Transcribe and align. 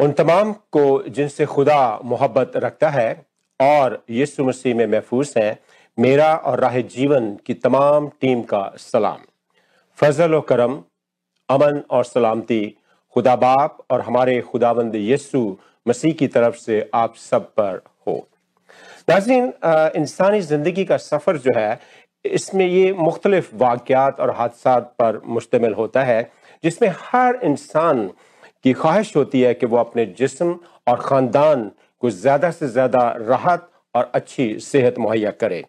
उन 0.00 0.12
तमाम 0.12 0.52
को 0.72 1.02
जिनसे 1.08 1.44
खुदा 1.46 2.00
मोहब्बत 2.04 2.52
रखता 2.56 2.88
है 2.90 3.10
और 3.60 4.02
यीशु 4.10 4.44
मसीह 4.44 4.74
में 4.74 4.86
महफूज 4.86 5.32
हैं, 5.36 5.58
मेरा 5.98 6.34
और 6.36 6.60
राह 6.60 6.80
जीवन 6.88 7.34
की 7.46 7.54
तमाम 7.56 8.08
टीम 8.20 8.42
का 8.42 8.64
सलाम। 8.78 9.18
फजल 9.98 10.34
व 10.34 10.40
करम, 10.40 10.78
अमन 11.48 11.82
और 11.90 12.04
सलामती, 12.04 12.76
खुदा 13.16 13.36
बाप 13.36 13.78
और 13.90 14.00
हमारे 14.00 14.40
खुदाबंद 14.42 14.94
यीशु 14.94 15.56
मसीह 15.86 16.12
की 16.12 16.26
तरफ़ 16.28 16.56
से 16.56 16.88
आप 16.94 17.14
सब 17.16 17.46
पर 17.50 17.82
हो। 18.06 18.16
नाजरीन 19.08 19.52
इंसानी 19.96 20.40
ज़िंदगी 20.42 20.84
का 20.84 20.96
सफ़र 20.98 21.36
जो 21.38 21.52
है, 21.56 21.78
इसमें 22.24 22.66
ये 22.66 22.92
मुख्तलिफ़ 22.92 23.54
वाक़ात 23.54 24.20
और 24.20 24.30
हादसा 24.36 24.78
पर 24.98 25.20
मुश्तमिल 25.26 25.74
होता 25.74 26.02
है, 26.04 26.30
जिसमें 26.64 26.88
हर 27.02 27.40
इंसान 27.44 28.10
की 28.66 28.72
ख्वाहिश 28.72 29.14
होती 29.16 29.40
है 29.40 29.52
कि 29.54 29.66
वो 29.66 29.76
अपने 29.78 30.04
जिस्म 30.18 30.58
और 30.88 31.00
ख़ानदान 31.00 31.60
को 32.02 32.10
ज़्यादा 32.12 32.50
से 32.50 32.68
ज़्यादा 32.68 33.02
राहत 33.18 33.68
और 33.94 34.10
अच्छी 34.14 34.46
सेहत 34.60 34.98
मुहैया 34.98 35.30
करे। 35.32 35.62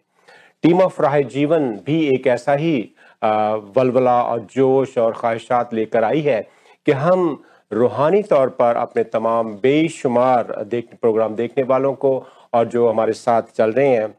टीम 0.64 0.80
ऑफ़ 0.82 1.00
राह 1.02 1.20
जीवन 1.34 1.70
भी 1.86 1.98
एक 2.14 2.26
ऐसा 2.26 2.54
ही 2.54 2.74
वलवला 3.76 4.20
और 4.22 4.40
जोश 4.50 4.98
और 4.98 5.12
ख्वाहिशात 5.12 5.74
लेकर 5.74 6.04
आई 6.04 6.20
है 6.22 6.40
कि 6.86 6.92
हम 6.94 7.22
रूहानी 7.70 8.22
तौर 8.24 8.48
पर 8.58 8.76
अपने 8.76 9.04
तमाम 9.06 9.54
बेशुमार 9.62 10.54
देख, 10.64 10.88
प्रोग्राम 11.00 11.36
देखने 11.36 11.64
वालों 11.64 11.94
को 11.94 12.12
और 12.54 12.68
जो 12.68 12.88
हमारे 12.88 13.12
साथ 13.14 13.56
चल 13.56 13.72
रहे 13.72 13.88
हैं, 13.88 14.14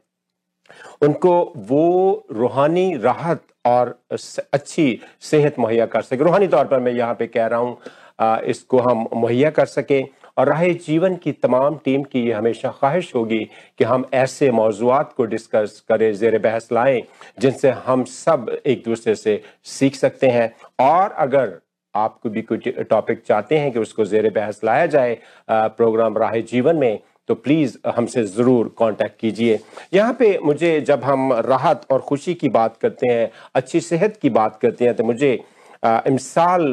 उनको 1.02 1.52
वो 1.58 2.26
रूहानी 2.32 2.96
राहत 2.98 3.42
और 3.66 3.98
अच्छी 4.12 5.00
सेहत 5.20 5.58
मुहैया 5.58 5.86
कर 5.86 6.02
सके। 6.02 6.24
रूहानी 6.24 6.46
तौर 6.48 6.64
पर 6.66 6.80
मैं 6.80 6.92
यहाँ 6.92 7.14
पे 7.14 7.26
कह 7.28 7.46
रहा 7.46 7.60
हूँ 7.60 7.78
इसको 8.20 8.78
हम 8.80 9.06
मुहैया 9.14 9.50
कर 9.50 9.66
सकें। 9.68 10.02
और 10.38 10.48
राह 10.48 10.62
जीवन 10.80 11.14
की 11.16 11.32
तमाम 11.34 11.76
टीम 11.84 12.02
की 12.02 12.20
ये 12.20 12.32
हमेशा 12.32 12.68
ख्वाहिश 12.70 13.14
होगी 13.14 13.38
कि 13.78 13.84
हम 13.84 14.04
ऐसे 14.14 14.50
मौजूद 14.52 15.12
को 15.16 15.24
डिस्कस 15.26 15.82
करें, 15.88 16.12
जेर 16.14 16.38
बहस 16.38 16.68
लाएँ, 16.72 17.02
जिनसे 17.40 17.70
हम 17.86 18.04
सब 18.06 18.56
एक 18.66 18.82
दूसरे 18.84 19.14
से 19.14 19.40
सीख 19.64 19.94
सकते 19.96 20.28
हैं। 20.28 20.52
और 20.80 21.12
अगर 21.18 21.58
आपको 21.94 22.30
भी 22.30 22.42
कुछ 22.42 22.68
टॉपिक 22.90 23.22
चाहते 23.26 23.58
हैं 23.58 23.70
कि 23.72 23.78
उसको 23.78 24.04
जेर 24.06 24.30
बहस 24.30 24.60
लाया 24.64 24.86
जाए 24.88 25.18
प्रोग्राम 25.50 26.18
राह 26.18 26.36
जीवन 26.48 26.76
में 26.76 26.98
तो 27.28 27.34
प्लीज़ 27.36 27.76
हमसे 27.86 28.22
ज़रूर 28.24 28.74
कांटेक्ट 28.78 29.18
कीजिए। 29.20 29.58
यहाँ 29.94 30.12
पे 30.18 30.38
मुझे 30.44 30.80
जब 30.80 31.04
हम 31.04 31.32
राहत 31.34 31.86
और 31.90 32.00
खुशी 32.00 32.34
की 32.34 32.48
बात 32.50 32.76
करते 32.76 33.06
हैं, 33.06 33.30
अच्छी 33.54 33.80
सेहत 33.80 34.16
की 34.16 34.30
बात 34.30 34.58
करते 34.62 34.84
हैं 34.84 34.94
तो 34.96 35.04
मुझे 35.04 35.38
इमसाल 35.82 36.66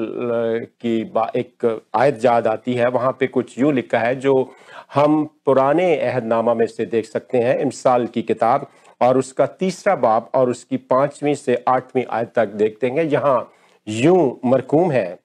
की 0.82 1.00
एक 1.36 1.66
आयत 1.96 2.26
याद 2.26 2.48
आती 2.48 2.74
है, 2.74 2.88
वहाँ 2.88 3.12
पे 3.20 3.28
कुछ 3.28 3.58
यूँ 3.60 3.74
लिखा 3.74 4.00
है, 4.00 4.16
जो 4.16 4.54
हम 4.94 5.24
पुराने 5.46 5.96
अहदनामा 5.98 6.54
में 6.54 6.66
से 6.68 6.86
देख 6.88 7.06
सकते 7.06 7.38
हैं, 7.38 7.58
इमसाल 7.60 8.08
की 8.08 8.22
किताब, 8.24 8.68
और 9.02 9.18
उसका 9.18 9.46
तीसरा 9.46 9.96
बाब 9.98 10.30
और 10.36 10.50
उसकी 10.50 10.78
पाँचवीं 10.78 11.36
से 11.36 11.64
आठवीं 11.68 12.04
आयत 12.06 12.32
तक 12.36 12.48
देखते 12.56 12.88
हैं। 12.88 13.04
यहाँ 13.04 13.52
यूँ 13.88 14.40
मरकूम 14.46 14.92
है, 14.92 15.20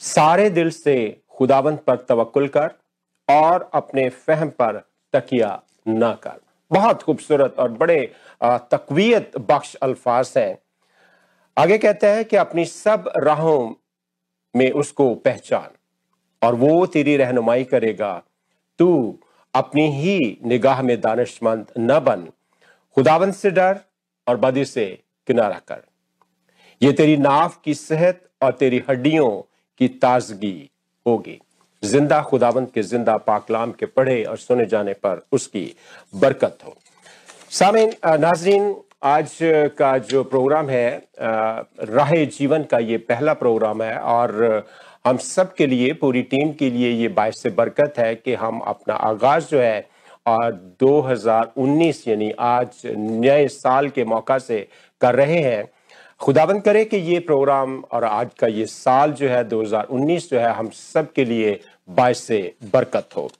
सारे 0.00 0.48
दिल 0.50 0.70
से 0.70 0.94
खुदावंत 1.30 1.82
पर 1.86 1.96
तवक्ल 2.08 2.46
कर 2.48 2.70
और 3.28 3.68
अपने 3.74 4.08
फहम 4.08 4.48
पर 4.50 4.82
तकिया 5.14 5.60
न 5.88 6.12
कर। 6.22 6.40
बहुत 6.70 7.02
खूबसूरत 7.02 7.54
और 7.58 7.70
बड़े 7.72 8.00
तकवीत 8.42 9.38
बख्श 9.40 9.74
अल्फाज 9.76 10.32
हैं। 10.36 10.58
आगे 11.56 11.78
कहते 11.78 12.06
हैं 12.06 12.24
कि 12.24 12.36
अपनी 12.36 12.64
सब 12.64 13.10
राहों 13.18 13.74
में 14.54 14.70
उसको 14.72 15.14
पहचान 15.16 15.68
और 16.42 16.54
वो 16.54 16.86
तेरी 16.86 17.16
रहनुमाई 17.16 17.64
करेगा। 17.64 18.12
तू 18.78 19.18
अपनी 19.54 19.86
ही 19.92 20.38
निगाह 20.44 20.82
में 20.82 21.00
दानिशमंद 21.00 21.72
न 21.78 21.98
बन। 22.00 22.26
खुदावंत 22.96 23.34
से 23.34 23.50
डर 23.50 23.80
और 24.26 24.36
बदी 24.36 24.64
से 24.64 24.86
किनारा 25.28 25.58
कर। 25.68 25.82
ये 26.80 26.92
तेरी 26.92 27.16
नाफ 27.18 27.60
की 27.64 27.74
सेहत 27.74 28.28
और 28.42 28.52
तेरी 28.52 28.82
हड्डियों 28.90 29.30
की 29.80 29.88
ताजगी 29.88 30.70
होगी। 31.06 31.38
ज़िंदा 31.82 32.20
खुदावंत 32.22 32.70
के 32.74 32.82
ज़िंदा 32.82 33.16
पाकलाम 33.18 33.72
के 33.72 33.86
पढ़े 33.88 34.22
और 34.24 34.36
सुने 34.38 34.66
जाने 34.66 34.92
पर 34.94 35.26
उसकी 35.32 35.64
बरकत 36.14 36.58
हो। 36.64 36.76
सामिन 37.50 37.94
नाजरीन 38.06 38.74
आज 39.02 39.36
का 39.78 39.96
जो 39.98 40.22
प्रोग्राम 40.24 40.68
है 40.70 41.02
राह 41.20 42.12
जीवन 42.26 42.62
का 42.62 42.78
ये 42.78 42.96
पहला 42.98 43.34
प्रोग्राम 43.34 43.82
है 43.82 43.96
और 43.98 44.66
हम 45.06 45.16
सब 45.16 45.54
के 45.54 45.66
लिए, 45.66 45.92
पूरी 45.92 46.22
टीम 46.22 46.52
के 46.52 46.70
लिए 46.70 46.90
ये 46.90 47.08
बायस 47.08 47.42
से 47.42 47.50
बरकत 47.50 47.94
है 47.98 48.14
कि 48.14 48.34
हम 48.34 48.58
अपना 48.60 48.94
आगाज़ 48.94 49.48
जो 49.48 49.60
है, 49.60 49.88
और 50.26 50.52
2019 50.80 52.06
यानी 52.08 52.30
आज 52.40 52.82
नए 52.86 53.48
साल 53.48 53.88
के 53.88 54.04
मौका 54.04 54.38
से 54.38 54.66
कर 55.00 55.14
रहे 55.14 55.40
हैं। 55.40 55.68
खुदाबंद 56.20 56.62
करे 56.62 56.84
कि 56.84 56.96
ये 56.96 57.18
प्रोग्राम 57.20 57.82
और 57.92 58.04
आज 58.04 58.30
का 58.38 58.46
ये 58.46 58.66
साल 58.66 59.12
जो 59.12 59.28
है 59.28 59.42
2019 59.44 60.30
जो 60.30 60.38
है, 60.38 60.52
हम 60.52 60.70
सब 60.70 61.12
के 61.12 61.24
लिए 61.24 61.60
बायस 61.90 62.22
से 62.24 62.54
बरकत 62.72 63.16
हो। 63.16 63.30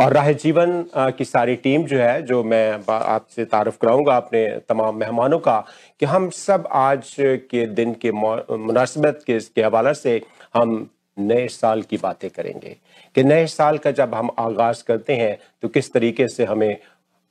और 0.00 0.12
राह 0.12 0.30
जीवन 0.34 0.84
की 0.96 1.24
सारी 1.24 1.54
टीम 1.56 1.84
जो 1.84 1.98
है, 1.98 2.22
जो 2.22 2.42
मैं 2.44 2.80
आपसे 2.90 3.44
तारुफ 3.44 3.76
कराऊँगा 3.82 4.16
अपने 4.16 4.46
तमाम 4.68 4.96
मेहमानों 4.96 5.38
का, 5.38 5.58
कि 6.00 6.06
हम 6.06 6.28
सब 6.30 6.68
आज 6.72 7.14
के 7.18 7.66
दिन 7.66 7.94
के 8.02 8.12
मुनासिबत 8.12 9.20
के 9.26 9.36
इसके 9.36 9.62
हवाले 9.62 9.94
से 9.94 10.20
हम 10.54 10.88
नए 11.16 11.46
साल 11.48 11.82
की 11.82 11.96
बातें 11.96 12.28
करेंगे। 12.30 12.76
कि 13.16 13.22
नए 13.24 13.46
साल 13.46 13.78
का 13.78 13.90
जब 13.92 14.14
हम 14.14 14.30
आगाज़ 14.38 14.82
करते 14.84 15.16
हैं 15.16 15.38
तो 15.62 15.68
किस 15.68 15.92
तरीके 15.92 16.28
से 16.28 16.44
हमें 16.44 16.76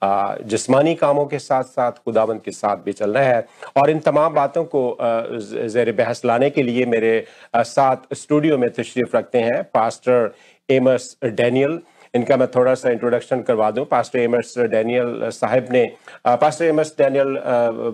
जिस्मानी 0.02 0.94
कामों 0.96 1.26
के 1.26 1.40
साथ 1.40 1.64
साथ 1.66 1.92
खुदावंद 2.06 2.42
के 2.42 2.52
साथ 2.52 2.78
भी 2.86 2.94
चल 2.94 3.14
रहा 3.14 3.24
है। 3.26 3.46
और 3.78 3.90
इन 3.90 4.00
तमाम 4.00 4.34
बातों 4.34 4.64
को 4.66 4.98
जेर 5.02 5.92
बहस 5.92 6.22
लाने 6.26 6.50
के 6.50 6.64
लिए 6.64 6.86
मेरे 6.86 7.26
साथ 7.56 8.14
स्टूडियो 8.16 8.58
में 8.58 8.70
तशरीफ़ 8.70 9.16
रखते 9.18 9.40
हैं, 9.40 9.64
पास्टर 9.64 10.34
एमस 10.70 11.16
डैनियल। 11.24 11.80
इनका 12.14 12.36
मैं 12.38 12.48
थोड़ा 12.48 12.74
सा 12.76 12.90
इंट्रोडक्शन 12.90 13.42
करवा 13.42 13.70
दूँ। 13.72 13.86
पास्टर 13.86 14.20
एमस 14.20 14.54
डैनियल 14.72 15.30
साहब 15.34 15.68
ने 15.72 15.86
पास्टर 16.28 16.66
एमस 16.66 16.94
डैनियल 16.98 17.28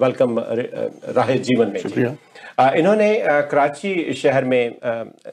वेलकम 0.01 0.39
राह 1.15 1.31
जीवन 1.37 1.71
में। 1.73 2.17
इन्होंने 2.77 3.07
कराची 3.51 4.13
शहर 4.13 4.45
में 4.45 4.75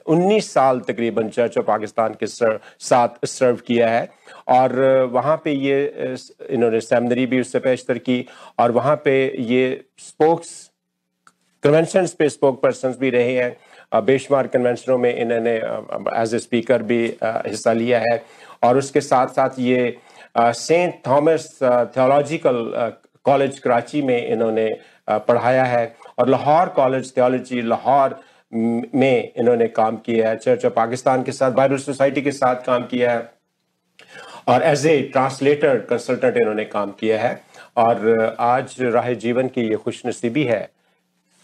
19 0.07 0.53
साल 0.53 0.79
तकरीबन 0.87 1.29
चर्च 1.29 1.57
ऑफ़ 1.57 1.65
पाकिस्तान 1.65 2.13
के 2.19 2.27
सर, 2.27 2.59
साथ 2.79 3.25
सर्व 3.27 3.57
किया 3.67 3.89
है। 3.89 4.09
और 4.49 4.79
वहाँ 5.11 5.35
पे 5.43 5.51
ये 5.51 6.15
इन्होंने 6.49 6.81
सेमनरी 6.81 7.25
भी 7.25 7.41
उससे 7.41 7.59
पेशतर 7.59 7.97
की 7.99 8.25
और 8.59 8.71
वहाँ 8.71 8.95
पे 9.05 9.19
ये 9.43 9.83
स्पोक्स 9.99 10.49
कन्वेंशन 11.63 12.07
पे 12.19 12.29
स्पोक 12.29 12.61
पर्सन 12.63 12.95
भी 12.99 13.09
रहे 13.09 13.33
हैं। 13.33 13.55
बेशुमार 14.05 14.47
कन्वेंशनों 14.47 14.97
में 14.97 15.13
इन्होंने 15.15 15.55
एज 16.21 16.33
ए 16.35 16.39
स्पीकर 16.39 16.83
भी 16.83 17.05
हिस्सा 17.23 17.73
लिया 17.73 17.99
है। 17.99 18.17
और 18.63 18.77
उसके 18.77 19.01
साथ 19.01 19.27
साथ 19.35 19.59
ये 19.59 19.97
Saint 20.37 21.01
Thomas 21.07 21.49
theological 21.63 22.63
college 23.25 23.59
Karachi 23.59 24.01
में 24.01 24.27
इन्होंने 24.27 24.69
पढ़ाया 25.09 25.63
है 25.65 25.95
और 26.19 26.29
लाहौर 26.29 26.69
कॉलेज 26.75 27.15
थियोलॉजी 27.17 27.61
लाहौर, 27.63 28.19
में 28.51 29.31
इन्होंने 29.33 29.67
काम 29.69 29.95
किया 29.97 30.29
है। 30.29 30.37
चर्च 30.37 30.65
ऑफ़ 30.65 30.73
पाकिस्तान 30.73 31.23
के 31.23 31.31
साथ, 31.31 31.51
बाइबल 31.51 31.77
सोसाइटी 31.77 32.21
के 32.21 32.31
साथ 32.31 32.63
काम 32.65 32.83
किया 32.85 33.11
है 33.11 33.31
और 34.47 34.63
एज 34.63 34.85
ए 34.87 35.01
ट्रांसलेटर 35.13 35.79
कंसल्टेंट 35.89 36.37
इन्होंने 36.37 36.65
काम 36.65 36.91
किया 36.99 37.19
है 37.21 37.41
और 37.77 38.35
आज 38.39 38.75
राह 38.81 39.11
जीवन 39.15 39.47
की 39.47 39.61
ये 39.61 39.75
खुश 39.77 40.01
नसीबी 40.05 40.43
है 40.43 40.69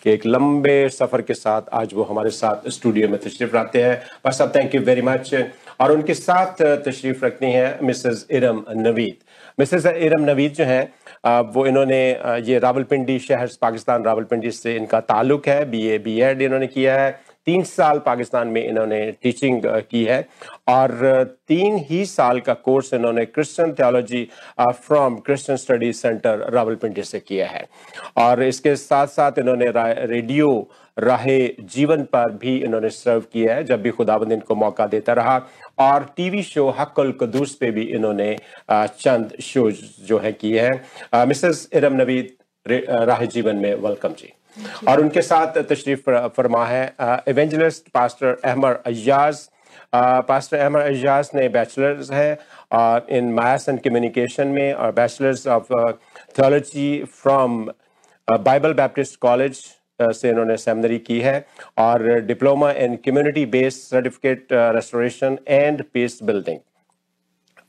कि 0.06 0.12
एक 0.12 0.25
लंबे 0.25 0.78
सफ़र 0.90 1.22
के 1.22 1.34
साथ 1.34 1.62
आज 1.73 1.94
वो 1.94 2.03
हमारे 2.03 2.29
साथ 2.31 2.69
स्टूडियो 2.69 3.07
में 3.09 3.19
तशरीफ़ 3.19 3.56
रखते 3.56 3.84
हैं। 3.84 4.02
बस 4.25 4.41
अब 4.41 4.56
थैंक 4.56 4.75
यू 4.75 4.81
वेरी 4.81 5.02
मच 5.02 5.34
और 5.79 5.91
उनके 5.91 6.14
साथ 6.14 6.61
तशरीफ़ 6.85 7.25
रखनी 7.25 7.52
है 7.52 7.78
मिसेस 7.84 8.25
इरम 8.31 8.64
नवीद। 8.78 9.17
मिसेस 9.59 9.85
इरम 9.85 10.23
नवीद 10.23 10.53
जो 10.53 10.64
हैं 10.66 11.52
वो 11.53 11.66
इन्होंने 11.67 12.02
ये 12.43 12.59
रावलपिंडी 12.59 13.20
शहर 13.20 13.49
पाकिस्तान 13.61 14.03
रावलपिंडी 14.03 14.52
से 14.52 14.75
इनका 14.75 14.99
ताल्लुक 15.02 15.47
है, 15.47 15.64
बी 15.66 15.87
ए, 15.87 15.97
बी 15.99 16.20
एड 16.22 16.41
इन्होंने 16.41 16.67
किया 16.67 16.97
है। 16.97 17.11
तीन 17.46 17.64
साल 17.64 17.97
पाकिस्तान 17.99 18.47
में 18.47 18.64
इन्होंने 18.64 18.99
टीचिंग 19.23 19.61
की 19.66 20.03
है 20.05 20.20
और 20.70 21.23
तीन 21.47 21.78
ही 21.90 22.05
साल 22.05 22.40
का 22.40 22.53
कोर्स 22.66 22.93
इन्होंने 22.93 23.26
Christian 23.28 23.73
theology 23.73 24.28
from 24.59 25.16
Christian 25.26 25.58
study 25.58 25.91
centre 25.93 26.49
Rawalpindi 26.53 27.03
से 27.03 27.19
किया 27.19 27.47
है। 27.47 27.66
और 28.17 28.43
इसके 28.43 28.76
साथ 28.76 29.08
साथ 29.09 29.40
इन्होंने 29.40 29.72
रेडियो 30.05 30.69
राहे 30.97 31.40
जीवन 31.67 32.03
पर 32.05 32.31
भी 32.41 32.55
इन्होंने 32.58 32.90
सर्व 32.90 33.22
किया 33.34 33.55
है, 33.55 33.64
जब 33.64 33.81
भी 33.81 33.90
खुदाबंद 33.91 34.31
इनको 34.31 34.55
मौका 34.55 34.85
देता 34.87 35.14
रहा। 35.14 35.37
और 35.78 36.03
टीवी 36.17 36.43
शो 36.43 36.70
हक्ल 36.79 37.11
कदूस 37.22 37.55
पे 37.55 37.72
भी 37.72 37.84
इन्होंने 37.97 38.35
चंद 38.72 39.35
शो 39.41 39.70
जो 40.08 40.20
है 40.20 40.31
किए 40.34 40.61
हैं। 40.61 41.25
मिसेस 41.28 41.67
इरम 41.75 42.02
नवीद 42.02 42.35
राह 43.09 43.25
जीवन 43.25 43.55
में 43.55 43.73
वेलकम 43.75 44.14
जी। 44.20 44.34
और 44.87 44.99
उनके 45.02 45.22
साथ 45.22 45.61
तशरीफ़ 45.70 46.09
फरमा 46.35 46.66
है 46.66 46.84
evangelist 47.28 47.90
pastor 47.93 48.37
Ahmad 48.46 48.81
Ayaz 48.87 49.47
pastor 50.28 50.58
Ahmad 50.58 50.85
Ejaz 50.87 51.29
ने 51.35 51.47
बैचलर्स 51.49 52.11
है 52.11 52.31
इन 53.17 53.31
मास 53.34 53.69
एंड 53.69 53.79
कम्युनिकेशन 53.81 54.47
में 54.47 54.73
और 54.73 54.91
bachelors 54.91 55.47
of 55.55 55.73
theology 56.37 57.03
from 57.22 57.64
Bible 58.28 58.73
Baptist 58.73 59.19
college 59.19 59.64
से 60.11 60.29
इन्होंने 60.29 60.58
सेमिनरी 60.58 60.97
की 61.00 61.20
है। 61.22 61.46
और 61.78 62.20
diploma 62.22 62.72
in 62.72 62.96
community 63.05 63.46
based 63.47 63.79
certificate 63.82 64.47
restoration 64.53 65.38
and 65.47 65.84
peace 65.94 66.20
building 66.23 66.59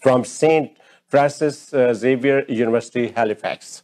from 0.03 0.23
Saint 0.25 0.71
Francis 1.13 1.59
Xavier 1.75 2.47
university 2.51 3.13
Halifax 3.19 3.83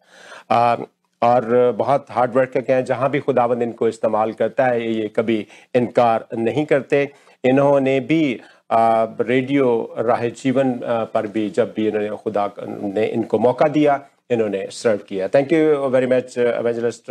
और 1.23 1.73
बहुत 1.79 2.07
हार्ड 2.11 2.35
वर्क 2.35 2.51
करके 2.51 2.73
हैं, 2.73 2.85
जहाँ 2.85 3.11
भी 3.11 3.21
खुदावंद 3.21 3.63
इनको 3.63 3.89
इस्तेमाल 3.89 4.33
करता 4.33 4.67
है, 4.67 4.93
ये 4.93 5.09
कभी 5.17 5.47
इनकार 5.75 6.27
नहीं 6.35 6.65
करते। 6.67 7.09
इन्होंने 7.45 7.99
भी 8.01 8.41
रेडियो 8.73 9.95
राह 9.99 10.27
जीवन 10.29 10.79
पर 11.15 11.27
भी 11.27 11.49
जब 11.51 11.73
भी 11.77 11.87
इन्होंने 11.89 12.17
खुदा 12.17 12.51
ने 12.59 13.07
इनको 13.07 13.39
मौका 13.39 13.69
दिया, 13.69 14.01
इन्होंने 14.31 14.67
सर्व 14.73 14.99
किया। 15.09 15.29
Thank 15.29 15.53
you 15.53 15.89
very 15.89 16.07
much 16.07 16.39
evangelist 16.39 17.11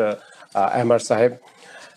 Ahmad 0.56 1.00
sahab. 1.00 1.38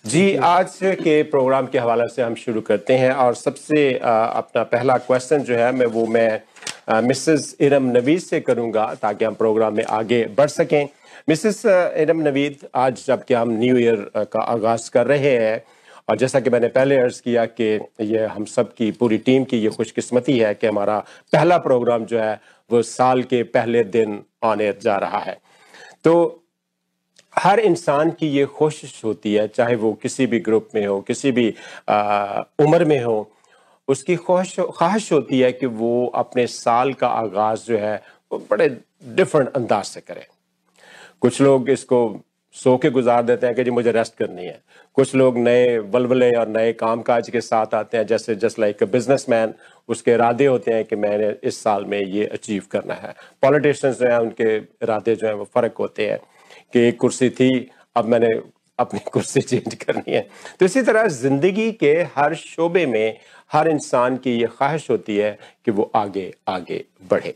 जी 0.07 0.35
आज 0.37 0.79
के 0.83 1.23
प्रोग्राम 1.23 1.67
के 1.67 1.79
हवाले 1.79 2.09
से 2.09 2.23
हम 2.23 2.35
शुरू 2.35 2.61
करते 2.61 2.95
हैं 2.95 3.13
और 3.15 3.35
सबसे 3.35 3.93
अपना 3.95 4.63
पहला 4.63 4.97
क्वेश्चन 4.99 5.43
जो 5.43 5.55
है 5.57 5.71
मैं 5.73 5.87
वो 5.87 6.07
मैं 6.07 7.03
मिसेस 7.03 7.57
इरम 7.61 7.85
नवीद 7.89 8.21
से 8.21 8.41
करूँगा 8.41 8.87
ताकि 8.95 9.25
हम 9.25 9.35
प्रोग्राम 9.35 9.77
में 9.77 9.85
आगे 9.85 10.25
बढ़ 10.39 10.49
सकें। 10.49 10.89
मिसेस 11.29 11.63
इरम 11.67 12.21
नवीद 12.21 12.67
आज 12.75 13.05
जबकि 13.07 13.35
हम 13.35 13.51
न्यू 13.51 13.77
ईयर 13.79 14.11
का 14.33 14.41
आगाज़ 14.43 14.91
कर 14.91 15.07
रहे 15.07 15.37
हैं 15.37 15.63
और 16.09 16.17
जैसा 16.19 16.41
कि 16.41 16.51
मैंने 16.51 16.69
पहले 16.69 16.99
अर्ज़ 16.99 17.21
किया 17.23 17.45
कि 17.47 17.65
ये 18.01 18.27
हम 18.27 18.45
सब 18.45 18.75
की 18.75 18.91
पूरी 18.91 19.19
टीम 19.19 19.45
की 19.45 19.59
ये 19.59 19.71
खुशकिस्मती 19.71 20.39
है 20.39 20.55
कि 20.55 20.67
हमारा 20.67 20.99
पहला 21.33 21.59
प्रोग्राम 21.59 22.05
जो 22.05 22.19
है 22.19 22.41
वो 22.71 22.83
साल 22.83 23.23
के 23.23 23.43
पहले 23.43 23.85
दिन 23.87 24.23
आने 24.45 24.73
जा 24.83 24.97
रहा 24.97 25.19
है। 25.19 25.39
तो 26.05 26.42
हर 27.35 27.61
इंसान 27.61 28.11
की 28.11 28.29
ये 28.29 28.45
कोशिश 28.47 29.01
होती 29.05 29.35
है, 29.35 29.47
चाहे 29.49 29.77
वो 29.77 29.93
किसी 29.93 30.27
भी 30.27 30.41
ग्रुप 30.41 30.69
में 30.75 30.87
हो, 30.87 31.01
किसी 31.01 31.33
भी 31.33 31.49
उम्र 32.61 32.85
में 32.85 33.03
हो, 33.05 33.31
उसकी 33.89 34.17
ख्वाहिश 34.17 34.57
ख्वाहिश 34.61 35.13
होती 35.13 35.41
है 35.41 35.53
कि 35.53 35.67
वो 35.67 36.07
अपने 36.15 36.47
साल 36.47 36.93
का 36.93 37.09
आगाज़ 37.09 37.67
जो 37.67 37.79
है, 37.79 38.03
वो 38.33 38.39
बड़े 38.51 38.69
डिफरेंट 39.05 39.49
अंदाज 39.49 39.85
से 39.85 40.01
करें। 40.01 40.25
कुछ 41.21 41.41
लोग 41.41 41.71
इसको 41.71 42.21
सो 42.55 42.77
के 42.77 42.91
गुजार 42.91 43.23
देते 43.23 43.47
हैं 43.47 43.55
कि 43.57 43.65
जी 43.65 43.71
मुझे 43.71 43.93
रेस्ट 43.93 44.15
करनी 44.15 44.45
है। 44.45 44.61
कुछ 44.95 45.15
लोग 45.15 45.37
नए 45.39 45.79
वलवले 45.79 46.31
और 46.31 46.49
नए 46.49 46.73
कामकाज 46.73 47.31
के 47.31 47.41
साथ 47.41 47.75
आते 47.75 47.97
हैं, 47.97 48.07
जैसे 48.07 48.35
जस्ट 48.35 48.59
लाइक 48.59 48.83
बिज़नेस 48.85 49.27
मैन 49.29 49.55
उसके 49.89 50.13
इरादे 50.13 50.47
होते 50.47 50.71
हैं 50.71 50.85
कि 50.85 50.97
मैंने 50.97 51.35
इस 51.45 51.63
साल 51.63 51.85
में 51.85 52.01
ये 52.01 52.27
अचीव 52.27 52.65
करना 52.71 52.95
है। 52.95 53.15
पॉलिटिशियंस 53.43 53.99
जो 53.99 54.09
हैं, 54.09 54.19
उनके 54.19 54.57
इरादे 54.57 55.15
जो 55.17 55.27
हैं, 55.27 55.35
वो 55.35 55.45
फ़र्क 55.45 55.79
होते 55.79 56.09
हैं। 56.11 56.19
कि 56.73 56.81
एक 56.81 56.99
कुर्सी 57.01 57.31
थी, 57.31 57.71
अब 57.97 58.05
मैंने 58.05 58.29
अपनी 58.79 59.01
कुर्सी 59.13 59.41
चेंज 59.41 59.75
करनी 59.75 60.13
है। 60.13 60.27
तो 60.61 60.65
इसी 60.65 60.83
तरह 60.83 61.07
ज़िंदगी 61.09 61.71
के 61.73 61.93
हर 62.17 62.35
शोबे 62.35 62.87
में 62.87 63.19
हर 63.53 63.69
इंसान 63.69 64.17
की 64.17 64.37
ये 64.39 64.47
ख्वाहिश 64.49 64.91
होती 64.91 65.17
है 65.17 65.39
कि 65.65 65.71
वो 65.71 65.91
आगे 65.95 66.33
आगे 66.49 66.85
बढ़े। 67.11 67.35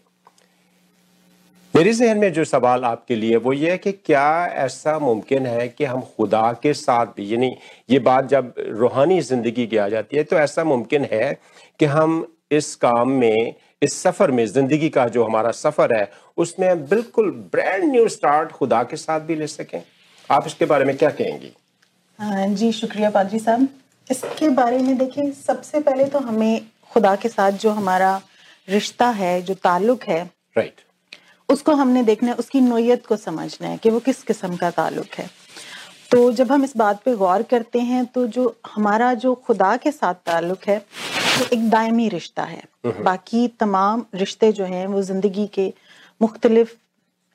मेरे 1.74 1.92
जहन 1.92 2.18
में 2.18 2.32
जो 2.32 2.44
सवाल 2.44 2.84
आपके 2.84 3.16
लिए, 3.16 3.36
वो 3.36 3.52
ये 3.52 3.70
है 3.70 3.78
कि 3.78 3.92
क्या 3.92 4.46
ऐसा 4.56 4.98
मुमकिन 4.98 5.46
है 5.46 5.66
कि 5.68 5.84
हम 5.84 6.00
खुदा 6.16 6.52
के 6.52 6.72
साथ 6.74 7.06
भी, 7.06 7.32
यानी 7.32 7.56
ये 7.90 7.98
बात 7.98 8.28
जब 8.28 8.54
रूहानी 8.58 9.20
ज़िंदगी 9.20 9.66
की 9.66 9.76
आ 9.76 9.88
जाती 9.88 10.16
है 10.16 10.22
तो 10.24 10.36
ऐसा 10.36 10.64
मुमकिन 10.64 11.06
है 11.12 11.32
कि 11.80 11.84
हम 11.86 12.26
इस 12.50 12.74
काम 12.76 13.10
में 13.10 13.54
इस 13.82 13.94
सफ़र 14.02 14.30
में 14.30 14.44
ज़िंदगी 14.46 14.88
का 14.88 15.06
जो 15.08 15.24
हमारा 15.24 15.50
सफ़र 15.52 15.94
है 15.94 16.10
उसमें 16.36 16.84
बिल्कुल 16.88 17.30
ब्रांड 17.52 17.84
न्यू 17.84 18.08
स्टार्ट 18.08 18.52
खुदा 18.52 18.82
के 18.82 18.96
साथ 18.96 19.20
भी 19.20 19.34
ले 19.36 19.46
सकें। 19.46 19.82
आप 20.30 20.46
इसके 20.46 20.64
बारे 20.64 20.84
में 20.84 20.96
क्या 20.96 21.10
कहेंगी? 21.10 21.52
हाँ 22.18 22.46
जी 22.48 22.70
शुक्रिया 22.72 23.10
पाजी 23.10 23.38
साहब। 23.38 23.68
इसके 24.10 24.48
बारे 24.48 24.78
में 24.78 24.96
देखिए 24.98 25.30
सबसे 25.32 25.80
पहले 25.80 26.04
तो 26.04 26.18
हमें 26.18 26.66
खुदा 26.92 27.14
के 27.16 27.28
साथ 27.28 27.52
जो 27.52 27.70
हमारा 27.70 28.20
रिश्ता 28.68 29.08
है 29.10 29.40
जो 29.42 29.54
ताल्लुक 29.54 30.04
है 30.04 30.22
राइट 30.22 30.72
right. 30.72 30.84
उसको 31.48 31.72
हमने 31.74 32.02
देखना 32.02 32.30
है 32.30 32.36
उसकी 32.36 32.60
नोयत 32.60 33.06
को 33.06 33.16
समझना 33.16 33.68
है 33.68 33.76
कि 33.78 33.90
वो 33.90 34.00
किस 34.00 34.22
किस्म 34.22 34.56
का 34.56 34.70
ताल्लुक 34.70 35.14
है। 35.18 35.28
तो 36.10 36.30
जब 36.32 36.52
हम 36.52 36.64
इस 36.64 36.76
बात 36.76 37.02
पे 37.04 37.14
गौर 37.16 37.42
करते 37.42 37.80
हैं 37.80 38.04
तो 38.06 38.26
जो 38.26 38.54
हमारा 38.74 39.12
जो 39.14 39.34
खुदा 39.46 39.76
के 39.76 39.90
साथ 39.92 40.14
ताल्लुक 40.26 40.68
है 40.68 40.78
वो 40.78 41.46
एक 41.52 41.68
दायमी 41.70 42.08
रिश्ता 42.08 42.42
है। 42.42 42.62
बाकी 42.86 43.46
तमाम 43.60 44.04
रिश्ते 44.14 44.50
जो 44.52 44.64
हैं 44.64 44.86
वो 44.86 45.02
ज़िंदगी 45.02 45.46
के 45.54 45.72
मुख्तलिफ़ 46.20 46.74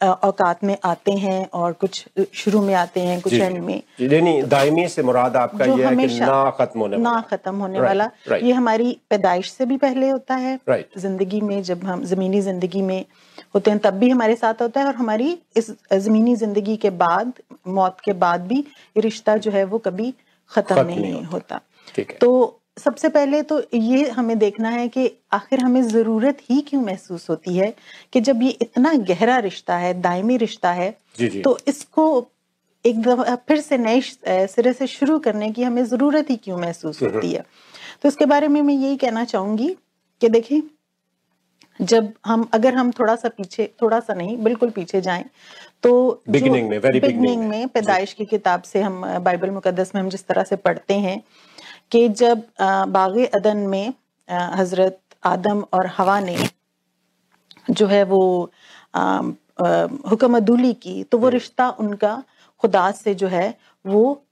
औकात 0.03 0.63
में 0.63 0.75
आते 0.83 1.11
हैं 1.13 1.49
और 1.53 1.73
कुछ 1.73 2.03
शुरू 2.35 2.61
में 2.61 2.73
आते 2.73 2.99
हैं 2.99 3.19
कुछ 3.21 3.33
एंड 3.33 3.57
में। 3.63 3.81
यानी 4.01 4.41
दायमी 4.43 4.87
से 4.87 5.03
मुराद 5.03 5.35
आपका 5.37 5.65
ये 5.65 5.85
है 5.85 5.95
कि 5.97 6.19
ना 6.19 6.49
खत्म 6.59 6.79
होने 6.79 6.97
ना 6.97 7.19
खत्म 7.31 7.55
होने 7.55 7.73
right, 7.73 7.87
वाला 7.87 8.09
right. 8.29 8.43
ये 8.43 8.53
हमारी 8.53 8.97
पैदाइश 9.09 9.51
से 9.51 9.65
भी 9.65 9.77
पहले 9.77 10.09
होता 10.09 10.35
है। 10.35 10.57
Right. 10.69 10.97
ज़िंदगी 10.97 11.41
में 11.41 11.61
जब 11.63 11.83
हम 11.83 12.03
जमीनी 12.05 12.41
ज़िंदगी 12.41 12.81
में 12.81 13.05
होते 13.55 13.71
हैं 13.71 13.79
तब 13.79 13.93
भी 13.93 14.09
हमारे 14.09 14.35
साथ 14.35 14.61
होता 14.61 14.79
है 14.79 14.87
और 14.87 14.95
हमारी 14.95 15.37
इस 15.57 15.71
जमीनी 15.93 16.35
ज़िंदगी 16.35 16.77
के 16.77 16.89
बाद 16.89 17.33
मौत 17.67 17.97
के 18.05 18.13
बाद 18.13 18.47
भी 18.47 18.59
ये 18.59 19.01
रिश्ता 19.01 19.37
जो 19.37 19.51
है 19.51 19.63
वो 19.63 19.77
कभी 19.77 20.13
खत्म 20.51 20.85
नहीं, 20.85 20.99
नहीं 20.99 21.23
होता। 21.23 21.59
तो 22.21 22.60
सबसे 22.85 23.09
पहले 23.09 23.41
तो 23.41 23.61
ये 23.73 24.09
हमें 24.09 24.37
देखना 24.39 24.69
है 24.69 24.87
कि 24.87 25.09
आखिर 25.33 25.59
हमें 25.59 25.81
ज़रूरत 25.83 26.37
ही 26.49 26.59
क्यों 26.61 26.81
महसूस 26.81 27.29
होती 27.29 27.55
है 27.57 27.73
कि 28.13 28.21
जब 28.21 28.41
ये 28.43 28.49
इतना 28.61 28.93
गहरा 29.09 29.37
रिश्ता 29.39 29.77
है 29.77 29.93
दायमी 30.01 30.37
रिश्ता 30.37 30.71
है 30.71 30.89
जी 31.17 31.27
जी। 31.27 31.41
तो 31.41 31.57
इसको 31.67 32.05
एक 32.85 33.01
दफ़ा 33.01 33.35
फिर 33.47 33.61
से 33.61 33.77
नए 33.77 34.01
सिरे 34.47 34.73
से 34.73 34.87
शुरू 34.87 35.17
करने 35.19 35.51
की 35.51 35.63
हमें 35.63 35.83
ज़रूरत 35.85 36.29
ही 36.29 36.35
क्यों 36.35 36.57
महसूस 36.57 37.01
हम्म, 37.01 37.07
हम्म। 37.07 37.15
होती 37.15 37.33
है 37.33 37.45
तो 38.01 38.09
इसके 38.09 38.25
बारे 38.25 38.47
में 38.47 38.61
मैं 38.61 38.73
यही 38.73 38.97
कहना 38.97 39.23
चाहूँगी 39.25 39.75
कि 40.21 40.29
देखिए 40.29 40.63
जब 41.79 42.11
हम 42.25 42.47
अगर 42.53 42.75
हम 42.75 42.91
थोड़ा 42.91 43.15
सा 43.15 43.29
पीछे 43.29 43.69
थोड़ा 43.81 43.99
सा 43.99 44.13
नहीं 44.13 44.37
बिल्कुल 44.37 44.69
पीछे 44.69 45.01
जाएँ 45.01 45.23
तो 45.83 45.91
बिगनिंग 46.29 46.69
में 46.69 46.77
वेरी 46.79 46.99
बिगनिंग 46.99 47.47
में 47.49 47.67
पैदाइश 47.67 48.13
की 48.13 48.25
किताब 48.25 48.61
से 48.61 48.81
हम 48.81 49.01
बाइबल 49.19 49.49
मुकदस 49.49 49.91
में 49.95 50.01
हम 50.01 50.09
जिस 50.09 50.25
तरह 50.27 50.43
से 50.43 50.55
पढ़ते 50.55 50.93
हैं 50.99 51.21
कि 51.91 52.09
जब 52.09 52.43
बाग 52.61 53.17
अदन 53.17 53.57
में 53.57 53.93
हज़रत 54.31 54.99
आदम 55.23 55.65
और 55.73 55.87
हवा 55.87 56.19
ने 56.19 56.37
जो 57.69 57.87
है 57.87 58.03
वो 58.03 58.51
हुक्म 60.11 60.37
अदूली 60.37 60.73
की 60.73 61.03
तो 61.03 61.17
वो। 61.17 61.29
रिश्ता 61.29 61.69
उनका 61.69 62.23
खुदा 62.59 62.91
से 62.91 63.15
जो 63.15 63.27
है 63.27 63.57
वो 63.85 64.23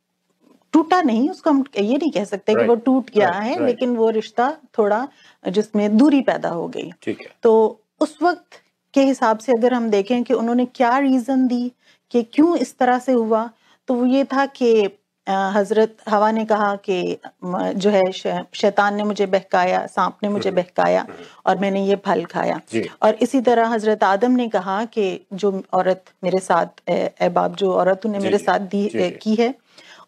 टूटा 0.72 1.02
नहीं 1.02 1.30
उसको 1.30 1.50
हम 1.50 1.64
ये 1.80 1.98
नहीं 1.98 2.12
कह 2.12 2.24
सकते 2.24 2.52
right. 2.52 2.66
कि 2.66 2.70
वो 2.70 2.76
टूट 2.76 3.10
गया 3.10 3.30
right, 3.30 3.44
है 3.44 3.54
right. 3.54 3.66
लेकिन 3.66 3.96
वो 3.96 4.10
रिश्ता 4.10 4.58
थोड़ा 4.78 5.08
जिसमें 5.50 5.98
दूरी 5.98 6.22
पैदा 6.22 6.50
हो 6.50 6.68
गई 6.68 6.92
ठीक 7.02 7.22
है 7.22 7.28
तो 7.44 7.82
उस 8.00 8.18
वक्त 8.22 8.46
के 8.94 9.04
हिसाब 9.04 9.38
से 9.38 9.52
अगर 9.52 9.74
हम 9.74 9.90
देखें 9.90 10.24
कि 10.24 10.34
उन्होंने 10.34 10.66
क्या 10.66 10.98
रीजन 10.98 11.48
दी 11.48 11.72
कि 12.12 12.24
क्यों 12.24 12.58
इस 12.58 12.78
तरह 12.78 13.00
से 13.00 13.12
हुआ 13.12 13.50
तो 13.88 13.94
वो 13.94 14.06
ये 14.06 14.24
था 14.24 14.46
कि 14.46 14.88
हज़रत 15.30 15.96
हवा 16.10 16.32
ने 16.32 16.46
कहा 16.46 16.76
कि 16.76 17.18
जो 17.46 17.90
है 17.90 18.12
शैतान 18.12 18.96
ने 18.96 19.04
मुझे 19.04 19.26
बहकाया 19.26 19.86
सांप 19.86 20.18
ने 20.24 20.30
मुझे 20.30 20.50
हम्म। 20.50 20.62
बहकाया 20.62 21.02
हम्म। 21.02 21.26
और 21.46 21.58
मैंने 21.58 21.86
ये 21.86 21.96
फल 21.96 22.24
खाया। 22.26 22.60
और 23.02 23.16
इसी 23.22 23.42
तरह 23.42 23.68
हज़रत 23.68 24.04
आदम 24.04 24.32
ने 24.32 24.48
कहा 24.50 24.84
कि 24.86 25.26
जो 25.34 25.62
औरत 25.74 26.04
मेरे 26.24 26.40
साथ 26.40 26.82
बाप 27.32 27.56
जो 27.56 27.74
औरत 27.74 28.06
उन्हें 28.06 28.22
मेरे 28.22 28.38
साथ 28.38 28.60
दी 28.60 28.88
की 29.24 29.36
है 29.36 29.54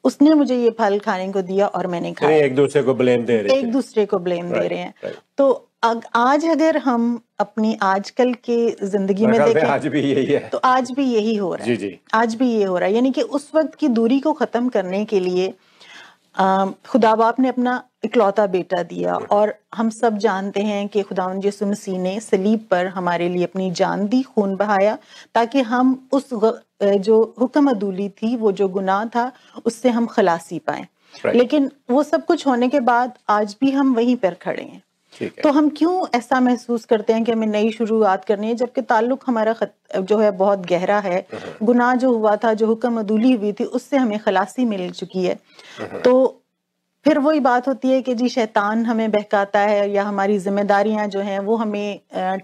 उसने 0.03 0.33
मुझे 0.33 0.55
ये 0.55 0.69
फल 0.69 0.99
खाने 0.99 1.31
को 1.31 1.41
दिया 1.41 1.67
और 1.67 1.87
मैंने 1.87 2.11
खाया। 2.13 2.37
एक 2.37 2.55
दूसरे 2.55 2.81
को 2.83 2.93
ब्लेम 2.93 3.25
दे 3.25 3.41
रहे 3.41 3.57
एक 3.57 3.71
दूसरे 3.71 4.05
को 4.05 4.19
ब्लेम 4.19 4.49
दे 4.51 4.67
रहे 4.67 4.79
हैं। 4.79 4.93
तो 5.37 5.67
आज 5.83 6.45
अगर 6.45 6.77
हम 6.77 7.19
अपनी 7.39 7.77
आजकल 7.83 8.33
के 8.45 8.85
ज़िंदगी 8.87 9.25
में 9.25 9.39
देखें 9.43 9.67
आज 9.67 9.85
भी 9.87 10.01
यही 10.01 10.25
है। 10.25 10.47
तो 10.49 10.57
आज 10.57 10.91
भी 10.91 11.03
यही 11.03 11.35
हो 11.35 11.53
रहा 11.53 11.65
है। 11.65 11.69
जी 11.69 11.77
जी। 11.77 11.99
आज 12.13 12.35
भी 12.35 12.49
ये 12.49 12.63
हो 12.63 12.77
रहा 12.77 12.89
है। 12.89 12.95
यानी 12.95 13.11
कि 13.11 13.21
उस 13.21 13.49
वक्त 13.55 13.75
की 13.75 13.87
दूरी 13.89 14.19
को 14.19 14.33
खत्म 14.33 14.69
करने 14.69 15.03
के 15.05 15.19
लिए 15.19 15.53
खुदा 16.87 17.13
बाप 17.15 17.39
ने 17.39 17.47
अपना 17.49 17.81
इकलौता 18.03 18.45
बेटा 18.47 18.81
दिया 18.83 19.15
और 19.31 19.53
हम 19.75 19.89
सब 19.89 20.17
जानते 20.17 20.61
हैं 20.63 20.87
कि 20.87 21.01
खुदा 21.01 21.31
यसु 21.45 21.65
मसीह 21.65 21.97
ने 21.99 22.19
सलीब 22.19 22.67
पर 22.71 22.87
हमारे 22.89 23.29
लिए 23.29 23.43
अपनी 23.43 23.71
जान 23.71 24.07
दी 24.07 24.21
खून 24.25 24.55
बहाया 24.55 24.97
ताकि 25.35 25.61
हम 25.71 25.97
उस 26.11 26.29
जो 26.33 27.19
हुक्म 27.41 27.69
अदूली 27.69 28.07
थी 28.11 28.35
वो 28.35 28.51
जो 28.51 28.67
गुनाह 28.69 29.03
था 29.05 29.31
उससे 29.65 29.89
हम 29.89 30.05
खलासी 30.07 30.59
पाए। 30.59 30.87
लेकिन 31.25 31.69
वो 31.91 32.03
सब 32.03 32.25
कुछ 32.25 32.47
होने 32.47 32.69
के 32.69 32.79
बाद 32.81 33.17
आज 33.29 33.55
भी 33.61 33.71
हम 33.71 33.93
वहीं 33.95 34.15
पर 34.15 34.33
खड़े 34.41 34.63
हैं। 34.63 34.81
तो 35.43 35.51
हम 35.51 35.69
क्यों 35.69 36.05
ऐसा 36.15 36.39
महसूस 36.39 36.85
करते 36.85 37.13
हैं 37.13 37.23
कि 37.23 37.31
हमें 37.31 37.47
नई 37.47 37.71
शुरुआत 37.71 38.25
करनी 38.25 38.47
है? 38.47 38.55
जबकि 38.55 38.81
ताल्लुक 38.81 39.23
हमारा 39.27 39.53
खत, 39.53 39.73
जो 39.99 40.17
है 40.17 40.31
बहुत 40.31 40.59
गहरा 40.59 40.99
है। 40.99 41.17
हम्म। 41.33 41.65
गुनाह 41.65 41.95
जो 41.95 42.11
हुआ 42.13 42.35
था 42.35 42.53
जो 42.53 42.67
हुक्म 42.67 42.99
अदूली 42.99 43.31
हुई 43.33 43.51
थी 43.53 43.63
उससे 43.63 43.97
हमें 43.97 44.19
खलासी 44.19 44.65
मिल 44.65 44.89
चुकी 44.91 45.23
है। 45.25 45.39
हम्म। 45.79 45.99
तो 45.99 46.37
फिर 47.05 47.19
वही 47.19 47.39
बात 47.39 47.67
होती 47.67 47.91
है 47.91 48.01
कि 48.01 48.13
जी 48.15 48.29
शैतान 48.29 48.85
हमें 48.85 49.11
बहकाता 49.11 49.59
है 49.59 49.89
या 49.91 50.03
हमारी 50.03 50.39
जिम्मेदारियाँ 50.39 51.07
जो 51.07 51.19
हैं 51.19 51.39
वो 51.39 51.55
हमें 51.55 51.99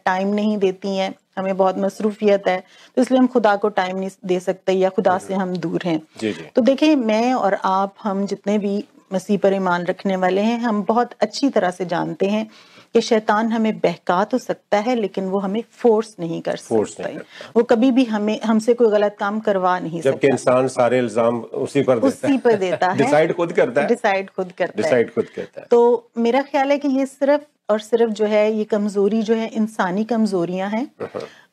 टाइम 0.05 0.33
नहीं 0.33 0.57
देती 0.57 0.95
हैं। 0.97 1.13
हमें 1.38 1.57
बहुत 1.57 1.77
मसरूफियत 1.77 2.47
है 2.47 2.63
तो 2.95 3.01
इसलिए 3.01 3.19
हम 3.19 3.27
खुदा 3.27 3.55
को 3.55 3.69
टाइम 3.69 3.97
नहीं 3.97 4.09
दे 4.25 4.39
सकते 4.39 4.74
या 4.74 4.89
खुदा 4.89 5.17
से 5.17 5.33
हम 5.33 5.55
दूर 5.55 5.81
हैं। 5.86 6.01
जी 6.19 6.31
जी। 6.33 6.43
तो 6.55 6.62
देखिए 6.62 6.95
मैं 6.95 7.33
और 7.33 7.57
आप 7.65 7.93
हम 8.03 8.25
जितने 8.25 8.57
भी 8.57 8.83
मसीह 9.12 9.38
पर 9.38 9.54
ईमान 9.54 9.86
रखने 9.86 10.16
वाले 10.18 10.42
हैं। 10.42 10.60
हम 10.60 10.84
बहुत 10.84 11.14
अच्छी 11.22 11.50
तरह 11.50 11.72
से 11.72 11.86
जानते 11.88 12.26
हैं 12.28 12.50
कि 12.96 13.02
शैतान 13.02 13.52
हमें 13.52 13.78
बहका 13.80 14.24
तो 14.24 14.38
सकता 14.38 14.78
है 14.80 14.96
लेकिन 14.96 15.26
वो 15.30 15.40
हमें 15.40 15.62
फोर्स 15.74 16.16
नहीं 16.20 16.42
कर 16.42 16.58
Force 16.58 16.90
सकता 16.90 17.04
नहीं 17.04 17.18
है 17.18 17.52
वो 17.56 17.64
कभी 17.64 17.92
भी 17.92 18.04
हमें 18.06 18.40
हमसे 18.42 18.74
कोई 18.74 18.90
गलत 18.92 19.16
काम 19.20 19.40
करवा 19.40 19.78
नहीं 19.80 20.02
जबकि 20.02 20.28
सकता। 20.28 20.34
इंसान 20.34 20.68
सारे 20.68 21.00
इल्ज़ाम 21.00 21.40
उसी 21.60 21.82
पर 21.82 22.00
देता 22.00 22.28
उसी 22.28 22.38
पर 22.38 22.56
देता 22.58 22.88
है। 22.88 22.98
डिसाइड 22.98 23.34
खुद 23.36 23.52
करता 23.52 23.82
है। 23.82 23.88
डिसाइड 23.88 24.30
खुद 24.30 24.52
करता 24.52 24.72
है। 24.72 24.84
डिसाइड 24.84 25.14
खुद 25.14 25.30
करता 25.36 25.62
है। 25.62 25.68
तो 25.72 26.10
मेरा 26.18 26.42
ख्याल 26.44 26.72
है 26.72 26.78
कि 26.78 26.88
ये 26.90 27.06
सिर्फ़ 27.08 27.42
और 27.70 27.80
सिर्फ़ 27.82 28.12
जो 28.12 28.26
है 28.26 28.52
ये 28.54 28.64
कमज़ोरी 28.66 29.22
जो 29.22 29.36
है 29.36 29.48
इंसानी 29.56 30.04
कमजोरियाँ 30.06 30.70
हैं। 30.70 30.88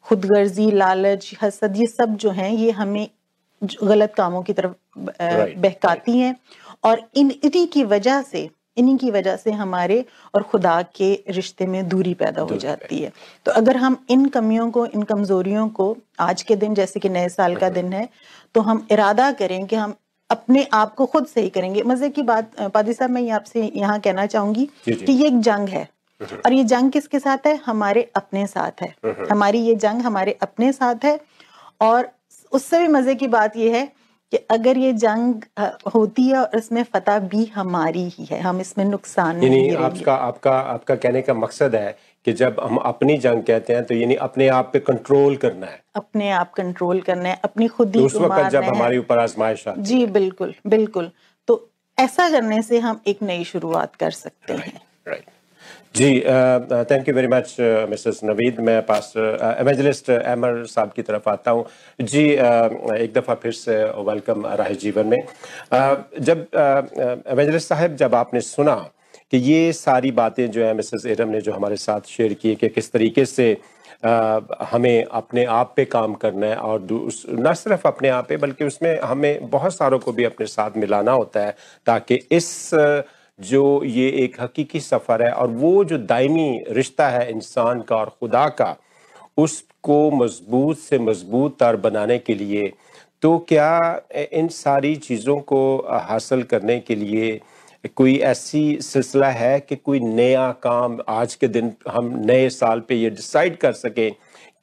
खुदगर्जी 0.06 0.70
लालच 0.72 1.30
हसद 1.42 1.76
ये 1.76 1.86
सब 1.88 2.16
जो 2.16 2.30
हैं 2.32 2.50
ये 2.52 2.70
हमें 2.72 3.08
गलत 3.62 4.14
कामों 4.16 4.42
की 4.42 4.52
तरफ़ 4.52 4.72
बहकाती 5.58 6.18
हैं। 6.18 6.34
और 6.84 7.02
इन 7.14 7.30
इन्हीं 7.32 7.66
की 7.66 7.84
वजह 7.86 8.22
से 8.22 8.48
इन्हीं 8.76 8.96
की 8.98 9.10
वजह 9.10 9.36
से 9.36 9.50
हमारे 9.52 10.04
और 10.34 10.42
खुदा 10.42 10.80
के 10.96 11.12
रिश्ते 11.30 11.66
में 11.66 11.88
दूरी 11.88 12.14
पैदा 12.14 12.42
हो 12.42 12.56
जाती 12.56 12.98
है। 12.98 13.12
तो 13.46 13.52
अगर 13.52 13.76
हम 13.76 13.96
इन 14.10 14.26
कमियों 14.28 14.70
को 14.70 14.86
इन 14.86 15.02
कमजोरियों 15.02 15.68
को 15.70 15.96
आज 16.20 16.42
के 16.42 16.56
दिन 16.56 16.74
जैसे 16.74 17.00
कि 17.00 17.08
नए 17.08 17.28
साल 17.28 17.56
का 17.56 17.68
दिन 17.70 17.92
है 17.92 18.08
तो 18.54 18.60
हम 18.60 18.86
इरादा 18.92 19.30
करें 19.32 19.66
कि 19.66 19.76
हम 19.76 19.94
अपने 20.30 20.66
आप 20.72 20.94
को 20.94 21.06
खुद 21.06 21.26
सही 21.26 21.48
करेंगे। 21.50 21.82
मज़े 21.82 22.08
की 22.10 22.22
बात 22.24 22.60
पादी 22.74 22.92
साहब 22.92 23.10
मैं 23.10 23.30
आपसे 23.30 23.70
यहाँ 23.76 23.98
कहना 24.00 24.26
चाहूँगी। 24.26 24.68
कि 24.86 25.12
ये 25.12 25.26
एक 25.26 25.40
जंग 25.40 25.68
है 25.68 25.88
और 26.20 26.52
ये 26.52 26.64
जंग 26.64 26.90
किसके 26.92 27.18
साथ 27.18 27.46
है? 27.46 27.56
हमारे 27.66 28.10
अपने 28.16 28.46
साथ 28.46 28.82
है। 28.82 28.94
हमारी 29.30 29.58
ये 29.60 29.74
जंग 29.76 30.02
हमारे 30.02 30.38
अपने 30.42 30.72
साथ 30.72 31.04
है 31.04 31.18
और 31.80 32.08
उससे 32.52 32.80
भी 32.80 32.88
मज़े 32.88 33.14
की 33.14 33.28
बात 33.28 33.56
ये 33.56 33.70
है 33.70 33.90
कि 34.34 34.38
अगर 34.50 34.78
ये 34.78 34.92
जंग 34.92 35.42
होती 35.94 36.22
है 36.28 36.38
और 36.38 36.56
इसमें 36.58 36.82
फतह 36.94 37.18
भी 37.32 37.44
हमारी 37.54 38.02
ही 38.08 38.24
है 38.24 38.40
हम 38.40 38.60
इसमें 38.60 38.84
नुकसान 38.84 39.36
नहीं 39.38 39.76
आपका 39.78 40.14
आपका 40.14 40.52
आपका 40.70 40.94
कहने 40.94 41.22
का 41.22 41.34
मकसद 41.34 41.74
है 41.74 41.96
कि 42.26 42.32
जब 42.32 42.56
हम 42.62 42.76
अपनी 42.90 43.16
जंग 43.18 43.42
कहते 43.42 43.74
हैं 43.74 43.84
तो 43.84 43.94
यानी 43.94 44.14
अपने 44.26 44.48
आप 44.48 44.70
पे 44.72 44.78
कंट्रोल 44.80 45.36
करना 45.36 45.66
है। 45.66 45.80
अपने 45.96 46.30
आप 46.30 46.52
कंट्रोल 46.52 47.00
करना 47.00 47.28
है 47.28 47.40
अपनी 47.44 47.68
खुद 47.68 47.92
तो 47.92 47.98
ही 47.98 48.06
उस 48.06 48.16
वक्त 48.16 48.50
जब 48.50 48.64
हमारे 48.64 48.98
ऊपर 48.98 49.18
आजमाइश 49.18 49.64
जी 49.90 50.04
बिल्कुल 50.18 50.54
बिल्कुल। 50.66 51.10
तो 51.48 51.60
ऐसा 51.98 52.28
करने 52.30 52.60
से 52.62 52.78
हम 52.78 53.00
एक 53.06 53.22
नई 53.22 53.44
शुरुआत 53.44 53.96
कर 53.96 54.10
सकते 54.10 54.52
हैं। 54.54 54.80
Right 55.08 55.24
ji 55.94 56.08
thank 56.90 57.08
you 57.08 57.14
very 57.14 57.28
much 57.28 57.54
Mrs 57.90 58.20
Naveed 58.24 58.58
मैं 58.68 58.80
पास 58.86 59.12
एवेंजलिस्ट 59.16 60.10
अमर 60.10 60.64
साहब 60.66 60.92
की 60.96 61.02
तरफ़ 61.02 61.28
आता 61.30 61.50
हूँ। 61.50 61.64
जी 62.00 62.24
uh, 62.36 62.94
एक 62.94 63.12
दफ़ा 63.14 63.34
फिर 63.42 63.52
से 63.52 63.76
वेलकम 64.08 64.46
राह 64.46 64.68
जीवन 64.84 65.06
में। 65.06 65.18
Uh, 65.18 65.96
जब 66.20 66.46
एवेंजलिस्ट 66.54 67.64
uh, 67.64 67.68
साहब 67.68 67.96
जब 67.96 68.14
आपने 68.14 68.40
सुना 68.40 68.74
कि 69.30 69.36
ये 69.36 69.72
सारी 69.72 70.10
बातें 70.10 70.50
जो 70.50 70.64
है 70.64 70.74
मिसेस 70.74 71.06
एरम 71.06 71.28
ने 71.28 71.40
जो 71.40 71.52
हमारे 71.52 71.76
साथ 71.76 72.10
शेयर 72.16 72.34
की 72.42 72.54
कि 72.54 72.68
किस 72.68 72.92
तरीके 72.92 73.24
से 73.26 73.52
अ, 74.04 74.40
हमें 74.70 75.04
अपने 75.04 75.44
आप 75.44 75.72
पे 75.76 75.84
काम 75.84 76.14
करना 76.22 76.46
है 76.46 76.56
और 76.56 76.86
न 77.30 77.52
सिर्फ़ 77.54 77.86
अपने 77.88 78.08
आप 78.08 78.28
पे 78.28 78.36
बल्कि 78.36 78.64
उसमें 78.64 78.98
हमें 79.00 79.48
बहुत 79.50 79.74
सारों 79.74 79.98
को 79.98 80.12
भी 80.12 80.24
अपने 80.24 80.46
साथ 80.46 80.76
मिलाना 80.76 81.12
होता 81.12 81.40
है 81.40 81.54
ताकि 81.86 82.14
इस 82.32 82.48
जो 83.38 83.82
ये 83.84 84.08
एक 84.24 84.40
हकीकी 84.40 84.80
सफ़र 84.80 85.22
है 85.22 85.32
और 85.32 85.50
वो 85.52 85.84
जो 85.84 85.98
दायमी 85.98 86.64
रिश्ता 86.68 87.08
है 87.08 87.30
इंसान 87.30 87.80
का 87.80 87.96
और 87.96 88.16
खुदा 88.20 88.48
का, 88.50 88.76
उसको 89.36 90.10
मज़बूत 90.10 90.78
से 90.78 90.98
मज़बूत 90.98 91.58
तार 91.60 91.76
बनाने 91.76 92.18
के 92.18 92.34
लिए 92.34 92.72
तो 93.22 93.38
क्या 93.48 94.00
इन 94.32 94.48
सारी 94.48 94.94
चीज़ों 94.96 95.38
को 95.42 95.60
हासिल 96.02 96.42
करने 96.42 96.78
के 96.80 96.94
लिए 96.94 97.40
कोई 97.96 98.16
ऐसी 98.24 98.78
सिलसिला 98.82 99.30
है 99.30 99.58
कि 99.60 99.76
कोई 99.76 100.00
नया 100.00 100.50
काम 100.62 100.98
आज 101.08 101.34
के 101.34 101.48
दिन 101.48 101.72
हम 101.88 102.12
नए 102.26 102.48
साल 102.50 102.80
पे 102.80 102.94
ये 102.94 103.10
डिसाइड 103.10 103.56
कर 103.56 103.72
सकें 103.72 104.10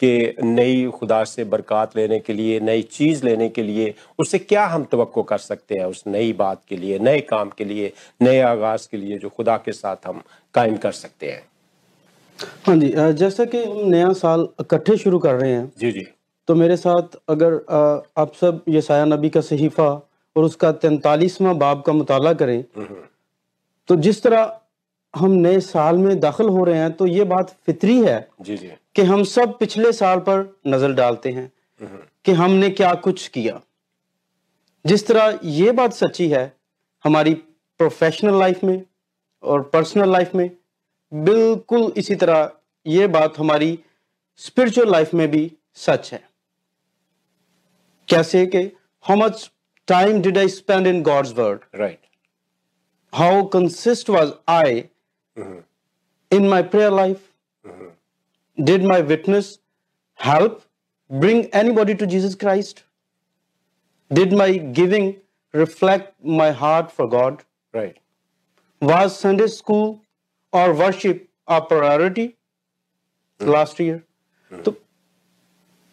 कि 0.04 0.36
नई 0.44 0.86
खुदा 0.90 1.24
से 1.24 1.44
बरकत 1.46 1.96
लेने 1.98 2.20
के 2.20 2.34
लिए 2.34 2.60
नई 2.60 2.82
चीज़ 2.92 3.26
लेने 3.26 3.50
के 3.50 3.64
लिए 3.64 3.94
उससे 4.20 4.40
क्या 4.40 4.66
हम 4.66 4.84
तो 4.92 5.06
कर 5.06 5.38
सकते 5.40 5.76
हैं 5.76 5.86
उस 5.86 6.04
नई 6.08 6.34
बात 6.34 6.62
के 6.70 6.78
लिए 6.78 7.00
नए 7.00 7.20
काम 7.30 7.50
के 7.58 7.66
लिए 7.66 7.92
नए 8.22 8.40
आगाज़ 8.42 8.88
के 8.92 8.98
लिए 8.98 9.18
जो 9.18 9.30
खुदा 9.30 9.58
के 9.58 9.72
साथ 9.74 10.08
हम 10.08 10.22
कायम 10.54 10.78
कर 10.78 10.92
सकते 10.94 11.32
हैं? 11.32 11.42
हाँ 12.68 12.76
जी 12.76 12.94
जैसा 13.16 13.46
कि 13.46 13.64
हम 13.64 13.90
नया 13.90 14.12
साल 14.16 14.48
इकट्ठे 14.62 14.98
शुरू 14.98 15.20
कर 15.20 15.36
रहे 15.36 15.52
हैं 15.52 15.72
जी 15.80 15.92
जी। 15.92 16.06
तो 16.48 16.56
मेरे 16.56 16.78
साथ 16.78 17.18
अगर 17.30 17.54
आप 18.18 18.34
सब 18.34 18.64
यसाया 18.70 19.06
नबी 19.06 19.30
का 19.30 19.42
सहीफा 19.42 19.90
और 20.36 20.44
उसका 20.44 20.72
तैंतालीसवां 20.82 21.58
बाब 21.58 21.82
का 21.82 21.94
मुताला 21.94 22.34
करें 22.34 22.64
तो 23.90 23.96
जिस 23.98 24.22
तरह 24.24 24.60
हम 25.14 25.32
नए 25.40 25.60
साल 25.62 25.98
में 25.98 26.20
दाखिल 26.20 26.50
हो 26.50 26.64
रहे 26.64 26.78
हैं 26.78 26.92
तो 26.92 27.08
ये 27.08 27.24
बात 27.26 27.56
फितरी 27.66 28.00
है। 28.02 28.18
जी 28.42 28.58
जी। 28.58 28.72
कि 28.96 29.02
हम 29.02 29.24
सब 29.24 29.58
पिछले 29.60 29.92
साल 29.94 30.20
पर 30.20 30.46
नज़र 30.68 30.94
डालते 30.94 31.32
हैं 31.32 31.52
कि 32.26 32.32
हमने 32.34 32.70
क्या 32.70 32.94
कुछ 33.04 33.28
किया। 33.28 33.62
जिस 34.86 35.08
तरह 35.08 35.40
ये 35.44 35.72
बात 35.72 35.94
सच्ची 35.94 36.28
है 36.30 36.52
हमारी 37.06 37.34
प्रोफेशनल 37.80 38.40
लाइफ 38.40 38.64
में 38.64 38.84
और 39.44 39.62
पर्सनल 39.74 40.12
लाइफ 40.12 40.36
में 40.36 40.50
बिल्कुल 41.12 41.92
इसी 41.98 42.16
तरह 42.16 42.52
ये 42.86 43.08
बात 43.08 43.40
हमारी 43.40 43.78
स्पिरिचुअल 44.42 44.92
लाइफ 44.92 45.14
में 45.14 45.28
भी 45.32 45.52
सच 45.78 46.12
है। 46.14 46.22
कैसे 48.08 48.46
कि 48.46 48.64
how 49.06 49.18
much 49.18 49.50
time 49.88 50.22
did 50.22 50.38
I 50.38 50.48
spend 50.50 50.88
in 50.88 51.02
God's 51.04 51.34
word 51.38 51.60
right 51.76 52.00
how 53.14 53.44
consist 53.54 54.12
was 54.12 54.32
I 54.50 54.84
in 56.32 56.50
my 56.50 56.62
prayer 56.72 56.92
life? 56.92 57.20
Did 58.64 58.84
my 58.84 59.02
witness 59.02 59.60
help 60.14 60.62
bring 61.10 61.46
anybody 61.48 61.96
to 61.96 62.06
Jesus 62.06 62.36
Christ? 62.36 62.84
Did 64.12 64.34
my 64.34 64.58
giving 64.58 65.16
reflect 65.54 66.14
my 66.24 66.52
heart 66.52 66.92
for 66.92 67.08
God? 67.08 67.44
Right 67.76 67.98
Was 68.82 69.18
Sunday 69.20 69.48
school 69.48 70.02
or 70.54 70.74
worship 70.74 71.28
a 71.48 71.62
priority 71.62 72.28
hmm. 73.40 73.50
last 73.50 73.80
year? 73.80 74.00
तो 74.52 74.76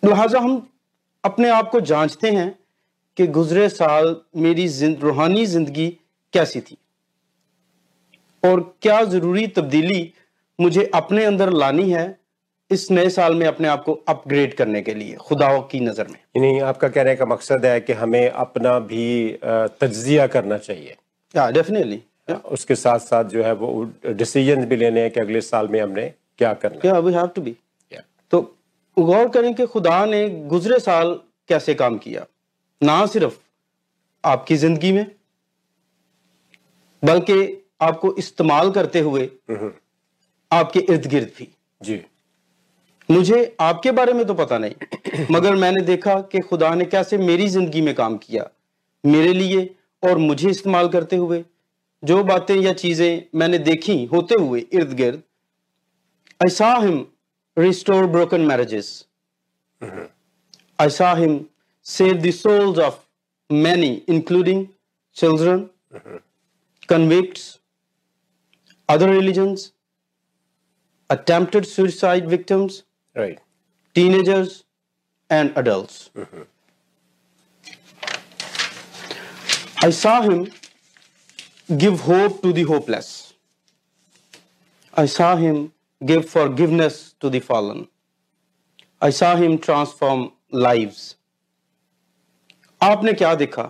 लिहाजा 0.05 0.39
हम 0.41 0.71
अपने 1.25 1.49
आप 1.51 1.71
को 1.71 1.81
जांचते 1.81 2.31
हैं 2.31 2.59
कि 3.17 3.27
गुजरे 3.27 3.69
साल 3.69 4.17
मेरी 4.37 4.69
जिन- 4.69 5.01
रूहानी 5.03 5.47
ज़िंदगी 5.47 5.89
कैसी 6.33 6.61
थी 6.61 6.77
और 8.45 8.61
क्या 8.83 9.03
ज़रूरी 9.05 9.47
तब्दीली 9.47 10.13
मुझे 10.61 10.91
अपने 10.95 11.25
अंदर 11.25 11.53
लानी 11.53 11.91
है 11.91 12.07
इस 12.71 12.91
नए 12.91 13.09
साल 13.11 13.35
में 13.35 13.47
अपने 13.47 13.69
आप 13.69 13.83
को 13.85 13.93
अपग्रेड 14.09 14.55
करने 14.55 14.81
के 14.83 14.95
लिए 14.95 15.15
खुदा 15.19 15.49
की 15.71 15.81
नज़र 15.81 16.09
में। 16.09 16.19
यानी 16.37 16.59
आपका 16.63 16.89
कहने 16.89 17.15
का 17.17 17.27
मकसद 17.27 17.67
है 17.67 17.81
कि 17.81 17.93
हमें 17.95 18.29
अपना 18.31 18.79
भी 18.81 19.39
तजिया 19.81 20.27
करना 20.27 20.59
चाहिए। 20.59 20.97
या 21.35 21.51
डेफिनेटली 21.51 22.03
उसके 22.47 22.75
साथ 22.77 22.99
साथ 23.01 23.25
जो 23.27 23.43
है 23.45 23.53
वो 23.55 23.69
डिसीज़न 24.07 24.65
भी 24.67 24.77
लेने 24.77 25.01
हैं 25.01 25.11
कि 25.11 25.21
अगले 25.21 25.41
साल 25.43 25.69
में 25.69 25.81
हमने 25.81 26.07
क्या 26.39 26.53
करना 26.57 26.89
या 26.89 26.99
वी 26.99 27.13
हैव 27.15 27.27
टू 27.27 27.43
बी 27.43 27.57
तो 28.33 28.41
गौर 28.97 29.29
करें 29.29 29.53
कि 29.55 29.67
खुदा 29.67 30.05
ने 30.07 30.29
गुजरे 30.49 30.79
साल 30.81 31.13
कैसे 31.49 31.75
काम 31.75 31.97
किया। 31.99 32.27
ना 32.81 33.05
सिर्फ़ 33.07 33.39
आपकी 34.25 34.57
ज़िंदगी 34.57 34.93
में 34.93 35.07
बल्कि 37.03 37.37
आपको 37.81 38.15
इस्तेमाल 38.19 38.71
करते 38.71 39.01
हुए 39.01 39.29
आपके 40.51 40.81
इर्द 40.83 41.07
गिर्द 41.07 41.31
भी। 41.39 41.49
जी। 41.81 42.01
मुझे 43.11 43.57
आपके 43.61 43.91
बारे 43.91 44.13
में 44.13 44.27
तो 44.27 44.35
पता 44.35 44.59
नहीं 44.59 45.27
मगर 45.31 45.55
मैंने 45.55 45.85
देखा 45.85 46.21
कि 46.21 46.39
खुदा 46.39 46.75
ने 46.75 46.85
कैसे 46.85 47.19
मेरी 47.19 47.49
ज़िंदगी 47.49 47.81
में 47.81 47.95
काम 47.95 48.17
किया 48.17 48.51
मेरे 49.07 49.33
लिए 49.33 49.77
और 50.05 50.19
मुझे 50.19 50.51
इस्तेमाल 50.51 50.89
करते 50.89 51.17
हुए। 51.17 51.45
जो 52.05 52.25
बातें 52.25 52.57
या 52.57 52.73
चीज़ें 52.73 53.25
मैंने 53.35 53.59
देखी 53.59 54.05
होते 54.05 54.35
हुए 54.35 54.61
इर्द 54.73 54.93
गिर्द 54.93 55.23
असाहम 56.47 57.07
restore 57.59 58.07
broken 58.07 58.41
marriages 58.41 59.07
असाहम 60.81 61.47
save 61.85 62.15
souls 62.15 62.79
of 62.79 62.99
many 63.53 64.03
including 64.09 64.67
children 65.15 65.69
convict 66.89 67.39
other 68.89 69.09
religion 69.09 69.57
attempted 71.13 71.67
suicide 71.67 72.27
victims 72.31 72.83
Right 73.18 73.40
teenagers 73.96 74.64
and 75.30 75.58
adults. 75.62 76.10
I 79.84 79.90
saw 79.90 80.22
him 80.22 80.52
give 81.78 82.00
hope 82.00 82.42
to 82.42 82.54
the 82.54 82.64
hopeless. 82.64 83.34
I 84.94 85.06
saw 85.06 85.36
him 85.36 85.74
give 86.06 86.30
forgiveness 86.30 87.16
to 87.20 87.30
the 87.30 87.40
fallen. 87.40 87.88
I 89.02 89.10
saw 89.10 89.36
him 89.36 89.58
transform 89.58 90.32
lives. 90.68 91.16
आपने 92.82 93.14
क्या 93.14 93.34
देखा 93.36 93.64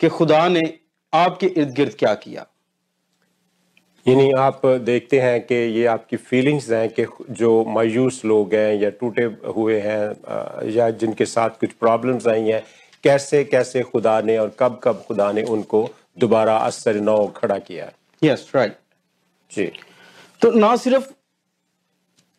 कि 0.00 0.08
खुदा 0.08 0.46
ने 0.48 0.62
आपके 1.14 1.46
इर्द 1.46 1.74
गिर्द 1.74 1.94
क्या 1.98 2.14
किया 2.14 2.46
यानी 4.07 4.31
आप 4.31 4.65
देखते 4.65 5.19
हैं 5.19 5.41
कि 5.41 5.55
ये 5.55 5.85
आपकी 5.85 6.17
फीलिंग्स 6.17 6.69
हैं 6.71 6.89
कि 6.89 7.05
जो 7.29 7.49
मायूस 7.65 8.21
लोग 8.25 8.53
हैं 8.53 8.73
या 8.75 8.89
टूटे 8.89 9.23
हुए 9.55 9.79
हैं 9.79 10.69
या 10.69 10.89
जिनके 10.89 11.25
साथ 11.25 11.49
कुछ 11.59 11.73
प्रॉब्लम्स 11.73 12.27
आई 12.27 12.41
हैं 12.41 12.63
कैसे 13.03 13.43
कैसे 13.43 13.81
खुदा 13.81 14.21
ने 14.21 14.37
और 14.37 14.55
कब 14.59 14.79
कब 14.83 15.03
खुदा 15.07 15.31
ने 15.31 15.43
उनको 15.43 15.89
दोबारा 16.17 16.57
असर 16.57 16.95
नौ 16.95 17.27
खड़ा 17.27 17.57
किया? 17.57 17.91
यस 18.23 18.51
राइट 18.55 18.77
जी। 19.51 19.65
तो 20.41 20.51
ना 20.51 20.75
सिर्फ़ 20.75 21.11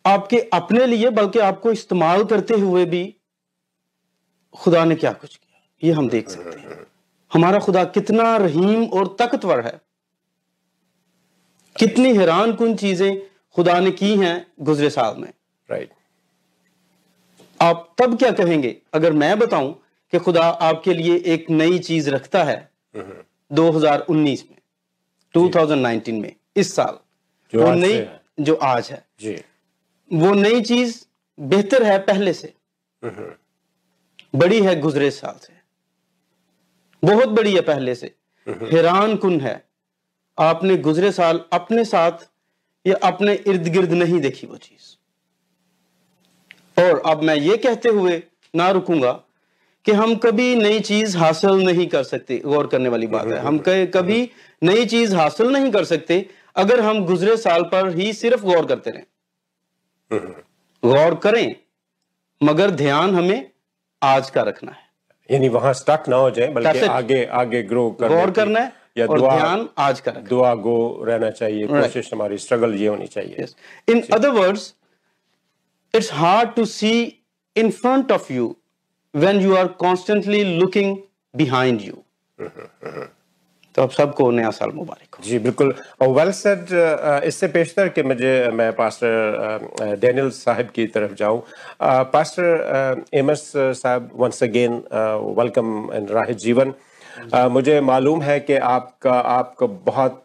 आपके 0.05 0.39
अपने 0.53 0.85
लिए 0.85 1.09
बल्कि 1.09 1.39
आपको 1.39 1.71
इस्तेमाल 1.71 2.23
करते 2.23 2.53
हुए 2.53 2.85
भी 2.85 3.03
खुदा 4.53 4.85
ने 4.85 4.95
क्या 4.95 5.11
कुछ 5.13 5.35
किया? 5.35 5.61
ये 5.83 5.93
हम 5.93 6.09
देख 6.09 6.29
सकते 6.29 6.59
हैं। 6.59 6.85
हमारा 7.31 7.59
खुदा 7.59 7.83
कितना 7.83 8.35
रहीम 8.37 8.85
और 8.85 9.15
ताकतवर 9.19 9.65
है। 9.65 9.79
कितनी 11.75 12.13
हैरान 12.15 12.53
कुन 12.53 12.75
चीज़ें 12.75 13.21
खुदा 13.55 13.79
ने 13.79 13.91
की 13.91 14.15
हैं 14.17 14.35
गुजरे 14.59 14.89
साल 14.89 15.15
में। 15.17 15.31
राइट 15.69 15.91
आप 17.59 17.93
तब 17.97 18.17
क्या 18.17 18.31
कहेंगे? 18.31 18.75
अगर 18.93 19.13
मैं 19.13 19.37
बताऊँ 19.39 19.73
कि 20.13 20.19
खुदा 20.19 20.43
आपके 20.43 20.93
लिए 20.93 21.15
एक 21.25 21.49
नई 21.49 21.79
चीज़ 21.79 22.09
रखता 22.09 22.43
है 22.43 22.57
2019 23.51 24.43
में 24.51 24.57
2019 25.35 26.19
में 26.21 26.35
इस 26.55 26.75
साल। 26.75 26.97
जो 27.53 27.65
वो 27.65 27.73
नई 27.73 28.05
जो 28.39 28.55
आज 28.55 28.89
है। 28.91 29.05
जी। 29.19 29.33
वो 30.13 30.33
नई 30.33 30.61
चीज़ 30.61 31.03
बेहतर 31.39 31.83
है 31.83 31.97
पहले 31.99 32.33
से। 32.33 32.53
बड़ी 34.35 34.61
है 34.61 34.79
गुजरे 34.79 35.11
साल 35.11 35.39
से। 35.41 35.53
बहुत 37.03 37.29
बड़ी 37.29 37.53
है 37.55 37.61
पहले 37.61 37.95
से। 37.95 38.15
हैरान 38.47 39.15
कुन 39.17 39.39
है। 39.41 39.55
आपने 40.37 40.77
गुजरे 40.77 41.11
साल 41.11 41.39
अपने 41.53 41.83
साथ 41.85 42.27
या 42.85 42.95
अपने 43.03 43.33
इर्द 43.47 43.67
गिर्द 43.67 43.91
नहीं 43.93 44.19
देखी 44.21 44.47
वो 44.47 44.57
चीज़। 44.57 44.95
और 46.77 47.01
अब 47.05 47.23
मैं 47.23 47.35
ये 47.35 47.57
कहते 47.57 47.89
हुए 47.89 48.21
ना 48.53 48.69
रुकूँगा 48.71 49.11
कि 49.85 49.91
हम 49.91 50.15
कभी 50.15 50.55
नई 50.55 50.79
चीज़ 50.79 51.17
हासिल 51.17 51.63
नहीं 51.65 51.87
कर 51.87 52.03
सकते 52.03 52.37
गौर 52.45 52.67
करने 52.67 52.89
वाली 52.89 53.07
बात 53.07 53.27
है। 53.27 53.39
हम 53.39 53.57
कभी 53.59 54.29
नई 54.61 54.85
चीज़ 54.85 55.15
हासिल 55.15 55.47
नहीं 55.47 55.71
कर 55.71 55.83
सकते 55.85 56.25
अगर 56.55 56.79
हम 56.79 57.05
गुजरे 57.05 57.37
साल 57.37 57.63
पर 57.63 57.89
ही 57.95 58.11
सिर्फ़ 58.13 58.43
गौर 58.43 58.65
करते 58.65 58.91
रहें। 58.91 59.03
गौर 60.83 61.15
करें 61.15 61.55
मगर 62.41 62.71
ध्यान 62.71 63.15
हमें 63.15 63.49
आज 64.01 64.29
का 64.29 64.41
रखना 64.41 64.71
है। 64.71 64.81
यानी 65.29 65.49
वहाँ 65.49 65.73
स्टक 65.73 66.03
ना 66.09 66.15
हो 66.15 66.31
जाए 66.31 66.47
बल्कि 66.47 66.79
आगे 66.79 67.23
आगे 67.33 67.61
ग्रो 67.63 67.89
गौर 68.01 68.31
करना 68.31 68.59
है। 68.59 68.71
या 68.97 69.05
और 69.07 69.19
दुआ 69.19 69.35
ध्यान 69.37 69.67
आज 69.79 69.99
का 69.99 70.11
दुआ 70.29 70.53
गो 70.65 71.03
रहना 71.07 71.29
चाहिए 71.31 71.67
कोशिश 71.67 72.09
हमारी 72.13 72.37
स्ट्रगल 72.37 72.73
ये 72.75 72.87
होनी 72.87 73.07
चाहिए। 73.07 73.45
In 73.89 74.01
other 74.13 74.29
words 74.31 74.73
it's 75.93 76.11
hard 76.13 76.53
to 76.55 76.65
see 76.65 76.91
in 77.55 77.71
front 77.71 78.11
of 78.11 78.31
you 78.33 78.55
when 79.13 79.41
you 79.41 79.55
are 79.55 79.67
constantly 79.79 80.43
looking 80.59 80.95
behind 81.33 81.81
you 81.81 82.03
तो 83.75 83.81
आप 83.81 83.91
सबको 83.91 84.29
नया 84.31 84.49
साल 84.51 84.71
मुबारक 84.71 85.15
हो। 85.15 85.23
जी 85.25 85.37
बिल्कुल। 85.39 85.73
वेल 86.01 86.31
सेड 86.31 86.67
इससे 87.27 87.47
पेशतर 87.47 87.87
कि 87.89 88.03
मुझे 88.03 88.33
मैं 88.53 88.71
पास्टर 88.75 89.95
डैनियल 90.01 90.29
साहब 90.31 90.69
की 90.75 90.85
तरफ़ 90.87 91.13
जाऊँ। 91.19 91.41
Pastor 92.13 93.03
MS 93.13 93.51
sahab 93.55 94.09
once 94.15 94.43
again 94.43 94.73
welcome 95.39 95.89
in 95.93 96.07
Raah 96.07 96.31
Jeevan. 96.45 96.73
मुझे 97.49 97.79
मालूम 97.81 98.21
है 98.21 98.39
कि 98.39 98.55
आपका 98.55 99.13
आपका 99.13 99.65
बहुत 99.85 100.23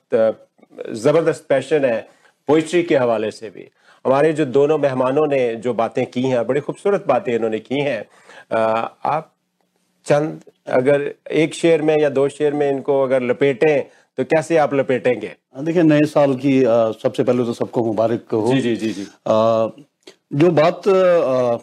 ज़बरदस्त 0.97 1.47
पैशन 1.49 1.85
है 1.85 2.01
पोइट्री 2.49 2.83
के 2.83 2.97
हवाले 2.97 3.31
से 3.31 3.51
भी। 3.51 3.69
हमारे 4.05 4.33
जो 4.33 4.45
दोनों 4.47 4.79
मेहमानों 4.79 5.27
ने 5.27 5.55
जो 5.57 5.75
बातें 5.75 6.05
की 6.07 6.23
हैं 6.23 6.47
बड़ी 6.47 6.61
खूबसूरत 6.61 7.05
बातें 7.09 7.35
इन्होंने 7.35 7.59
की 7.59 7.81
हैं 7.81 8.01
आप 9.07 9.33
चंद 10.07 10.41
अगर 10.73 11.13
एक 11.37 11.55
शेर 11.55 11.83
में 11.83 11.97
या 12.01 12.09
दो 12.11 12.29
शेर 12.29 12.55
में 12.55 12.69
इनको 12.71 13.03
अगर 13.03 13.23
लपेटें 13.23 13.81
तो 14.19 14.25
कैसे 14.25 14.57
आप 14.57 14.75
लपेटेंगे? 14.75 15.35
देखिए 15.63 15.83
नए 15.83 16.05
साल 16.07 16.35
की 16.35 16.61
सबसे 17.03 17.25
पहले 17.25 17.45
तो 17.45 17.53
सबको 17.53 17.85
मुबारक 17.85 18.33
हो। 18.33 18.47
जी 18.53 18.61
जी 18.61 18.77
जी 18.77 18.93
जी। 18.93 19.03
अ, 19.03 19.37
जो 20.33 20.51
बात 20.53 20.89
अ, 20.89 21.59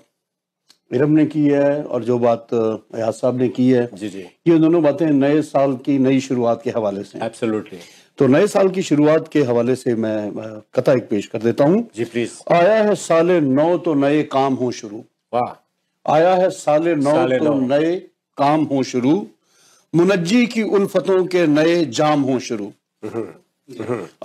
इरम 0.92 1.12
ने 1.12 1.26
की 1.26 1.44
है 1.44 1.84
और 1.84 2.04
जो 2.04 2.18
बात 2.20 2.54
अयाज 2.54 3.14
साहब 3.14 3.42
ने 3.42 3.48
की 3.50 3.70
है 3.70 3.90
जी 3.94 4.10
जी। 4.10 4.26
ये 4.48 4.58
दोनों 4.60 4.82
बातें 4.84 5.06
नए 5.08 5.42
साल 5.42 5.74
की 5.86 5.98
नई 6.00 6.20
शुरुआत 6.20 6.62
के 6.64 6.70
हवाले 6.70 7.04
से 7.04 7.20
एब्सोल्युटली 7.26 7.80
तो 8.18 8.28
नए 8.28 8.48
साल 8.48 8.70
की 8.70 8.82
शुरुआत 8.82 9.28
के 9.28 9.42
हवाले 9.44 9.76
से 9.76 9.96
मैं 9.96 10.32
कथा 10.76 10.94
एक 10.94 11.08
पेश 11.10 11.28
कर 11.28 11.40
देता 11.40 11.64
हूँ। 11.64 11.82
जी 11.96 12.06
प्लीज़ 12.06 12.32
आया 12.54 12.76
है 12.84 12.96
साले 12.96 13.40
नौ 13.42 13.78
तो 13.78 13.94
नए 13.94 14.22
काम 14.32 14.54
हो 14.54 14.72
शुरू। 14.72 15.04
वाह। 15.34 15.54
आया 16.06 16.34
है 16.36 16.50
साले 16.52 16.96
नौ 16.96 17.12
साले 17.12 17.40
तो 17.40 17.54
नए 17.54 17.96
काम 18.38 18.64
हो 18.64 18.84
शुरू। 18.84 19.16
मुनज्जी 19.94 20.46
की 20.48 20.64
उल्फतों 20.64 21.26
के 21.26 21.46
नए 21.48 21.84
जाम 21.92 22.22
हो 22.22 22.40
शुरू। 22.40 22.72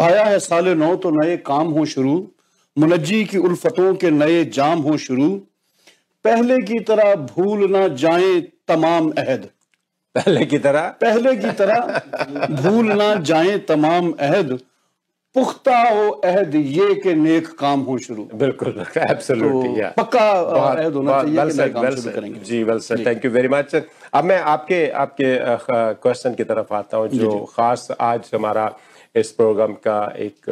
आया 0.01 0.25
है 0.25 0.39
साले 0.41 0.75
नौ 0.75 0.95
तो 0.97 1.11
नए 1.11 1.37
काम 1.47 1.69
हो 1.69 1.85
शुरू। 1.87 2.17
मुनज्जी 2.77 3.25
की 3.25 3.39
उल्फतों 3.41 3.95
के 3.95 4.11
नए 4.11 4.45
जाम 4.55 4.79
हो 4.81 4.97
शुरू। 4.99 5.29
पहले 6.25 6.57
की 6.63 6.79
तरह 6.89 7.15
भूल 7.29 7.71
ना 7.73 7.87
जाए 7.99 8.41
तमाम 8.69 9.11
अहद। 9.19 9.49
पहले 10.15 10.45
की 10.47 10.59
तरह? 10.61 10.89
पहले 11.01 11.35
की 11.37 11.51
तरह 11.59 11.79
भूल 12.57 12.93
ना 12.95 13.15
जाए 13.29 13.57
तमाम 13.69 14.11
अहद। 14.21 14.59
पुख्ता 15.37 15.77
हो 15.81 16.09
अहद 16.11 16.55
ये 16.55 16.95
के 17.03 17.15
नेक 17.15 17.49
काम 17.59 17.81
हो 17.83 17.97
शुरू। 17.99 18.29
बिल्कुल 18.35 18.85
एब्सोल्युटली 18.99 19.81
तो 19.81 19.91
पक्का 19.97 20.25
अहद 20.31 20.95
होना 20.95 21.23
चाहिए 21.23 21.47
कि 21.47 21.57
नए 21.59 21.69
काम 21.71 21.91
शुरू 21.91 22.15
करेंगे। 22.15 22.41
जी 22.41 22.63
well 22.65 22.79
sir 22.87 23.05
thank 23.07 23.25
you 23.25 23.31
very 23.31 23.49
much 23.49 23.75
अब 24.15 24.25
मैं 24.25 24.39
आपके 24.53 24.81
आपके 25.03 25.31
क्वेश्चन 26.03 26.35
की 26.35 26.45
तरफ़ 26.45 26.75
आता 26.75 26.97
हूँ 26.97 27.09
जो 27.15 27.31
खास 27.55 27.89
आज 28.01 28.31
हमारा 28.35 28.71
इस 29.15 29.31
प्रोग्राम 29.33 29.73
का 29.87 30.03
एक 30.19 30.51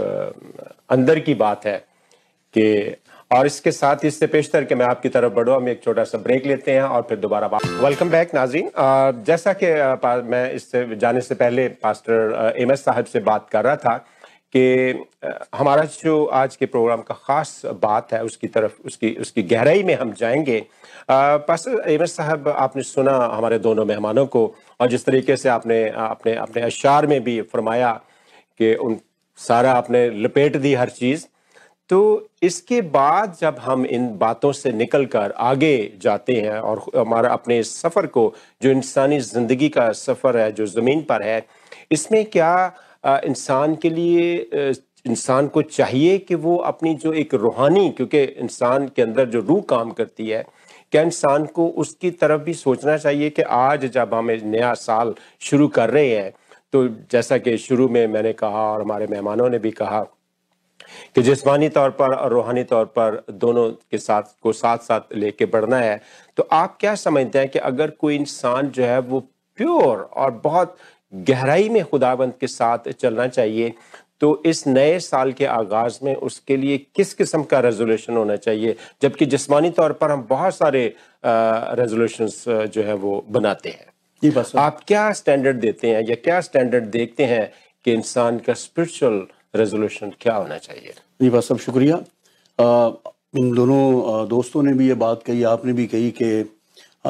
अंदर 0.90 1.20
की 1.20 1.34
बात 1.42 1.66
है 1.66 1.76
कि 2.54 2.66
और 3.30 3.46
इसके 3.46 3.70
साथ 3.72 4.04
इससे 4.04 4.26
पेशतर 4.26 4.64
कि 4.64 4.74
मैं 4.74 4.86
आपकी 4.86 5.08
तरफ़ 5.08 5.32
बढ़ूँ। 5.32 5.54
हम 5.56 5.68
एक 5.68 5.82
छोटा 5.84 6.04
सा 6.04 6.18
ब्रेक 6.18 6.46
लेते 6.46 6.72
हैं 6.72 6.82
और 6.82 7.02
फिर 7.08 7.18
दोबारा 7.18 7.48
बात 7.48 7.66
वेलकम 7.82 8.10
बैक 8.10 8.34
नाजीन। 8.34 8.70
जैसा 9.24 9.52
कि 9.62 9.66
मैं 10.30 10.50
इससे 10.52 10.96
जाने 10.96 11.20
से 11.20 11.34
पहले 11.34 11.68
पास्टर 11.82 12.54
एम 12.58 12.72
एस 12.72 12.84
साहब 12.84 13.04
से 13.04 13.20
बात 13.20 13.48
कर 13.50 13.64
रहा 13.64 13.76
था 13.76 13.96
कि 14.56 15.04
हमारा 15.54 15.84
जो 15.84 16.24
आज 16.34 16.56
के 16.56 16.66
प्रोग्राम 16.66 17.00
का 17.02 17.14
खास 17.16 17.62
बात 17.82 18.12
है, 18.12 18.22
उसकी 18.24 18.46
तरफ़, 18.46 18.72
उसकी 18.86 19.14
उसकी 19.16 19.42
गहराई 19.44 19.82
में 19.82 19.94
हम 19.94 20.12
जाएँगे। 20.12 20.64
पास्टर 21.10 21.90
एम 21.90 22.02
एस 22.02 22.16
साहब, 22.16 22.48
आपने 22.48 22.82
सुना 22.82 23.16
हमारे 23.32 23.58
दोनों 23.58 23.84
मेहमानों 23.84 24.26
को 24.26 24.54
और 24.80 24.88
जिस 24.88 25.04
तरीके 25.04 25.36
से 25.36 25.48
आपने 25.48 25.82
अपने 25.88 26.34
अपने 26.36 26.62
अशार 26.62 27.06
में 27.06 27.20
भी 27.24 27.40
फरमाया 27.42 27.92
कि 28.60 28.74
उन 28.76 28.98
सारा 29.38 29.72
आपने 29.72 30.08
लपेट 30.12 30.56
दी 30.56 30.74
हर 30.74 30.88
चीज़। 30.90 31.26
तो 31.90 32.27
इसके 32.42 32.80
बाद 32.82 33.36
जब 33.40 33.56
हम 33.58 33.84
इन 33.86 34.08
बातों 34.18 34.52
से 34.52 34.72
निकलकर 34.72 35.30
आगे 35.32 35.92
जाते 36.02 36.32
हैं 36.34 36.58
और 36.60 36.84
हमारा 36.96 37.30
अपने 37.30 37.62
सफ़र 37.62 38.06
को, 38.06 38.34
जो 38.62 38.70
इंसानी 38.70 39.20
ज़िंदगी 39.20 39.68
का 39.68 39.90
सफ़र 39.92 40.36
है, 40.36 40.50
जो 40.52 40.66
ज़मीन 40.66 41.02
पर 41.02 41.22
है, 41.22 41.46
इसमें 41.92 42.24
क्या 42.26 42.72
इंसान 43.24 43.74
के 43.76 43.90
लिए 43.90 44.70
इंसान 45.06 45.46
को 45.48 45.62
चाहिए 45.62 46.18
कि 46.18 46.34
वो 46.36 46.56
अपनी 46.56 46.94
जो 46.94 47.12
एक 47.12 47.34
रूहानी, 47.34 47.88
क्योंकि 47.90 48.22
इंसान 48.22 48.88
के 48.88 49.02
अंदर 49.02 49.28
जो 49.28 49.40
रूह 49.40 49.60
काम 49.68 49.90
करती 49.90 50.28
है, 50.28 50.44
क्या 50.92 51.02
इंसान 51.02 51.46
को 51.46 51.68
उसकी 51.76 52.10
तरफ़ 52.12 52.42
भी 52.42 52.54
सोचना 52.54 52.96
चाहिए 52.96 53.30
कि 53.30 53.42
आज 53.42 53.84
जब 53.86 54.14
हम 54.14 54.30
नया 54.44 54.72
साल 54.74 55.14
शुरू 55.40 55.68
कर 55.68 55.90
रहे 55.90 56.08
हैं 56.08 56.32
तो 56.72 56.86
जैसा 57.12 57.38
कि 57.38 57.56
शुरू 57.58 57.88
में 57.88 58.06
मैंने 58.06 58.32
कहा 58.32 58.62
और 58.72 58.82
हमारे 58.82 59.06
मेहमानों 59.06 59.48
ने 59.50 59.58
भी 59.58 59.70
कहा 59.70 60.04
कि 61.14 61.22
जिस्मानी 61.22 61.68
तौर 61.68 61.90
पर 61.90 62.14
और 62.14 62.32
रूहानी 62.32 62.64
तौर 62.64 62.84
पर 62.98 63.22
दोनों 63.30 63.70
के 63.90 63.98
साथ 63.98 64.22
को 64.42 64.52
साथ 64.54 64.78
साथ 64.78 65.14
लेके 65.14 65.46
बढ़ना 65.46 65.78
है। 65.78 66.00
तो 66.36 66.48
आप 66.52 66.76
क्या 66.80 66.94
समझते 66.96 67.38
हैं 67.38 67.48
कि 67.48 67.58
अगर 67.60 67.90
कोई 67.90 68.16
इंसान 68.16 68.68
जो 68.68 68.84
है 68.84 68.98
वो 69.00 69.20
प्योर 69.58 69.98
और 70.14 70.30
बहुत 70.44 70.76
गहराई 71.12 71.68
में 71.68 71.84
खुदाबंद 71.84 72.32
के 72.40 72.46
साथ 72.46 72.88
चलना 72.90 73.26
चाहिए 73.28 73.72
तो 74.20 74.30
इस 74.46 74.66
नए 74.66 74.98
साल 75.00 75.32
के 75.32 75.44
आगाज़ 75.46 75.98
में 76.04 76.14
उसके 76.14 76.56
लिए 76.56 76.78
किस 76.96 77.12
किस्म 77.14 77.42
का 77.42 77.58
रेजोल्यूशन 77.60 78.16
होना 78.16 78.36
चाहिए? 78.36 78.74
जबकि 79.02 79.26
जिसमानी 79.26 79.70
तौर 79.70 79.92
पर 79.92 80.10
हम 80.10 80.26
बहुत 80.30 80.54
सारे 80.54 80.82
रेजोल्यूशन 81.24 82.28
जो 82.66 82.82
है 82.82 82.94
वो 82.94 83.24
बनाते 83.28 83.68
हैं। 83.68 83.86
जी 84.22 84.30
बस 84.30 84.52
आप 84.56 84.80
क्या 84.86 85.10
स्टैंडर्ड 85.12 85.60
देते 85.60 85.90
हैं 85.90 86.02
या 86.08 86.14
क्या 86.14 86.40
स्टैंडर्ड 86.40 86.84
देखते 86.90 87.24
हैं 87.24 87.50
कि 87.84 87.92
इंसान 87.92 88.38
का 88.38 88.54
स्पिरिचुअल 88.54 89.26
रेजोल्यूशन 89.58 90.12
क्या 90.20 90.34
होना 90.36 90.58
चाहिए? 90.58 90.92
जी 91.22 91.30
बस 91.30 91.48
सब 91.48 91.58
शुक्रिया। 91.58 91.96
आ, 92.58 92.90
इन 93.36 93.52
दोनों 93.54 94.28
दोस्तों 94.28 94.62
ने 94.62 94.72
भी 94.72 94.88
ये 94.88 94.94
बात 95.00 95.22
कही 95.22 95.42
आपने 95.50 95.72
भी 95.72 95.86
कही 95.86 96.10
कि 96.22 96.30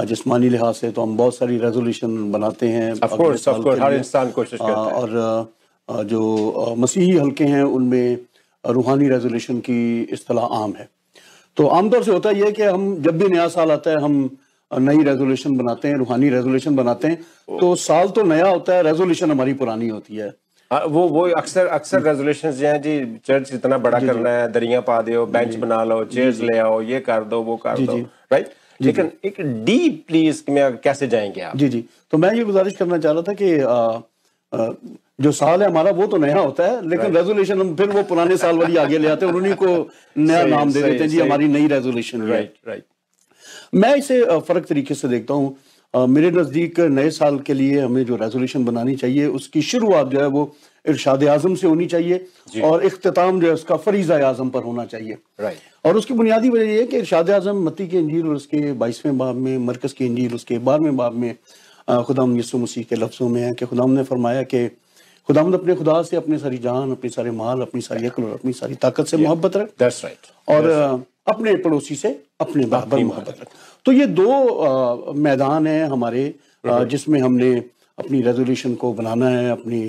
जिस्मानी 0.06 0.48
लिहाज 0.48 0.74
से 0.74 0.90
तो 0.90 1.02
हम 1.02 1.16
बहुत 1.16 1.34
सारी 1.34 1.58
रेजोल्यूशन 1.58 2.30
बनाते 2.32 2.68
हैं 2.68 2.92
Of 2.94 3.12
course, 3.12 3.46
of 3.48 3.62
course, 3.64 3.80
हर 3.82 3.94
इंसान 3.94 4.30
कोशिश 4.30 4.58
करता 4.60 4.80
है। 4.80 4.94
और 4.94 5.16
आ, 5.88 6.02
जो 6.04 6.74
मसीही 6.78 7.16
हल्के 7.16 7.44
हैं 7.46 7.62
उनमें 7.76 8.18
रूहानी 8.64 9.08
रेजोल्यूशन 9.08 9.58
की 9.68 9.78
इस्तलाह 10.12 10.44
आम 10.56 10.72
है। 10.78 10.88
तो 11.56 11.66
आमतौर 11.76 12.02
से 12.04 12.12
होता 12.12 12.30
यह 12.30 12.44
है 12.44 12.52
कि 12.52 12.62
हम 12.62 13.02
जब 13.02 13.18
भी 13.18 13.28
नया 13.28 13.46
साल 13.48 13.70
आता 13.72 13.90
है 13.90 14.02
हम 14.02 14.14
नई 14.70 15.02
रेजोल्यूशन 15.04 15.56
बनाते 15.56 15.88
हैं 15.88 15.96
रूहानी 15.96 16.28
रेजोल्यूशन 16.30 16.76
बनाते 16.76 17.08
हैं। 17.08 17.16
तो 17.60 17.74
साल 17.84 18.08
तो 18.08 18.22
नया 18.24 18.48
होता 18.48 18.74
है 18.74 18.82
रेजोल्यूशन 18.82 19.30
हमारी 19.30 19.52
पुरानी 19.54 19.88
होती 19.88 20.16
है। 20.16 20.30
वो 20.70 21.08
वो 21.08 21.28
अक्सर 21.30 21.66
अक्सर 21.66 22.02
रेजोल्यूशन 22.02 22.50
जो 22.50 22.66
हैं 22.66 22.80
जी 22.82 23.20
चर्च 23.26 23.52
इतना 23.54 23.78
बड़ा 23.78 23.98
जी, 23.98 24.06
करना 24.06 24.30
है 24.30 24.52
दरिया 24.52 24.80
पा 24.80 25.00
दो 25.02 25.24
बेंच 25.26 25.54
बना 25.54 25.82
लो 25.84 26.04
चेयर्स 26.04 26.40
ले 26.40 26.58
आओ 26.58 26.80
ये 26.82 27.00
कर 27.00 27.24
दो 27.24 27.40
वो 27.42 27.56
कर 27.56 27.78
दो 27.78 27.96
राइट 28.32 28.50
लेकिन 28.80 29.10
एक 29.24 29.40
डीपली 29.64 30.28
इसमें 30.28 30.76
कैसे 30.76 31.06
जाएँगे 31.06 31.40
आप? 31.40 31.56
जी 31.56 31.68
जी। 31.68 31.84
तो 32.10 32.18
मैं 32.18 32.34
ये 32.34 32.44
गुजारिश 32.44 32.76
करना 32.76 32.98
चाह 32.98 33.12
रहा 33.12 33.22
था 33.22 33.32
कि 33.32 33.60
आ, 33.60 33.74
आ, 34.52 34.72
जो 35.20 35.32
साल 35.32 35.62
है 35.62 35.68
हमारा 35.68 35.90
वो 35.90 36.06
तो 36.06 36.16
नया 36.16 36.38
होता 36.38 36.66
है 36.66 36.88
लेकिन 36.88 37.16
रेजोल्यूशन 37.16 37.60
हम 37.60 37.74
फिर 37.76 37.88
वो 37.90 38.02
पुराने 38.02 38.36
साल 38.36 38.58
वाली 38.58 38.76
आगे 38.76 38.98
ले 38.98 39.08
आते 39.08 39.26
हैं 39.26 39.32
उन्हीं 39.32 39.54
को 39.54 39.90
नया 40.18 40.44
नाम 40.46 40.72
दे 40.72 40.82
देते 40.82 41.02
हैं 41.04 41.08
जी 41.08 41.20
हमारी 41.20 41.48
नई 41.48 41.66
रेजोल्यूशन 41.66 42.22
राइट 42.28 42.54
राइट 42.68 42.84
मैं 43.74 43.94
इसे 43.96 44.24
फ़र्क 44.40 44.66
तरीके 44.66 44.94
से 44.94 45.08
देखता 45.08 45.34
हूँ। 45.34 45.56
मेरे 45.94 46.30
नज़दीक 46.30 46.80
नए 46.80 47.10
साल 47.10 47.38
के 47.40 47.54
लिए 47.54 47.80
हमें 47.80 48.04
जो 48.04 48.16
रेजोल्यूशन 48.16 48.64
बनानी 48.64 48.94
चाहिए 48.96 49.26
उसकी 49.28 49.62
शुरुआत 49.62 50.06
जो 50.08 50.20
है 50.20 50.26
वो 50.28 50.42
इरशाद 50.84 51.24
आज़म 51.26 51.54
से 51.54 51.66
होनी 51.66 51.86
चाहिए 51.86 52.60
और 52.62 52.84
अख्ताम 52.84 53.40
जो 53.40 53.46
है 53.46 53.52
उसका 53.54 53.76
फरीजा 53.78 54.16
आज़म 54.28 54.48
पर 54.50 54.62
होना 54.62 54.84
चाहिए। 54.84 55.16
राइट 55.40 55.86
और 55.86 55.96
उसकी 55.96 56.14
बुनियादी 56.14 56.48
वजह 56.50 56.64
यह 56.64 56.80
है 56.80 56.86
कि 56.86 56.96
इरशाद 56.98 57.30
आज़म 57.30 57.64
मत्ती 57.66 57.86
की 57.88 57.98
इंजील 57.98 58.28
और 58.28 58.34
उसके 58.34 58.72
बाईसवें 58.74 59.18
बाब 59.18 59.36
में 59.36 59.56
मरकज़ 59.66 59.94
की 59.94 60.06
इंजील 60.06 60.34
उसके 60.34 60.58
बारहवें 60.60 60.96
बाब 60.96 61.14
में 61.14 61.34
खुदाम 62.06 62.38
यसु 62.38 62.58
मसीह 62.58 62.84
के 62.84 62.96
लफ्ज़ों 62.96 63.28
में 63.28 63.40
है 63.42 63.52
कि 63.54 63.66
खुदाम 63.66 63.90
ने 63.90 64.02
फरमाया 64.04 64.42
कि 64.44 64.66
खुदाम 65.28 65.52
अपने 65.54 65.74
खुदा 65.74 66.02
से 66.02 66.16
अपने 66.16 66.38
सारी 66.38 66.58
जान 66.58 66.90
अपनी 66.92 67.10
सारे 67.10 67.30
माल 67.32 67.60
अपनी 67.62 67.80
सारी 67.80 68.06
अक्ल 68.06 68.22
और 68.24 68.32
अपनी 68.34 68.52
सारी 68.54 68.74
ताकत 68.76 69.06
से 69.06 69.16
मोहब्बत 69.16 69.56
रख। 69.56 69.68
और 70.48 70.70
अपने 71.28 71.54
पड़ोसी 71.64 71.94
से 71.96 72.10
अपने 72.40 72.66
बराबर 72.66 72.98
मोहब्बत 73.04 73.40
रख। 73.40 73.48
तो 73.88 73.92
ये 73.92 74.06
दो 74.06 75.14
मैदान 75.16 75.66
हैं 75.66 75.84
हमारे 75.88 76.22
जिसमें 76.64 77.20
हमने 77.20 77.50
अपनी 77.98 78.20
रेजोल्यूशन 78.22 78.74
को 78.74 78.92
बनाना 78.92 79.28
है 79.28 79.50
अपनी 79.50 79.80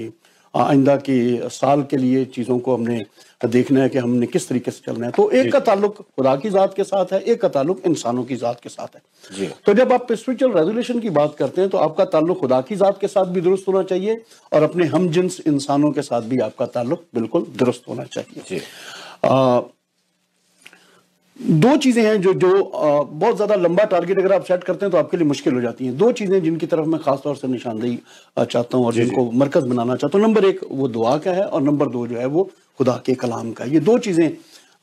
आइंदा 0.53 0.95
के 0.99 1.49
साल 1.49 1.81
के 1.83 1.97
लिए 1.97 2.23
चीज़ों 2.27 2.57
को 2.59 2.75
हमने 2.75 2.99
देखना 3.47 3.81
है 3.81 3.89
कि 3.89 3.97
हमने 3.97 4.25
किस 4.27 4.47
तरीके 4.49 4.71
से 4.71 4.81
चलना 4.85 5.05
है। 5.05 5.11
तो 5.11 5.29
एक 5.31 5.51
का 5.53 5.59
ताल्लुक 5.61 5.97
खुदा 5.97 6.35
की 6.35 6.49
ज़ात 6.49 6.73
के 6.75 6.83
साथ 6.83 7.11
है 7.13 7.19
एक 7.23 7.41
का 7.41 7.47
ताल्लुक 7.49 7.81
इंसानों 7.85 8.23
की 8.23 8.35
ज़ात 8.35 8.59
के 8.63 8.69
साथ 8.69 8.95
है। 8.95 9.01
जी। 9.31 9.49
तो 9.65 9.73
जब 9.73 9.91
आप 9.93 10.13
स्पिरिचुअल 10.13 10.53
रेजोल्यूशन 10.53 10.99
की 10.99 11.09
बात 11.09 11.35
करते 11.39 11.61
हैं 11.61 11.69
तो 11.69 11.77
आपका 11.79 12.05
ताल्लुक 12.07 12.39
खुदा 12.39 12.61
की 12.61 12.75
ज़ात 12.75 12.99
के 13.01 13.07
साथ 13.09 13.25
भी 13.25 13.41
दुरुस्त 13.41 13.67
होना 13.67 13.83
चाहिए 13.83 14.21
और 14.51 14.63
अपने 14.63 14.85
हम 14.87 15.09
जिन्स 15.09 15.39
इंसानों 15.47 15.91
के 15.91 16.01
साथ 16.03 16.21
भी 16.23 16.39
आपका 16.47 16.65
ताल्लुक 16.77 17.03
बिल्कुल 17.15 17.45
दुरुस्त 17.57 17.89
होना 17.89 18.03
चाहिए। 18.05 18.61
दो 21.39 21.75
चीज़ें 21.77 22.01
हैं 22.03 22.19
जो 22.21 22.33
जो 22.33 22.49
बहुत 22.73 23.35
ज़्यादा 23.35 23.55
लंबा 23.55 23.83
टारगेट 23.91 24.17
अगर 24.19 24.33
आप 24.33 24.43
सेट 24.45 24.63
करते 24.63 24.85
हैं 24.85 24.91
तो 24.91 24.97
आपके 24.97 25.17
लिए 25.17 25.27
मुश्किल 25.27 25.53
हो 25.53 25.61
जाती 25.61 25.85
हैं। 25.85 25.95
दो 25.97 26.11
चीज़ें 26.11 26.41
जिनकी 26.43 26.65
तरफ़ 26.65 26.87
मैं 26.87 26.99
खास 27.01 27.21
तौर 27.23 27.35
से 27.35 27.47
निशानदेही 27.47 27.97
चाहता 28.39 28.77
हूँ 28.77 28.85
और 28.85 28.93
जिनको 28.93 29.29
मरकज 29.33 29.63
बनाना 29.65 29.95
चाहता 29.95 30.17
हूँ। 30.17 30.25
नंबर 30.25 30.45
एक 30.45 30.59
वो 30.71 30.87
दुआ 30.87 31.17
का 31.17 31.31
है 31.31 31.43
और 31.43 31.61
नंबर 31.63 31.89
दो 31.89 32.05
जो 32.07 32.17
है 32.17 32.25
वो 32.27 32.43
खुदा 32.79 33.01
के 33.05 33.13
कलाम 33.15 33.51
का 33.51 33.65
ये 33.65 33.79
दो 33.79 33.97
चीज़ें 33.99 34.29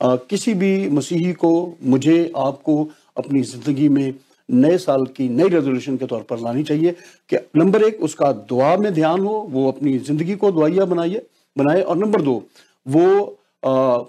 किसी 0.01 0.53
भी 0.53 0.89
मसीही 0.89 1.31
को 1.35 1.51
मुझे 1.85 2.19
आपको 2.37 2.83
अपनी 3.17 3.41
ज़िंदगी 3.43 3.89
में 3.89 4.13
नए 4.49 4.77
साल 4.79 5.05
की 5.15 5.29
नई 5.29 5.47
रेजोल्यूशन 5.49 5.97
के 5.97 6.05
तौर 6.05 6.21
पर 6.29 6.39
लानी 6.39 6.63
चाहिए 6.63 6.91
कि 7.29 7.37
नंबर 7.57 7.83
एक 7.83 8.03
उसका 8.03 8.31
दुआ 8.49 8.75
में 8.77 8.93
ध्यान 8.93 9.19
हो 9.21 9.35
वो 9.51 9.67
अपनी 9.71 9.97
ज़िंदगी 9.99 10.35
को 10.35 10.51
दुआया 10.51 10.85
बनाइए 10.85 11.25
बनाए। 11.55 11.81
और 11.81 11.97
नंबर 11.97 12.21
दो 12.21 12.41
वो 12.85 13.37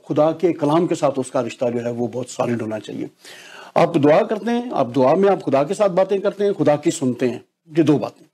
खुदा 0.06 0.30
के 0.32 0.52
कलाम 0.54 0.86
के 0.86 0.94
साथ 0.94 1.18
उसका 1.18 1.40
रिश्ता 1.40 1.70
जो 1.70 1.80
है 1.80 1.92
वो 1.92 2.08
बहुत 2.08 2.30
सॉलिड 2.30 2.62
होना 2.62 2.78
चाहिए। 2.80 3.10
आप 3.76 3.96
दुआ 3.96 4.20
करते 4.24 4.50
हैं 4.50 4.70
आप 4.72 4.86
दुआ 4.90 5.14
में 5.16 5.28
आप 5.28 5.42
खुदा 5.42 5.62
के 5.64 5.74
साथ 5.74 5.90
बातें 5.96 6.20
करते 6.20 6.44
हैं 6.44 6.54
खुदा 6.54 6.76
की 6.78 6.90
सुनते 6.92 7.28
हैं 7.28 7.44
ये 7.70 7.82
दो 7.84 7.98
बातें। 7.98 8.24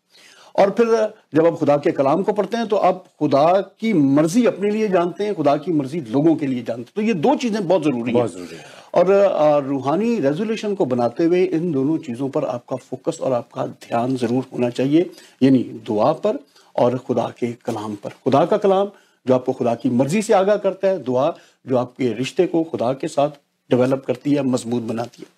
और 0.55 0.71
फिर 0.71 0.87
जब 1.35 1.47
आप 1.47 1.55
खुदा 1.59 1.77
के 1.77 1.91
कलाम 1.93 2.23
को 2.23 2.33
पढ़ते 2.33 2.57
हैं 2.57 2.67
तो 2.69 2.77
आप 2.79 3.05
खुदा 3.19 3.61
की 3.81 3.93
मर्ज़ी 3.93 4.45
अपने 4.47 4.71
लिए 4.71 4.89
जानते 4.89 5.25
हैं 5.25 5.35
खुदा 5.35 5.57
की 5.57 5.73
मर्ज़ी 5.73 6.01
लोगों 6.03 6.35
के 6.37 6.47
लिए 6.47 6.63
जानते 6.63 6.83
हैं। 6.83 6.93
तो 6.97 7.03
ये 7.03 7.15
दो 7.17 7.35
चीज़ें 7.37 7.67
बहुत 7.67 7.83
ज़रूरी 7.83 8.13
बहुत 8.13 8.33
ज़रूरी 8.33 8.57
है। 8.57 8.65
और 8.95 9.65
रूहानी 9.65 10.19
रेजोल्यूशन 10.21 10.75
को 10.75 10.85
बनाते 10.87 11.25
हुए 11.25 11.43
इन 11.45 11.71
दोनों 11.73 11.97
चीज़ों 12.01 12.29
पर 12.29 12.45
आपका 12.47 12.77
फोकस 12.79 13.19
और 13.21 13.33
आपका 13.33 13.67
ध्यान 13.67 14.17
ज़रूर 14.17 14.45
होना 14.53 14.71
चाहिए। 14.71 15.11
यानी 15.43 15.63
दुआ 15.87 16.13
पर 16.25 16.39
और 16.77 16.99
खुदा 16.99 17.27
के 17.39 17.53
कलाम 17.65 17.95
पर। 17.95 18.11
खुदा 18.25 18.45
का 18.45 18.57
कलाम 18.59 18.91
जो 19.27 19.35
आपको 19.35 19.53
खुदा 19.53 19.75
की 19.75 19.91
मर्ज़ी 19.91 20.23
से 20.23 20.33
आगाह 20.35 20.57
करता 20.59 20.89
है 20.89 20.99
दुआ 21.03 21.35
जो 21.67 21.77
आपके 21.79 22.13
रिश्ते 22.15 22.47
को 22.47 22.63
खुदा 22.65 22.93
के 22.95 23.09
साथ 23.09 23.31
डेवलप 23.71 24.05
करती 24.07 24.33
है 24.33 24.43
मज़बूत 24.45 24.83
बनाती 24.85 25.23
है। 25.23 25.29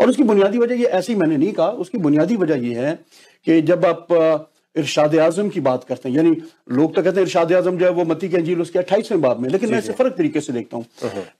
और 0.00 0.08
उसकी 0.10 0.22
बुनियादी 0.24 0.58
वजह 0.58 0.74
ये 0.74 0.86
ऐसी 0.98 1.14
मैंने 1.14 1.36
नहीं 1.36 1.52
कहा 1.52 1.68
उसकी 1.84 1.98
बुनियादी 2.00 2.36
वजह 2.36 2.66
ये 2.66 2.74
है 2.76 2.94
कि 3.46 3.60
जब 3.62 3.84
आप 3.84 4.48
इरशाद 4.76 5.16
आज़म 5.18 5.48
की 5.48 5.60
बात 5.60 5.84
करते 5.84 6.08
हैं 6.08 6.16
यानी 6.16 6.30
लोग 6.70 6.94
तो 6.94 7.02
कहते 7.02 7.16
हैं 7.16 7.26
इरशाद 7.26 7.52
आज़म 7.52 7.78
जो 7.78 7.86
है 7.86 7.90
वो 7.92 8.04
मती 8.04 8.28
के 8.28 8.36
अंजील 8.36 8.60
उसके 8.62 8.78
अट्ठाईसवें 8.78 9.20
बाब 9.20 9.40
में 9.40 9.48
लेकिन 9.50 9.70
मैं 9.70 9.78
इसे 9.78 9.92
फ़र्क 9.92 10.14
तरीके 10.16 10.40
से 10.40 10.52
देखता 10.52 10.76
हूँ। 10.76 10.84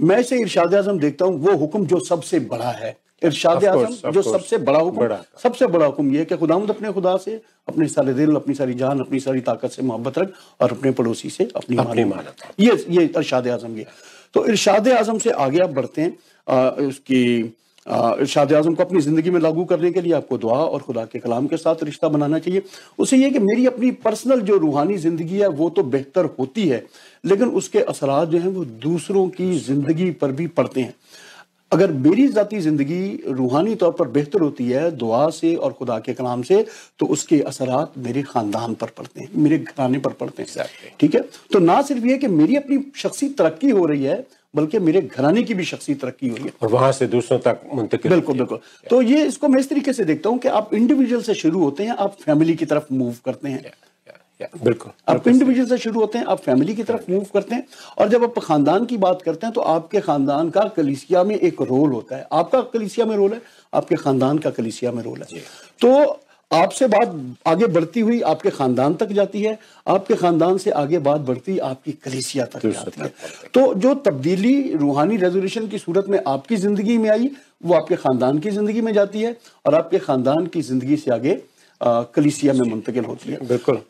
मैं 0.03 0.19
इसे 0.19 0.41
इरशाद 0.41 0.75
आज़म 0.75 0.99
देखता 0.99 1.25
हूँ 1.25 1.39
वो 1.41 1.57
हुक्म 1.57 1.87
जो 1.87 2.01
सबसे 2.05 2.41
बड़ा 2.47 2.71
है। 2.73 2.97
इरशाद 3.23 3.65
आज़म 3.65 4.11
जो 4.13 4.23
सबसे 4.23 4.59
बड़ा 4.61 4.79
हुक्म 4.81 5.17
सबसे 5.43 5.67
बड़ा 5.69 5.87
हुक्म 5.87 6.15
यह 6.15 6.25
कि 6.25 6.37
खुदावंद 6.37 6.71
अपने 6.71 6.93
खुदा 6.93 7.17
से 7.19 7.41
अपने 7.69 7.89
सारे 7.89 8.15
दिल 8.15 8.35
अपनी 8.37 8.55
सारी 8.55 8.75
जान 8.77 9.01
अपनी 9.01 9.21
सारी 9.21 9.41
ताकत 9.43 9.71
से 9.71 9.83
मोहब्बत 9.83 10.19
रख 10.19 10.33
और 10.61 10.73
अपने 10.73 10.91
पड़ोसी 10.93 11.31
से 11.31 11.49
अपनी 11.57 11.77
अपनी 11.79 12.05
मानत 12.07 12.45
ये 12.61 12.85
ये 12.91 13.05
इरशाद 13.07 13.49
आज़म 13.51 13.77
ये। 13.79 13.87
तो 14.35 14.47
इर्शाद 14.47 14.89
आज़म 14.91 15.19
से 15.19 15.31
आगे 15.47 15.59
आप 15.61 15.71
बढ़ते 15.71 16.03
हैं 16.03 16.17
आ, 16.47 16.69
उसकी 16.69 17.25
इर्शाद 17.87 18.53
आज़म 18.53 18.75
को 18.75 18.83
अपनी 18.83 19.01
ज़िंदगी 19.01 19.31
में 19.31 19.41
लागू 19.41 19.65
करने 19.65 19.91
के 19.93 20.01
लिए 20.01 20.13
आपको 20.13 20.39
दुआ 20.39 20.57
और 20.57 20.81
खुदा 20.81 21.05
के 21.05 21.19
कलाम 21.19 21.47
के 21.47 21.57
साथ 21.57 21.83
रिश्ता 21.85 22.09
बनाना 22.09 22.39
चाहिए। 22.39 22.63
उसे 22.99 23.17
ये 23.17 23.31
कि 23.31 23.39
मेरी 23.41 23.67
अपनी 23.67 23.91
पर्सनल 24.05 24.41
जो 24.43 24.57
रूहानी 24.59 24.97
ज़िंदगी 24.99 25.39
है 25.39 25.49
वो 25.51 25.69
तो 25.71 25.83
बेहतर 25.85 26.25
होती 26.39 26.67
है 26.69 26.85
लेकिन 27.25 27.49
उसके 27.61 27.81
असरा 27.85 28.25
जो 28.25 28.39
हैं 28.39 28.49
वो 28.49 28.65
दूसरों 28.85 29.29
की 29.31 29.53
ज़िंदगी 29.59 30.11
पर 30.21 30.33
भी 30.33 30.47
पड़ते 30.49 30.81
हैं। 30.81 30.95
अगर 31.73 31.93
मेरी 32.05 32.27
जाती 32.29 32.61
ज़िंदगी 32.61 33.03
रूहानी 33.29 33.75
तौर 33.75 33.93
पर 33.93 34.09
बेहतर 34.09 34.41
होती 34.41 34.69
है 34.69 34.91
दुआ 34.93 35.29
से 35.31 35.55
और 35.57 35.73
खुदा 35.73 35.99
के 35.99 36.15
कलाम 36.15 36.43
से 36.43 36.65
तो 36.99 37.07
उसके 37.09 37.41
असरात 37.43 37.93
मेरे 37.99 38.23
खानदान 38.25 38.75
पर 38.75 38.91
पड़ते 38.97 39.21
हैं 39.21 39.29
मेरे 39.37 39.59
घराने 39.59 39.99
पर 39.99 40.13
पड़ते 40.15 40.47
हैं। 40.51 40.67
ठीक 41.01 41.15
है? 41.15 41.21
तो 41.53 41.59
ना 41.61 41.81
सिर्फ़ 41.83 42.07
ये 42.07 42.19
कि 42.19 42.27
मेरी 42.29 42.57
अपनी 42.57 42.79
शख्सी 42.97 43.29
तरक्की 43.39 43.71
हो 43.71 43.85
रही 43.87 44.05
है 44.05 44.25
बल्कि 44.55 44.79
मेरे 44.81 45.01
घराने 45.03 45.43
की 45.43 45.55
भी 45.55 45.65
शख्सी 45.65 45.95
तरक्की 45.97 46.29
हो 46.29 46.37
रही 46.37 46.45
है। 46.45 46.53
और 46.63 46.69
वहाँ 46.71 46.91
से 46.93 47.07
दूसरों 47.09 47.39
तक 47.41 47.61
मुंतकिल 47.75 48.13
बिल्कुल 48.13 48.37
बिल्कुल। 48.37 48.59
तो 48.91 49.01
ये 49.03 49.25
इसको 49.27 49.49
मैं 49.49 49.61
इस 49.61 49.69
तरीके 49.71 49.93
से 49.93 50.05
देखता 50.05 50.31
हूँ 50.31 50.39
कि 50.39 50.49
आप 50.51 50.75
इंडिविजुअल 50.75 51.23
से 51.23 51.35
शुरू 51.37 51.63
होते 51.63 51.85
हैं 51.85 51.97
आप 51.97 52.17
फैमिली 52.21 52.55
की 52.55 52.67
तरफ़ 52.67 52.93
मूव 52.93 53.15
करते 53.25 53.49
हैं। 53.49 53.73
बिल्कुल। 54.57 54.93
आप 55.09 55.29
इंडिविजुअल 55.29 55.69
से 55.69 55.79
शुरू 55.79 56.01
होते 56.01 56.19
हैं 56.19 56.25
आप 56.27 56.41
फैमिली 56.41 56.75
की 56.75 56.83
तरफ़ 56.83 57.11
मूव 57.11 57.27
करते 57.35 57.55
हैं 57.55 57.67
और 57.99 58.09
जब 58.09 58.25
आप 58.25 58.39
खानदान 58.41 58.85
की 58.87 58.97
बात 58.99 59.23
करते 59.23 59.47
हैं 59.47 59.55
तो 59.55 59.61
आपके 59.73 60.01
खानदान 60.01 60.51
का 60.51 60.65
कलिसिया 60.77 61.25
में 61.25 61.37
एक 61.37 61.63
रोल 61.63 61.93
होता 61.93 62.17
है। 62.17 62.27
आपका 62.33 62.61
कलिसिया 62.73 63.07
में 63.07 63.17
रोल 63.17 63.33
है 63.33 63.41
आपके 63.73 63.97
खानदान 63.97 64.39
का 64.39 64.51
कलिसिया 64.53 64.93
में 64.93 65.03
रोल 65.03 65.23
है। 65.23 65.41
तो 65.81 66.21
आपसे 66.51 66.87
बात 66.89 67.13
आगे 67.47 67.67
बढ़ती 67.69 68.01
हुई 68.01 68.21
आपके 68.23 68.51
खानदान 68.51 68.95
तक 68.95 69.13
जाती 69.13 69.43
है 69.43 69.59
आपके 69.87 70.15
खानदान 70.17 70.57
से 70.59 70.71
आगे 70.73 70.99
बात 71.01 71.21
बढ़ती 71.21 71.59
आपकी 71.61 71.93
कलिसिया 72.05 72.45
तक 72.47 72.67
जाती 72.67 73.01
है। 73.01 73.13
तो 73.55 73.73
जो 73.77 73.95
तब्दीली 74.07 74.73
रूहानी 74.75 75.17
रेजोल्यूशन 75.17 75.69
की 75.69 75.79
सूरत 75.79 76.09
में 76.09 76.19
आपकी 76.27 76.57
ज़िंदगी 76.57 76.99
में 76.99 77.09
आई 77.11 77.31
वो 77.65 77.75
आपके 77.75 77.97
खानदान 77.99 78.39
की 78.39 78.51
ज़िंदगी 78.51 78.81
में 78.81 78.93
जाती 78.93 79.23
है 79.23 79.37
और 79.65 79.75
आपके 79.75 79.99
खानदान 80.01 80.47
की 80.47 80.63
ज़िंदगी 80.63 80.97
से 80.97 81.11
आगे 81.11 81.41
कलिसिया 81.81 82.53
में 82.53 82.69
मुंतकिल 82.69 83.05
होती 83.05 83.33
है। 83.33 83.47
बिल्कुल। 83.49 83.81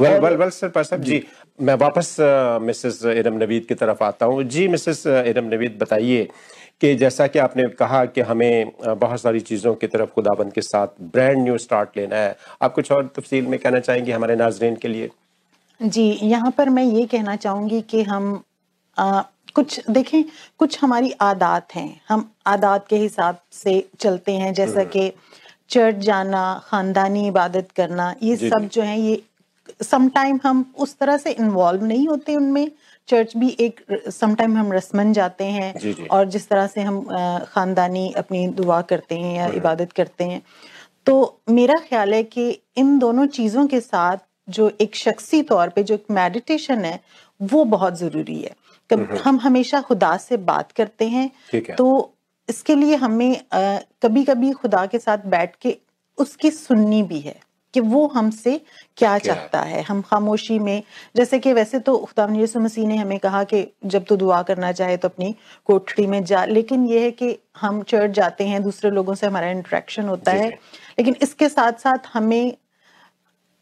वेल 0.00 0.20
वेल 0.20 0.36
वेल 0.36 0.50
सर 0.50 0.82
साहब 0.82 1.02
जी 1.02 1.22
मैं 1.60 1.74
वापस 1.76 2.16
मिसेस 2.62 3.04
इरम 3.06 3.34
नवीद 3.38 3.64
की 3.68 3.74
तरफ़ 3.76 4.02
आता 4.04 4.26
हूँ। 4.26 4.42
जी 4.44 4.66
मिसेस 4.68 5.06
इरम 5.06 5.44
नवीद 5.46 5.78
बताइए 5.80 6.28
कि 6.80 6.94
जैसा 6.96 7.26
कि 7.26 7.38
आपने 7.38 7.66
कहा 7.78 8.04
कि 8.06 8.20
हमें 8.22 8.72
बहुत 8.80 9.20
सारी 9.20 9.40
चीज़ों 9.42 9.74
की 9.74 9.86
तरफ़ 9.86 10.10
खुदाबंद 10.10 10.52
के 10.52 10.60
साथ 10.62 11.02
ब्रांड 11.12 11.38
न्यू 11.38 11.58
स्टार्ट 11.58 11.96
लेना 11.96 12.16
है। 12.16 12.36
आप 12.62 12.74
कुछ 12.74 12.92
और 12.92 13.10
तफसील 13.16 13.46
में 13.46 13.58
कहना 13.58 13.80
चाहेंगे 13.80 14.12
हमारे 14.12 14.36
नाजरीन 14.36 14.76
के 14.76 14.88
लिए? 14.88 15.10
जी 15.80 16.08
यहाँ 16.24 16.50
पर 16.58 16.68
मैं 16.68 16.84
ये 16.84 17.04
कहना 17.06 17.36
चाहूँगी 17.36 17.80
कि 17.82 18.02
हम 18.04 18.42
आ, 18.98 19.22
कुछ 19.54 19.80
देखें 19.90 20.22
कुछ 20.58 20.82
हमारी 20.82 21.12
आदात 21.22 21.74
हैं। 21.74 22.00
हम 22.08 22.30
आदात 22.46 22.86
के 22.88 22.96
हिसाब 22.98 23.38
से 23.54 23.82
चलते 24.00 24.32
हैं 24.34 24.52
जैसा 24.54 24.84
कि 24.86 25.12
चर्च 25.70 25.96
जाना 26.04 26.42
ख़ानदानी 26.64 27.26
इबादत 27.28 27.70
करना 27.76 28.14
ये 28.22 28.36
सब 28.38 28.68
जो 28.72 28.82
है 28.82 29.00
ये 29.00 29.22
सम 29.82 30.08
टाइम 30.08 30.38
हम 30.42 30.64
उस 30.78 30.96
तरह 30.98 31.16
से 31.16 31.32
इन्वॉल्व 31.32 31.84
नहीं 31.84 32.06
होते 32.08 32.36
उनमें। 32.36 32.70
चर्च 33.08 33.36
भी 33.36 33.48
एक 33.60 33.80
सम 34.10 34.34
टाइम 34.34 34.56
हम 34.56 34.72
रस्मन 34.72 35.12
जाते 35.12 35.44
हैं 35.46 35.78
जी, 35.78 35.92
जी। 35.92 36.06
और 36.06 36.28
जिस 36.28 36.48
तरह 36.48 36.66
से 36.66 36.80
हम 36.80 37.00
खानदानी 37.46 38.10
अपनी 38.16 38.46
दुआ 38.50 38.80
करते 38.82 39.14
हैं 39.14 39.36
या 39.36 39.46
इबादत 39.54 39.92
करते 39.92 40.24
हैं। 40.24 40.42
तो 41.06 41.42
मेरा 41.50 41.78
ख्याल 41.88 42.14
है 42.14 42.22
कि 42.24 42.50
इन 42.76 42.98
दोनों 42.98 43.26
चीज़ों 43.28 43.66
के 43.66 43.80
साथ 43.80 44.16
जो 44.48 44.70
एक 44.80 44.96
शख्सी 44.96 45.42
तौर 45.42 45.68
पे 45.68 45.82
जो 45.82 45.94
एक 45.94 46.04
मेडिटेशन 46.10 46.84
है 46.84 46.98
वो 47.40 47.64
बहुत 47.66 47.98
ज़रूरी 47.98 48.40
है। 48.42 48.54
कब 48.90 49.18
हम 49.24 49.38
हमेशा 49.38 49.80
खुदा 49.80 50.16
से 50.16 50.36
बात 50.46 50.72
करते 50.72 51.08
हैं 51.08 51.30
है। 51.54 51.60
तो 51.74 52.14
इसके 52.48 52.74
लिए 52.74 52.96
हमें 52.96 53.40
कभी 54.02 54.24
कभी 54.24 54.52
खुदा 54.52 54.84
के 54.86 54.98
साथ 54.98 55.26
बैठ 55.26 55.54
के 55.56 55.76
उसकी 56.18 56.50
सुननी 56.50 57.02
भी 57.02 57.20
है। 57.20 57.38
कि 57.74 57.80
वो 57.80 58.06
हमसे 58.06 58.56
क्या 58.96 59.18
क्या? 59.18 59.34
चाहता 59.34 59.60
है। 59.60 59.82
हम 59.82 60.00
खामोशी 60.02 60.58
में 60.58 60.82
जैसे 61.16 61.38
कि 61.38 61.52
वैसे 61.52 61.78
तो 61.78 61.96
खुदा 61.98 62.26
यीशु 62.34 62.60
मसीह 62.60 62.86
ने 62.88 62.96
हमें 62.96 63.18
कहा 63.18 63.42
कि 63.44 63.66
जब 63.86 64.04
तू 64.04 64.16
दुआ 64.16 64.40
करना 64.42 64.72
चाहे 64.72 64.96
तो 64.96 65.08
अपनी 65.08 65.34
कोठड़ी 65.66 66.06
में 66.06 66.22
जा। 66.24 66.44
लेकिन 66.46 66.86
ये 66.86 67.02
है 67.02 67.10
कि 67.10 67.36
हम 67.60 67.82
चर्च 67.82 68.10
जाते 68.10 68.44
हैं 68.44 68.62
दूसरे 68.62 68.90
लोगों 68.90 69.14
से 69.14 69.26
हमारा 69.26 69.50
इंटरेक्शन 69.50 70.08
होता 70.08 70.32
है। 70.32 70.48
लेकिन 70.48 71.16
इसके 71.22 71.48
साथ 71.48 71.72
साथ 71.78 72.10
हमें 72.12 72.56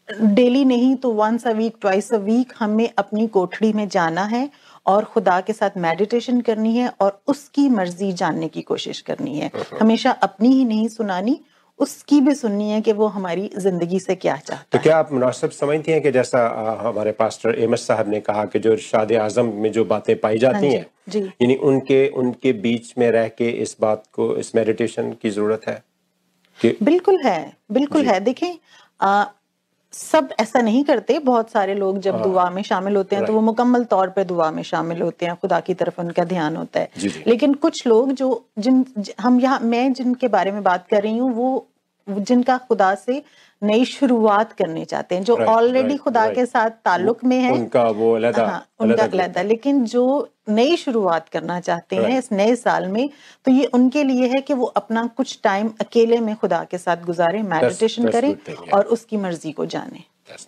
डेली 0.09 0.63
नहीं 0.65 0.95
तो 0.95 1.11
once 1.13 1.45
a 1.47 1.51
week 1.51 1.75
twice 1.81 2.13
a 2.13 2.17
week 2.17 2.53
हमें 2.59 2.89
अपनी 2.97 3.27
कोठड़ी 3.27 3.71
में 3.73 3.87
जाना 3.87 4.23
है 4.25 4.49
और 4.85 5.05
खुदा 5.05 5.39
के 5.41 5.53
साथ 5.53 5.77
मेडिटेशन 5.77 6.39
करनी 6.41 6.75
है 6.77 6.87
और 7.01 7.21
उसकी 7.27 7.67
मर्ज़ी 7.69 8.11
जानने 8.13 8.47
की 8.47 8.61
कोशिश 8.61 9.01
करनी 9.01 9.37
है। 9.39 9.51
हमेशा 9.81 10.11
अपनी 10.23 10.49
ही 10.49 10.65
नहीं 10.65 10.87
सुनानी 10.87 11.39
उसकी 11.79 12.19
भी 12.21 12.33
सुननी 12.35 12.69
है 12.69 12.79
कि 12.81 12.93
वो 12.93 13.07
हमारी 13.07 13.49
ज़िंदगी 13.57 13.99
से 13.99 14.15
क्या 14.15 14.35
चाहता 14.37 14.77
तो 14.77 14.83
क्या 14.83 14.97
आप 14.97 15.11
मुनासिब 15.13 15.51
समझती 15.51 15.91
हैं 15.91 16.01
कि 16.01 16.11
जैसा 16.11 16.39
हमारे 16.81 17.11
पास्टर 17.11 17.59
एमएस 17.59 17.87
साहब 17.87 18.09
ने 18.09 18.19
कहा 18.19 18.45
कि 18.45 18.59
जो 18.59 18.73
इरशाद 18.73 19.13
आज़म 19.13 19.53
में 19.55 19.71
जो 19.71 19.85
बातें 19.85 20.15
पाई 20.19 20.33
हाँ 20.35 20.39
जाती 20.41 20.73
हैं 20.73 20.85
जी। 21.09 21.19
यानी 21.19 21.55
उनके 21.55 22.07
उनके 22.17 22.53
बीच 22.61 22.93
में 22.97 23.09
रह 23.11 23.27
के 23.27 23.49
इस 23.61 23.75
बात 23.81 24.03
को 24.13 24.35
इस 24.37 24.55
मेडिटेशन 24.55 25.11
की 25.21 25.29
ज़रूरत 25.29 25.67
है 25.67 25.81
कि 26.59 26.75
बिल्कुल 26.83 27.19
है 27.25 27.41
बिल्कुल 27.71 28.05
है। 28.05 28.19
देखें 28.19 28.51
आ, 29.01 29.25
सब 29.93 30.29
ऐसा 30.39 30.61
नहीं 30.61 30.83
करते 30.83 31.17
बहुत 31.19 31.51
सारे 31.51 31.73
लोग 31.75 31.99
जब 31.99 32.21
दुआ 32.21 32.49
में 32.49 32.61
शामिल 32.63 32.95
होते 32.95 33.15
हैं 33.15 33.25
तो 33.25 33.33
वो 33.33 33.41
मुकम्मल 33.41 33.83
तौर 33.83 34.09
पे 34.09 34.23
दुआ 34.23 34.49
में 34.51 34.61
शामिल 34.63 35.01
होते 35.01 35.25
हैं 35.25 35.35
खुदा 35.35 35.59
की 35.59 35.73
तरफ़ 35.73 35.99
उनका 36.01 36.23
ध्यान 36.23 36.55
होता 36.55 36.79
है। 36.79 36.89
लेकिन 37.27 37.53
कुछ 37.53 37.85
लोग 37.87 38.11
जो 38.11 38.27
जिन 38.59 38.85
हम 39.19 39.39
यहाँ 39.39 39.59
मैं 39.59 39.91
जिनके 39.93 40.27
बारे 40.27 40.51
में 40.51 40.61
बात 40.63 40.87
कर 40.87 41.03
रही 41.03 41.17
हूँ 41.17 41.33
वो 41.33 41.65
जिनका 42.09 42.57
खुदा 42.57 42.93
से 42.95 43.21
नई 43.61 43.85
शुरुआत 43.85 44.53
करने 44.53 44.83
चाहते 44.85 45.15
हैं 45.15 45.23
जो 45.23 45.35
ऑलरेडी 45.35 45.87
right, 45.87 46.03
खुदा 46.03 46.23
right. 46.23 46.35
के 46.35 46.45
साथ 46.45 46.69
ताल्लुक 46.85 47.23
में 47.23 47.37
है। 47.37 47.51
उनका 47.53 47.83
वो 47.83 48.13
अलहदा 48.15 48.45
हाँ, 48.45 48.65
उनका 48.79 49.03
अलहदा 49.03 49.41
लेकिन 49.41 49.83
जो 49.85 50.05
नई 50.49 50.75
शुरुआत 50.77 51.29
करना 51.29 51.59
चाहते 51.59 51.95
हैं 51.95 52.17
इस 52.19 52.31
नए 52.31 52.55
साल 52.55 52.87
में 52.87 53.09
तो 53.45 53.51
ये 53.51 53.65
उनके 53.73 54.03
लिए 54.03 54.27
है 54.27 54.41
कि 54.41 54.53
वो 54.53 54.65
अपना 54.81 55.05
कुछ 55.17 55.39
टाइम 55.43 55.71
अकेले 55.81 56.19
में 56.19 56.35
खुदा 56.35 56.63
के 56.71 56.77
साथ 56.77 57.03
गुजारें 57.05 57.41
मेडिटेशन 57.43 58.09
करें 58.09 58.33
yeah. 58.35 58.73
और 58.73 58.85
उसकी 58.85 59.17
मर्ज़ी 59.17 59.51
को 59.51 59.65
जानें। 59.65 60.03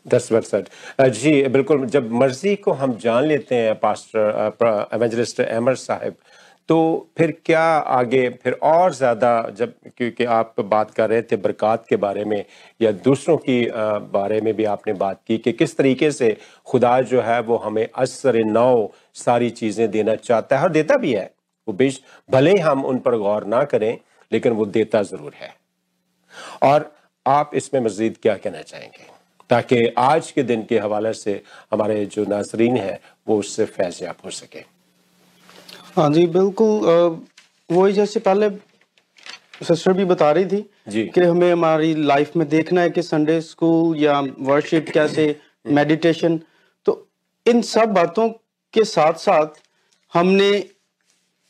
दस 0.07 0.27
परसेंट 0.31 0.67
जी 1.13 1.31
बिल्कुल 1.49 1.85
जब 1.85 2.11
मर्ज़ी 2.13 2.55
को 2.55 2.71
हम 2.71 2.97
जान 3.01 3.23
लेते 3.25 3.55
हैं 3.55 3.73
पास्टर 3.79 4.89
एवेंजलिस्ट 4.93 5.41
अहमद 5.41 5.75
साहब 5.75 6.15
तो 6.71 7.09
फिर 7.17 7.31
क्या 7.45 7.61
आगे, 7.61 8.29
फिर 8.43 8.53
और 8.53 8.93
ज़्यादा 8.93 9.49
जब, 9.49 9.73
क्योंकि 9.97 10.25
आप 10.25 10.59
बात 10.61 10.91
कर 10.91 11.09
रहे 11.09 11.21
थे 11.21 11.35
बरक़ात 11.37 11.85
के 11.89 11.95
बारे 11.95 12.23
में 12.25 12.45
या 12.81 12.91
दूसरों 12.91 13.35
की 13.37 13.59
बारे 14.13 14.39
में 14.41 14.53
भी 14.53 14.65
आपने 14.65 14.93
बात 14.93 15.19
की 15.27 15.37
कि 15.37 15.51
किस 15.51 15.77
तरीके 15.77 16.11
से 16.11 16.35
खुदा 16.67 17.01
जो 17.01 17.21
है 17.21 17.39
वो 17.41 17.57
हमें 17.57 17.87
असर 17.95 18.43
नौ 18.45 18.87
सारी 19.15 19.49
चीज़ें 19.51 19.89
देना 19.91 20.15
चाहता 20.15 20.57
है 20.57 20.63
और 20.63 20.69
देता 20.69 20.97
भी 20.97 21.13
है। 21.13 21.29
वो 21.67 21.73
बेश, 21.73 22.01
भले 22.29 22.57
हम 22.59 22.85
उन 22.85 22.99
पर 22.99 23.17
गौर 23.17 23.45
ना 23.45 23.63
करें, 23.65 23.97
लेकिन 24.31 24.53
वो 24.53 24.65
देता 24.67 25.03
ज़रूर 25.03 25.33
है। 25.35 25.53
और 26.63 26.91
आप 27.25 27.51
इसमें 27.55 27.81
मज़ीद 27.81 28.17
क्या 28.17 28.37
कहना 28.37 28.61
चाहेंगे? 28.63 29.09
ताकि 29.49 29.85
आज 29.99 30.31
के 30.31 30.43
दिन 30.43 30.63
के 30.63 30.79
हवाले 30.79 31.13
से 31.13 31.41
हमारे 31.71 32.05
जो 32.05 32.25
नाजरीन 32.25 32.77
हैं, 32.77 32.99
वो 33.27 33.39
उससे 33.39 33.65
फैज़ 33.67 34.03
याब 34.03 34.25
हो 34.25 34.29
सके। 34.31 34.70
हाँ 35.95 36.09
जी 36.13 36.25
बिल्कुल 36.27 37.25
वही 37.69 37.93
जैसे 37.93 38.19
पहले 38.19 38.49
सिस्टर 39.65 39.93
भी 39.93 40.05
बता 40.05 40.31
रही 40.31 40.45
थी 40.45 40.65
जी। 40.87 41.03
कि 41.07 41.21
हमें 41.21 41.51
हमारी 41.51 41.93
लाइफ 41.95 42.35
में 42.37 42.47
देखना 42.49 42.81
है 42.81 42.89
कि 42.89 43.01
संडे 43.01 43.39
स्कूल 43.41 43.97
या 43.97 44.19
वर्शिप 44.39 44.89
कैसे 44.93 45.35
मेडिटेशन 45.67 46.39
तो 46.85 46.95
इन 47.45 47.61
सब 47.61 47.93
बातों 47.93 48.27
के 48.73 48.83
साथ 48.83 49.13
साथ 49.19 49.61
हमने 50.13 50.51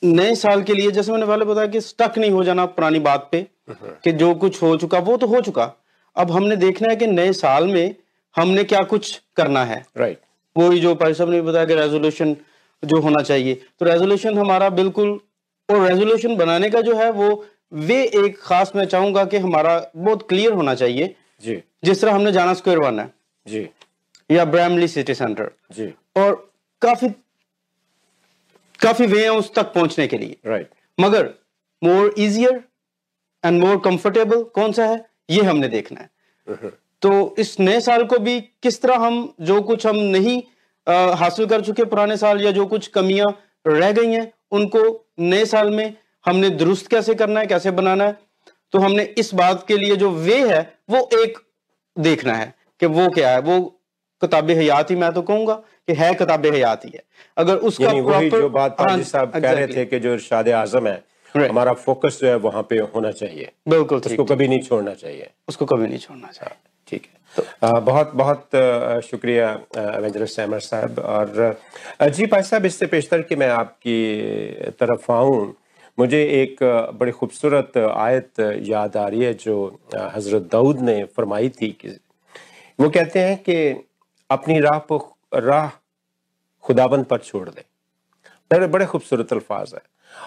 नए 0.03 0.35
साल 0.35 0.63
के 0.63 0.73
लिए 0.73 0.91
जैसे 0.91 1.11
मैंने 1.11 1.25
पहले 1.25 1.45
बताया 1.45 1.67
कि 1.67 1.81
स्टक 1.81 2.17
नहीं 2.17 2.31
हो 2.31 2.43
जाना 2.43 2.65
पुरानी 2.77 2.99
बात 2.99 3.27
पे 3.31 3.45
कि 3.71 4.11
जो 4.11 4.33
कुछ 4.35 4.61
हो 4.61 4.75
चुका 4.77 4.99
वो 4.99 5.17
तो 5.17 5.27
हो 5.27 5.41
चुका। 5.41 5.71
अब 6.15 6.31
हमने 6.31 6.55
देखना 6.55 6.89
है 6.89 6.95
कि 6.95 7.07
नए 7.07 7.33
साल 7.33 7.67
में 7.67 7.95
हमने 8.35 8.63
क्या 8.63 8.81
कुछ 8.83 9.19
करना 9.37 9.63
है। 9.65 9.83
राइट 9.97 10.19
वही 10.55 10.79
जो 10.79 10.93
भाई 10.95 11.13
साहब 11.13 11.29
ने 11.29 11.41
बताया 11.41 11.65
कि 11.65 11.75
रेजोल्यूशन 11.75 12.35
जो 12.83 12.99
होना 13.01 13.21
चाहिए। 13.21 13.53
तो 13.79 13.85
रेजोल्यूशन 13.85 14.37
हमारा 14.37 14.69
बिल्कुल 14.71 15.19
और 15.69 15.81
रेजोल्यूशन 15.81 16.35
बनाने 16.35 16.69
का 16.69 16.81
जो 16.81 16.95
है 16.95 17.09
वो 17.11 17.45
वे 17.71 18.03
एक 18.17 18.39
खास 18.41 18.71
मैं 18.75 18.85
चाहूँगा 18.85 19.25
कि 19.25 19.37
हमारा 19.37 19.75
बहुत 19.95 20.27
क्लियर 20.29 20.53
होना 20.53 20.75
चाहिए। 20.75 21.15
जी। 21.43 21.61
जिस 21.83 22.01
तरह 22.01 22.13
हमने 22.13 22.31
जाना 22.31 22.53
स्क्वायर 22.53 22.79
वन 22.79 22.99
है। 22.99 23.09
जी। 23.47 23.67
या 24.29 24.45
ब्रैमली 24.45 24.87
सिटी 24.87 25.13
सेंटर 25.13 25.51
जी। 25.71 25.93
और 26.17 26.33
काफ़ी 26.81 27.09
काफ़ी 28.79 29.05
वे 29.05 29.21
हैं 29.23 29.29
उस 29.29 29.53
तक 29.53 29.73
पहुँचने 29.73 30.07
के 30.07 30.17
लिए। 30.17 30.37
राइट 30.45 30.69
मगर 30.97 31.29
more 31.81 32.13
easier 32.17 32.63
and 33.43 33.61
more 33.63 33.77
comfortable 33.79 34.43
कौन 34.55 34.71
सा 34.71 34.85
है? 34.85 35.05
ये 35.29 35.41
हमने 35.43 35.67
देखना 35.67 36.01
है। 36.01 36.09
तो 37.01 37.35
इस 37.39 37.59
नए 37.59 37.79
साल 37.79 38.03
को 38.05 38.17
भी 38.19 38.39
किस 38.63 38.81
तरह 38.81 38.95
हम 38.97 39.33
जो 39.41 39.61
कुछ 39.61 39.85
हम 39.87 39.95
नहीं 39.95 40.41
हासिल 40.91 41.45
कर 41.45 41.61
चुके 41.61 41.83
पुराने 41.83 42.17
साल 42.17 42.41
या 42.41 42.51
जो 42.51 42.65
कुछ 42.65 42.87
कमियाँ 42.87 43.39
रह 43.67 43.91
गई 43.91 44.11
हैं 44.11 44.33
उनको 44.51 45.09
नए 45.19 45.45
साल 45.45 45.69
में 45.69 45.93
हमने 46.25 46.49
दुरुस्त 46.49 46.87
कैसे 46.87 47.13
करना 47.13 47.39
है 47.39 47.45
कैसे 47.45 47.71
बनाना 47.71 48.03
है? 48.03 48.17
तो 48.71 48.79
हमने 48.79 49.03
इस 49.03 49.33
बात 49.33 49.65
के 49.67 49.77
लिए 49.77 49.95
जो 49.95 50.11
वे 50.11 50.53
है 50.53 50.73
वो 50.89 51.09
एक 51.13 51.39
देखना 51.99 52.33
है 52.33 52.53
कि 52.79 52.85
वो 52.85 53.09
क्या 53.09 53.29
है। 53.29 53.41
वो 53.41 53.61
किताब 54.21 54.49
हयात 54.49 54.91
ही 54.91 54.95
मैं 54.95 55.13
तो 55.13 55.21
कहूँगा 55.21 55.53
कि 55.53 55.93
है 55.93 56.13
किताब 56.13 56.45
हयात 56.45 56.85
ही 56.85 56.91
है। 56.95 57.03
अगर 57.37 57.55
उसका 57.55 57.85
proper- 57.85 58.31
जो 58.31 58.49
बात 58.49 58.75
हाँ, 58.81 59.01
साहब 59.01 59.31
कह 59.31 59.51
रहे 59.51 59.67
थे 59.67 59.85
कि 59.85 59.99
जो 59.99 60.13
इरशाद 60.13 60.49
आज़म 60.49 60.87
है. 60.87 61.10
हमारा 61.35 61.73
फोकस 61.73 62.19
जो 62.21 62.27
है 62.27 62.35
वहाँ 62.35 62.63
पे 62.69 62.77
होना 62.77 63.11
चाहिए। 63.11 63.51
बिल्कुल 63.67 63.97
उसको 63.97 64.23
कभी 64.23 64.47
नहीं 64.47 64.61
छोड़ना 64.61 64.93
चाहिए। 64.93 65.29
उसको 65.47 65.65
कभी 65.65 65.87
नहीं 65.87 65.97
छोड़ना 65.97 66.27
चाहिए। 66.27 66.55
ठीक 66.87 67.07
है। 67.13 67.43
अ, 67.63 67.79
बहुत 67.79 68.11
बहुत 68.15 68.55
अ, 68.55 68.99
शुक्रिया 68.99 69.49
एवेंजलिस्ट 69.77 70.39
अहमद 70.39 70.59
साहब। 70.59 70.99
और 70.99 71.59
जी 72.09 72.25
भाई 72.25 72.41
साहब 72.43 72.65
इससे 72.65 72.85
पेशतर 72.85 73.21
कि 73.21 73.35
मैं 73.35 73.49
आपकी 73.49 73.97
तरफ़ 74.79 75.11
आऊँ। 75.11 75.53
मुझे 75.99 76.23
एक 76.23 76.57
बड़ी 76.99 77.11
खूबसूरत 77.11 77.77
आयत 77.77 78.39
याद 78.63 78.97
आ 78.97 79.07
रही 79.07 79.23
है 79.23 79.33
जो 79.33 79.79
हज़रत 79.95 80.41
दाऊद 80.41 80.79
ने 80.79 81.03
फरमाई 81.03 81.49
थी 81.49 81.69
कि 81.81 81.99
वो 82.79 82.89
कहते 82.89 83.19
हैं 83.19 83.37
कि 83.37 83.87
अपनी 84.29 84.59
राह 84.59 84.79
पर 84.91 85.41
राह 85.41 85.69
खुदाबंद 86.63 87.05
पर 87.05 87.17
छोड़ 87.17 87.49
दे। 87.49 87.63
बड़े 88.51 88.67
बड़े 88.67 88.85
खूबसूरत 88.85 89.33
अल्फाज 89.33 89.71
है। 89.73 89.81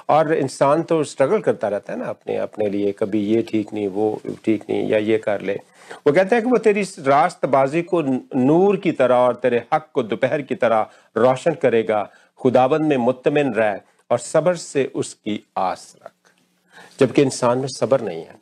और 0.09 0.35
इंसान 0.35 0.83
तो 0.83 1.05
स्ट्रगल 1.05 1.39
करता 1.39 1.69
रहता 1.69 1.93
है 1.93 1.99
ना 1.99 2.07
अपने 2.07 2.37
अपने 2.37 2.69
लिए, 2.69 2.93
कभी 2.93 3.21
ये 3.21 3.43
ठीक 3.43 3.73
नहीं, 3.73 3.89
वो 3.89 4.21
ठीक 4.45 4.65
नहीं, 4.71 4.89
या 4.89 4.99
ये 4.99 5.19
कर 5.19 5.41
ले। 5.41 5.61
वो 6.07 6.13
कहते 6.13 6.37
हैं 6.37 6.45
कि 6.45 6.51
वो 6.51 6.59
तेरी 6.59 6.83
रास्तबाजी 7.01 7.83
को 7.83 8.03
नूर 8.37 8.77
की 8.77 8.93
तरह 8.93 9.15
और 9.15 9.35
तेरे 9.35 9.65
हक 9.75 9.89
को 9.95 10.03
दोपहर 10.03 10.43
की 10.43 10.55
तरह 10.55 10.87
रोशन 11.17 11.55
करेगा। 11.55 12.11
खुदाबंद 12.39 12.83
में 12.83 12.97
मुतमिन 12.97 13.55
रह 13.55 13.81
और 14.11 14.19
सब्र 14.19 14.57
से 14.57 14.93
उसकी 14.95 15.47
आस 15.57 15.97
रख। 16.05 16.11
जबकि 17.01 17.23
इंसान 17.23 17.59
में 17.59 17.69
सब्र 17.69 18.01
नहीं 18.01 18.23
है। 18.23 18.35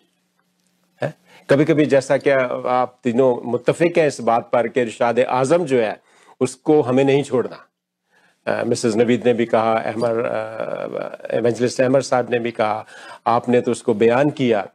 है? 1.02 1.14
कभी 1.50 1.64
कभी 1.64 1.86
जैसा 1.86 2.16
क्या 2.16 2.40
आप 2.66 2.98
तीनों 3.04 3.50
मुतफिक 3.50 3.98
हैं 3.98 4.06
इस 4.06 4.20
बात 4.20 4.50
पर 4.52 4.68
कि 4.68 4.80
इरशाद 4.80 5.20
आज़म 5.20 5.64
जो 5.64 5.80
है, 5.80 6.00
उसको 6.40 6.82
हमें 6.82 7.04
नहीं 7.04 7.22
छोड़ना। 7.22 7.66
मिसेस 8.46 8.94
नवीद 8.96 9.26
ने 9.26 9.32
भी 9.34 9.44
कहा, 9.46 9.72
अहमर 9.72 10.18
एवेंजलिस्ट 11.30 11.80
अहमद 11.80 12.02
साहब 12.02 12.30
ने 12.30 12.38
भी 12.38 12.50
कहा, 12.50 12.86
आपने 13.26 13.60
तो 13.60 13.70
उसको 13.70 13.94
बयान 13.94 14.30
किया। 14.30 14.68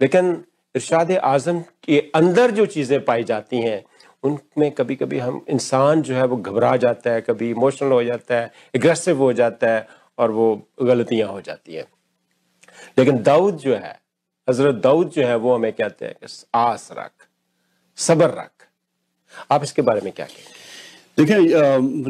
लेकिन 0.00 0.44
इरशाद 0.74 1.12
आज़म 1.12 1.60
के 1.84 1.98
अंदर 2.14 2.50
जो 2.50 2.66
चीज़ें 2.66 3.04
पाई 3.04 3.24
जाती 3.24 3.60
हैं, 3.60 3.84
उनमें 4.22 4.70
कभी 4.70 4.96
कभी 4.96 5.18
हम 5.18 5.44
इंसान 5.48 6.02
जो 6.02 6.14
है 6.14 6.24
वो 6.26 6.36
घबरा 6.36 6.76
जाता 6.76 7.10
है, 7.10 7.20
कभी 7.20 7.50
इमोशनल 7.50 7.92
हो 7.92 8.02
जाता 8.04 8.34
है 8.34 8.52
एग्रेसिव 8.74 9.18
हो 9.18 9.32
जाता 9.32 9.70
है 9.70 9.88
और 10.18 10.30
वो 10.30 10.68
गलतियाँ 10.82 11.28
हो 11.28 11.40
जाती 11.40 11.74
हैं। 11.74 11.84
लेकिन 12.98 13.22
दाऊद 13.22 13.56
जो 13.56 13.74
है, 13.74 14.00
हज़रत 14.48 14.74
दाऊद 14.74 15.08
जो 15.08 15.26
है 15.26 15.36
वो 15.36 15.54
हमें 15.54 15.72
कहते 15.72 16.06
हैं 16.06 16.14
कि 16.14 16.26
आस 16.54 16.88
रख, 16.92 17.12
सब्र 17.96 18.24
रख। 18.24 18.50
आप 19.50 19.62
इसके 19.62 19.82
बारे 19.82 20.00
में 20.00 20.12
क्या 20.12 20.26
कहेंगे? 20.26 20.51
देखिए 21.18 21.36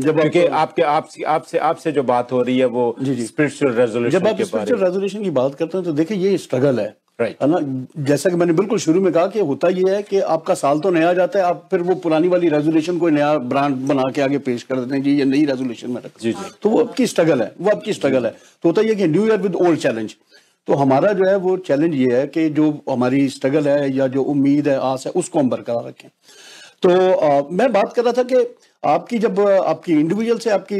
जब 0.02 0.20
क्योंकि 0.20 0.44
आप 0.46 0.52
आपके 0.58 0.82
आपसे 0.82 1.22
आपसे 1.24 1.58
आपसे 1.58 1.92
जो 1.92 2.02
बात 2.02 2.32
हो 2.32 2.42
रही 2.42 2.58
है 2.58 2.66
वो। 2.66 2.84
स्पिरिचुअल 3.00 4.08
जब 4.10 4.26
आप 4.26 4.42
स्पिरिचुअल 4.42 4.84
रेजोल्यूशन 4.84 5.22
की 5.22 5.30
बात 5.30 5.54
करते 5.54 5.78
हैं 5.78 5.84
तो 5.84 5.92
देखिए 5.92 6.16
ये 6.18 6.36
स्ट्रगल 6.38 6.80
है। 6.80 6.94
Right. 7.20 7.42
ना? 7.42 7.58
जैसा 8.04 8.30
कि 8.30 8.36
मैंने 8.36 8.52
बिल्कुल 8.52 8.78
शुरू 8.78 9.00
में 9.00 9.12
कहा 9.12 9.26
कि 9.26 9.40
होता 9.40 9.68
ये 9.68 9.94
है 9.94 10.02
कि 10.02 10.20
आपका 10.34 10.54
साल 10.54 10.78
तो 10.80 10.90
नया 10.90 11.12
जाता 11.12 11.38
है 11.38 11.44
आप 11.44 11.66
फिर 11.70 11.80
वो 11.80 11.94
पुरानी 11.94 12.28
वाली 12.28 12.48
रेजोल्यूशन 12.48 12.98
कोई 12.98 13.12
नया 13.12 13.36
ब्रांड 13.52 13.76
बना 13.88 14.02
के 14.14 14.22
आगे 14.22 14.38
पेश 14.38 14.62
कर 14.62 14.80
देते 14.80 14.94
हैं 14.94 15.02
जी 15.02 15.16
ये 15.18 15.24
नई 15.24 15.44
रेजोल्यूशन 15.44 15.90
में 15.90 16.00
रख 16.02 16.20
जी, 16.22 16.32
जी। 16.32 16.50
तो 16.62 16.70
वो 16.70 16.80
आपकी 16.84 17.06
स्ट्रगल 17.06 17.42
है 17.42 17.52
वो 17.60 17.70
आपकी 17.70 17.92
स्ट्रगल 17.92 18.26
है। 18.26 18.30
तो 18.30 18.68
होता 18.68 18.82
ये 18.82 18.94
कि 18.94 19.06
new 19.08 19.26
year 19.26 19.40
with 19.40 19.54
old 19.56 19.78
challenge 19.78 20.14
तो 20.68 20.74
हमारा 20.74 21.12
जो 21.12 21.28
है 21.28 21.36
वो 21.36 21.56
चैलेंज 21.68 21.94
ये 21.94 22.16
है 22.16 22.26
कि 22.26 22.48
जो 22.50 22.70
हमारी 22.90 23.28
स्ट्रगल 23.28 23.68
है 23.68 23.94
या 23.96 24.06
जो 24.06 24.22
उम्मीद 24.24 24.68
है 24.68 24.78
आस 24.82 25.06
है 25.06 25.12
उसको 25.12 25.38
हम 25.38 25.50
बरकरार 25.50 25.84
रखें। 25.84 26.08
तो 26.82 26.90
अ, 27.12 27.48
मैं 27.52 27.72
बात 27.72 27.92
कर 27.92 28.04
रहा 28.04 28.12
था 28.12 28.22
कि 28.22 28.44
आपकी 28.84 29.18
जब 29.18 29.38
आपकी 29.40 29.92
इंडिविजुअल 29.92 30.38
से 30.38 30.50
आपकी 30.50 30.76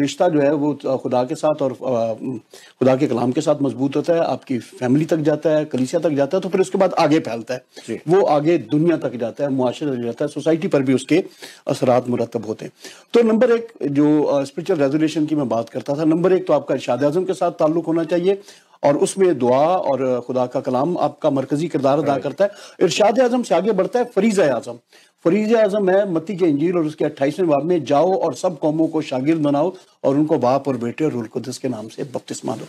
रिश्ता 0.00 0.28
जो 0.28 0.40
है 0.40 0.52
वो 0.54 0.72
खुदा 1.02 1.22
के 1.24 1.34
साथ 1.34 1.62
और 1.62 1.72
खुदा 1.72 2.96
के 2.96 3.06
कलाम 3.06 3.32
के 3.32 3.40
साथ 3.40 3.62
मज़बूत 3.62 3.96
होता 3.96 4.14
है 4.14 4.24
आपकी 4.24 4.58
फैमिली 4.58 5.04
तक 5.04 5.16
जाता 5.28 5.50
है 5.50 5.64
कलीसिया 5.64 6.00
तक 6.00 6.16
जाता 6.16 6.36
है 6.36 6.40
तो 6.42 6.48
फिर 6.48 6.60
उसके 6.60 6.78
बाद 6.78 6.94
आगे 6.98 7.20
फैलता 7.20 7.54
है। 7.54 8.00
वो 8.08 8.22
आगे 8.26 8.58
दुनिया 8.68 8.96
तक 8.98 9.16
जाता 9.16 9.44
है 9.44 9.50
मुआशरे 9.50 9.90
तक 9.90 10.02
जाता 10.04 10.24
है 10.24 10.28
सोसाइटी 10.30 10.68
पर 10.68 10.82
भी 10.82 10.94
उसके 10.94 11.24
असरात 11.68 12.08
मुरतब 12.08 12.46
होते 12.46 12.64
हैं। 12.64 12.72
तो 13.14 13.22
नंबर 13.22 13.52
एक 13.52 13.72
जो 13.82 14.44
स्पिरिचुअल 14.46 14.80
रेजोल्यूशन 14.80 15.26
की 15.26 15.34
मैं 15.34 15.48
बात 15.48 15.68
करता 15.70 15.98
था 15.98 16.04
नंबर 16.06 16.32
एक 16.32 16.46
तो 16.46 16.52
आपका 16.52 16.74
इर्शाद 16.74 17.04
आज़म 17.04 17.24
के 17.24 17.34
साथ 17.34 17.52
ताल्लुक 17.60 17.86
होना 17.86 18.04
चाहिए 18.06 18.40
और 18.82 18.96
उसमें 18.98 19.38
दुआ 19.38 19.64
और 19.76 20.20
खुदा 20.26 20.44
का 20.46 20.60
कलाम 20.60 20.96
आपका 20.98 21.30
मरकजी 21.30 21.66
किरदार 21.68 21.98
अदा 21.98 22.16
करता 22.18 22.44
है। 22.44 22.50
इर्शाद 22.82 23.20
आज़म 23.20 23.42
से 23.42 23.54
आगे 23.54 23.72
बढ़ता 23.72 23.98
है 23.98 24.04
फरीज 24.14 24.40
आज़म। 24.40 24.78
फरीज 25.24 25.54
आज़म 25.54 25.90
है 25.90 26.08
मत्ती 26.12 26.36
के 26.36 26.46
इंजील 26.46 26.76
और 26.76 26.84
उसके 26.86 27.04
अट्ठाईसवें 27.04 27.48
बाब 27.48 27.64
में 27.64 27.84
जाओ 27.84 28.12
और 28.16 28.34
सब 28.34 28.58
कौमों 28.58 28.86
को 28.88 29.02
शागिर्द 29.02 29.40
बनाओ 29.42 29.72
और 30.04 30.16
उनको 30.16 30.38
बाप 30.38 30.68
और 30.68 30.76
बेटे 30.78 31.04
और 31.04 31.12
रुल 31.12 31.26
कुदस 31.28 31.58
के 31.58 31.68
नाम 31.68 31.88
से 31.88 32.04
बपतिस्मा 32.04 32.56
दो। 32.56 32.66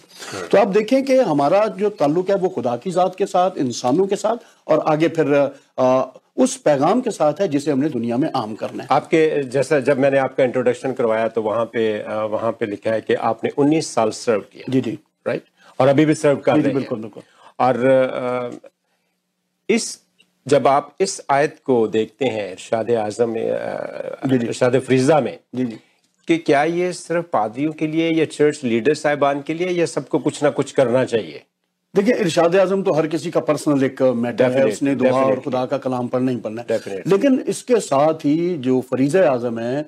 तो 0.48 0.58
आप 0.58 0.68
देखें 0.70 1.04
कि 1.06 1.18
हमारा 1.20 1.66
जो 1.78 1.90
ताल्लुक 1.92 2.30
है 2.30 2.36
वो 2.38 2.50
खुदा 2.50 2.76
की 2.78 2.92
ज़ात 2.92 3.16
के 3.16 3.26
साथ 3.26 3.58
इंसानों 3.60 4.08
के 4.08 4.16
साथ 4.18 4.38
और 4.68 4.84
आगे 4.88 5.08
फिर 5.10 5.34
आ, 5.80 6.04
उस 6.38 6.56
पैगाम 6.58 7.02
के 7.02 7.12
साथ 7.12 7.42
है 7.42 7.48
जिसे 7.48 7.72
हमने 7.72 7.90
दुनिया 7.90 8.18
में 8.18 8.30
आम 8.36 8.54
करना 8.56 8.84
है। 8.84 8.90
आपके 8.92 9.44
जैसा 9.46 9.80
जब 9.82 10.00
मैंने 10.00 10.18
आपका 10.20 10.44
इंट्रोडक्शन 10.44 10.94
करवाया 10.94 11.28
तो 11.30 11.42
वहाँ 11.42 11.66
पे 11.74 11.84
वहाँ 12.28 12.52
पे 12.52 12.66
लिखा 12.66 12.92
है 12.92 13.02
कि 13.02 13.14
आपने 13.26 13.50
19 13.58 13.94
साल 13.96 14.10
सर्व 14.12 14.42
किया। 14.44 14.72
जी 14.72 14.82
जी। 14.82 14.98
राइट 15.28 15.44
और 15.80 15.88
अभी 15.88 16.06
भी 16.06 16.14
सर्व 16.16 16.38
कर 16.40 16.54
रहे 16.54 16.64
हैं। 16.64 16.74
बिल्कुल, 16.74 17.00
बिल्कुल। 17.00 17.24
और 17.60 18.60
इस 19.70 20.01
जब 20.48 20.68
आप 20.68 20.96
इस 21.02 21.22
आयत 21.30 21.56
को 21.66 21.88
देखते 21.88 22.26
हैं 22.26 22.52
इरशाद 22.52 22.92
आज़म 22.92 23.30
में। 23.30 24.42
इरशाद 24.42 24.80
फ्रीजा 24.80 25.20
में 25.20 25.38
जी 25.56 25.66
जी। 25.66 25.78
कि 26.28 26.38
क्या 26.38 26.64
ये 26.64 26.92
सिर्फ़ 26.94 27.26
पादियों 27.34 27.72
के 27.72 27.88
लिए 27.88 28.10
या 28.12 28.26
चर्च 28.26 28.64
लीडर 28.64 28.94
साहिबान 28.94 29.42
के 29.42 29.54
लिए 29.54 29.70
या 29.70 29.86
सबको 29.86 30.20
कुछ 30.20 30.44
ना 30.44 30.50
कुछ 30.50 30.72
करना 30.72 31.04
चाहिए? 31.06 31.44
देखिए 31.96 32.16
इरशाद 32.16 32.56
आज़म 32.56 32.84
तो 32.84 32.94
हर 32.94 33.08
किसी 33.08 33.32
का 33.32 33.40
पर्सनल 33.40 33.84
एक 33.84 34.02
मैटर 34.18 34.52
है 34.52 34.66
उसने 34.68 34.96
दुआ 34.96 35.22
और 35.24 35.40
खुदा 35.40 35.66
का 35.66 35.78
कलाम 35.78 36.08
पढ़ना 36.08 36.32
ही 36.32 36.38
पढ़ना 36.38 36.64
है। 36.72 37.02
लेकिन 37.08 37.40
इसके 37.48 37.80
साथ 37.80 38.26
ही 38.26 38.56
जो 38.58 38.80
फरीज 38.82 39.18
आज़म 39.18 39.60
है 39.60 39.82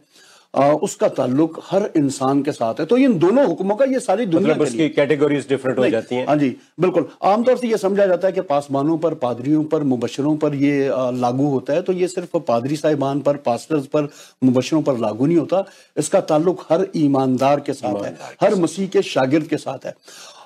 आ, 0.53 0.71
उसका 0.71 1.07
ताल्लुक 1.09 1.59
हर 1.63 1.89
इंसान 1.97 2.41
के 2.43 2.51
साथ 2.51 2.79
है। 2.79 2.85
तो 2.85 2.97
इन 2.97 3.17
दोनों 3.19 3.45
हुक्मों 3.45 3.75
का 3.75 3.85
ये 3.85 3.99
सारी 3.99 4.25
दुनिया 4.25 4.53
मतलब 4.53 4.67
उसकी 4.67 4.89
कैटेगरीज 4.89 5.47
डिफरेंट 5.49 5.79
हो 5.79 5.89
जाती 5.89 6.15
हैं। 6.15 6.27
हाँ 6.27 6.35
जी 6.35 6.49
बिल्कुल। 6.79 7.07
आमतौर 7.23 7.57
से 7.57 7.67
ये 7.67 7.77
समझा 7.77 8.05
जाता 8.05 8.27
है 8.27 8.33
कि 8.33 8.41
पासवानों 8.41 8.97
पर 8.97 9.13
पादरियों 9.13 9.63
पर 9.63 9.83
मुबशरों 9.83 10.35
पर 10.37 10.55
ये 10.55 10.87
आ, 10.87 11.09
लागू 11.11 11.47
होता 11.47 11.73
है। 11.73 11.81
तो 11.81 11.93
ये 11.93 12.07
सिर्फ़ 12.07 12.37
पादरी 12.37 12.75
साहिबान 12.75 13.21
पर 13.21 13.37
पास्टर्स 13.37 13.85
पर 13.85 14.09
मुबशरों 14.43 14.81
पर 14.81 14.97
लागू 14.97 15.25
नहीं 15.25 15.37
होता। 15.37 15.65
इसका 15.97 16.21
ताल्लुक 16.21 16.65
हर 16.71 16.87
ईमानदार 16.95 17.59
के 17.59 17.73
साथ 17.73 18.03
है। 18.05 18.17
हर 18.41 18.55
मसीह 18.55 18.87
के 18.87 19.01
शागिर्द 19.01 19.47
के 19.47 19.57
साथ 19.57 19.85
है। 19.85 19.95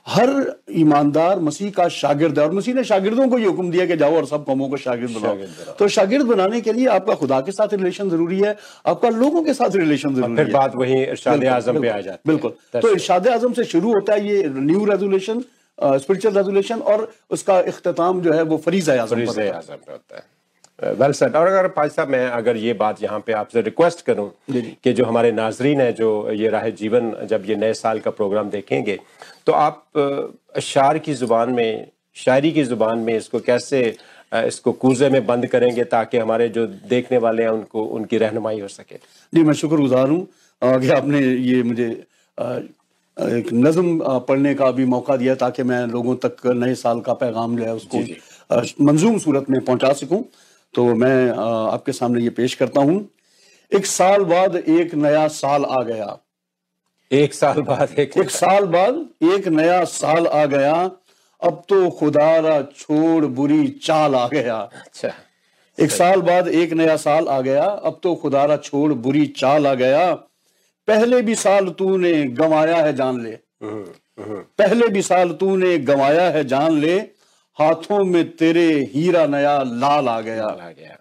हर 0.08 0.30
ईमानदार 0.72 1.40
मसीह 1.40 1.72
का 1.72 1.88
शागिर्द 1.90 2.40
है 2.40 2.46
और 2.46 2.52
मसीह 2.54 2.76
ने 2.76 2.84
शागिर्दों 2.84 3.28
को 3.30 3.38
ये 3.38 3.46
हुक्म 3.46 3.72
दिया 3.72 3.86
कि 3.86 3.96
जाओ 3.98 4.16
और 4.18 4.26
सब 4.26 4.44
कौमों 4.46 4.70
को 4.70 4.78
शागिर्द 4.78 5.18
बनाओ। 5.18 5.74
तो 5.80 5.88
शागिर्द 5.88 6.26
बनाने 6.28 6.62
के 6.62 6.74
लिए 6.74 6.86
आपका 6.90 7.16
खुदा 7.16 7.40
के 7.42 7.52
साथ 7.52 7.74
रिलेशन 7.74 8.10
ज़रूरी 8.10 8.40
है 8.40 8.56
आपका 8.86 9.10
लोगों 9.16 9.44
के 9.44 9.54
साथ 9.54 9.76
रिलेशन 9.76 10.16
ज़रूरी 10.16 10.36
फिर 10.36 10.46
है। 10.46 10.54
बात 10.54 10.76
वही 10.76 11.02
इरशाद 11.04 11.46
आज़म 11.48 11.82
पे 11.82 11.90
आ 11.90 12.00
जाती 12.02 12.30
बिल्कुल। 12.30 12.54
तो 12.76 12.92
इरशाद 12.92 13.28
आज़म 13.30 13.54
से 13.54 13.64
शुरू 13.66 13.94
होता 13.94 14.14
है 14.14 14.28
ये 14.28 14.44
न्यू 14.48 14.86
रेजोल्यूशन 14.86 15.44
स्पिरिचुअल 15.80 16.36
रेजोल्यूशन 16.36 16.80
और 16.94 17.08
उसका 17.32 17.60
इख्तिताम 17.68 18.22
जो 18.22 18.34
है 18.34 18.42
वो 18.46 18.58
फरीज 18.60 18.90
आज़म 18.90 19.26
पर 19.26 19.92
होता 19.92 20.16
है। 20.16 20.24
वेल 20.96 21.12
सेट 21.12 21.36
और 21.36 21.48
अगर 21.48 21.68
भाई 21.76 21.90
साहब 21.90 22.10
मैं 22.10 22.26
अगर 22.32 22.58
ये 22.58 22.74
बात 22.80 23.04
यहाँ 23.04 23.20
पे 23.28 23.34
आपसे 23.36 23.62
रिक्वेस्ट 23.64 24.02
करूँ। 24.06 24.32
कि 24.84 24.94
जो 24.94 25.06
हमारे 25.06 25.32
नाजरीन 25.34 25.82
हैं 25.82 25.94
जो 25.96 26.10
ये 26.32 26.50
राह 26.50 26.70
जीवन 26.80 27.16
जब 27.30 27.46
ये 27.48 27.56
नए 27.58 27.74
साल 27.76 28.00
का 28.00 28.12
प्रोग्राम 28.14 28.50
देखेंगे 28.50 29.00
तो 29.48 29.52
आप 29.54 29.84
अशार 30.58 30.98
की 31.00 31.14
ज़ुबान 31.14 31.50
में 31.52 31.88
शायरी 32.16 32.52
की 32.52 32.64
ज़ुबान 32.64 33.00
में 33.00 33.16
इसको 33.16 33.40
कैसे 33.40 33.82
इसको 34.34 34.72
कूजे 34.82 35.10
में 35.10 35.26
बंद 35.26 35.48
करेंगे 35.48 35.84
ताकि 35.86 36.18
हमारे 36.18 36.48
जो 36.50 36.66
देखने 36.90 37.18
वाले 37.18 37.44
हैं 37.44 37.50
उनको 37.50 37.84
उनकी 37.98 38.18
रहनुमाई 38.18 38.60
हो 38.60 38.68
सके? 38.68 38.96
जी 39.34 39.44
मैं 39.44 39.54
शुक्रगुजार 39.54 40.10
हूँ। 40.10 40.28
कि 40.62 40.90
आपने 40.92 41.20
ये 41.22 41.62
मुझे 41.64 41.88
एक 43.18 43.54
नज़म 43.54 44.00
पढ़ने 44.28 44.54
का 44.56 44.70
भी 44.72 44.86
मौका 44.86 45.16
दिया 45.18 45.36
ताकि 45.36 45.64
मैं 45.64 45.86
लोगों 45.88 46.16
तक 46.26 46.46
नए 46.48 46.76
साल 46.76 47.00
का 47.00 47.14
पैगाम 47.14 47.58
जो 47.58 47.64
है 47.64 47.74
उसको 47.76 48.84
मंजूम 48.86 49.18
सूरत 49.20 49.50
में 49.50 49.60
पहुँचा 49.66 49.94
सकूँ। 49.94 50.24
तो 50.76 50.86
मैं 50.96 51.30
आपके 51.32 51.92
सामने 51.94 52.24
ये 52.24 52.30
पेश 52.36 52.54
करता 52.56 52.82
हूँ। 52.82 53.00
एक 53.72 53.86
साल 53.86 54.24
बाद 54.26 54.56
एक 54.56 54.96
नया 54.96 55.28
साल 55.34 55.66
आ 55.66 55.82
गया। 55.84 56.18
एक 57.12 57.34
साल 57.34 57.62
बाद 57.62 58.00
एक 58.00 58.18
एक 58.18 58.30
साल 58.30 58.66
बाद 58.66 59.06
एक 59.24 59.48
नया 59.48 59.84
साल 59.84 60.28
आ 60.28 60.46
गया। 60.46 60.92
अब 61.44 61.64
तो 61.70 61.90
खुदारा 61.90 62.62
छोड़ 62.62 63.26
बुरी 63.26 63.68
चाल 63.68 64.16
आ 64.16 64.28
गया। 64.28 64.58
अच्छा। 64.58 65.14
एक 65.80 65.92
साल 65.92 66.22
बाद 66.22 66.48
एक 66.48 66.74
नया 66.74 66.96
साल 66.96 67.28
आ 67.28 67.42
गया। 67.42 67.66
अब 67.66 68.00
तो 68.04 68.16
खुदारा 68.16 68.58
छोड़ 68.58 68.94
बुरी 68.94 69.26
चाल 69.26 69.68
आ 69.68 69.74
गया। 69.74 70.14
पहले 70.88 71.22
भी 71.22 71.36
साल 71.36 71.70
तूने 71.70 72.24
गंवाया 72.24 72.78
है 72.78 72.96
जान 72.96 73.24
ले। 73.24 73.40
पहले 73.64 74.88
भी 74.88 75.02
साल 75.02 75.30
तूने 75.30 75.78
गंवाया 75.78 76.30
है 76.30 76.46
जान 76.46 76.80
ले। 76.80 77.00
हाथों 77.60 78.06
में 78.06 78.36
तेरे 78.36 78.92
हीरा 78.96 79.26
नया 79.26 79.64
लाल 79.64 80.08
आ 80.08 80.22
गया। 80.22 80.46
आ 80.46 80.70
गया। 80.70 80.98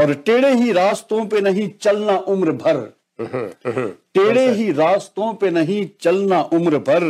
और 0.00 0.14
टेढ़े 0.14 0.54
ही 0.54 0.72
रास्तों 0.72 1.26
पे 1.26 1.40
नहीं 1.40 1.70
चलना 1.80 2.18
उम्र 2.18 2.52
भर। 2.52 2.95
टेढ़े 3.18 4.48
ही 4.50 4.70
रास्तों 4.72 5.32
पे 5.34 5.50
नहीं 5.50 5.86
चलना 6.00 6.40
उम्र 6.52 6.78
भर 6.78 7.04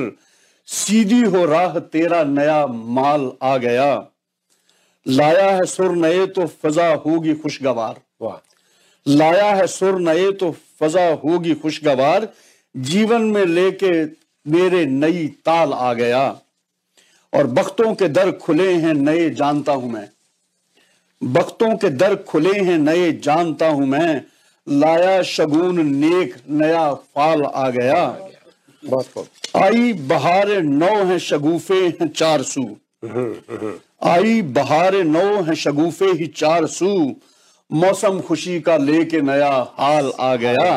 सीधी 0.68 1.20
हो 1.22 1.44
राह 1.44 1.78
तेरा 1.78 2.22
नया 2.24 2.66
माल 2.66 3.30
आ 3.42 3.56
गया। 3.56 4.06
लाया 5.06 5.50
है 5.50 5.64
सुर 5.64 5.92
नए 5.96 6.26
तो 6.26 6.46
फजा 6.62 6.92
होगी 6.96 7.34
खुशगवार। 7.34 8.00
लाया 9.06 9.50
है 9.54 9.66
सुर 9.66 9.98
नए 10.00 10.30
तो 10.32 10.50
फजा 10.80 11.08
होगी 11.14 11.54
खुशगवार। 11.54 12.28
जीवन 12.74 13.22
में 13.22 13.44
लेके 13.46 13.92
मेरे 14.46 14.84
नई 14.86 15.26
ताल 15.44 15.72
आ 15.72 15.92
गया। 15.94 16.24
और 17.32 17.46
बख्तों 17.48 17.94
के 17.94 18.08
दर 18.08 18.30
खुले 18.38 18.72
हैं 18.74 18.94
नए 18.94 19.28
जानता 19.30 19.72
हूँ 19.72 19.90
मैं। 19.92 20.08
बख्तों 21.22 21.76
के 21.76 21.90
दर 21.90 22.14
खुले 22.22 22.58
हैं 22.60 22.78
नए 22.78 23.12
जानता 23.24 23.68
हूँ 23.68 23.86
मैं। 23.86 24.24
लाया 24.66 25.22
शगुन 25.22 25.86
नेक 25.86 26.34
नया 26.50 26.92
फाल 26.94 27.42
आ 27.44 27.68
गया। 27.70 28.04
बहुत 28.82 29.28
आई 29.56 29.92
बहार 30.08 30.48
नौ 30.62 30.94
है 31.04 31.18
शगुफे 31.18 31.80
हैं 31.90 32.08
चार 32.08 32.42
सू। 32.42 32.64
आई 34.04 34.40
बहार 34.54 34.94
नौ 35.04 35.24
है 35.42 35.54
शगुफे 35.54 36.10
ही 36.12 36.26
चार 36.36 36.66
सू। 36.68 36.90
मौसम 37.70 38.20
खुशी 38.20 38.60
का 38.60 38.76
लेके 38.76 39.20
नया 39.20 39.52
हाल 39.78 40.12
आ 40.20 40.34
गया। 40.36 40.74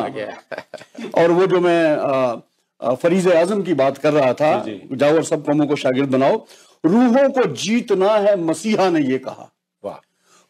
और 1.16 1.32
वो 1.32 1.48
जो 1.48 1.60
मैं 1.60 2.96
फरीज 2.96 3.28
आज़म 3.28 3.62
की 3.64 3.74
बात 3.74 3.98
कर 3.98 4.14
रहा 4.14 4.34
था 4.34 4.66
जाओ 4.68 5.16
और 5.16 5.24
सब 5.24 5.46
कौमों 5.46 5.68
को 5.68 5.76
शागिर्द 5.76 6.10
बनाओ। 6.10 6.46
रूहों 6.84 7.30
को 7.30 7.44
जीतना 7.56 8.14
है 8.18 8.36
मसीहा 8.44 8.90
ने 8.90 9.02
ये 9.02 9.18
कहा। 9.18 9.52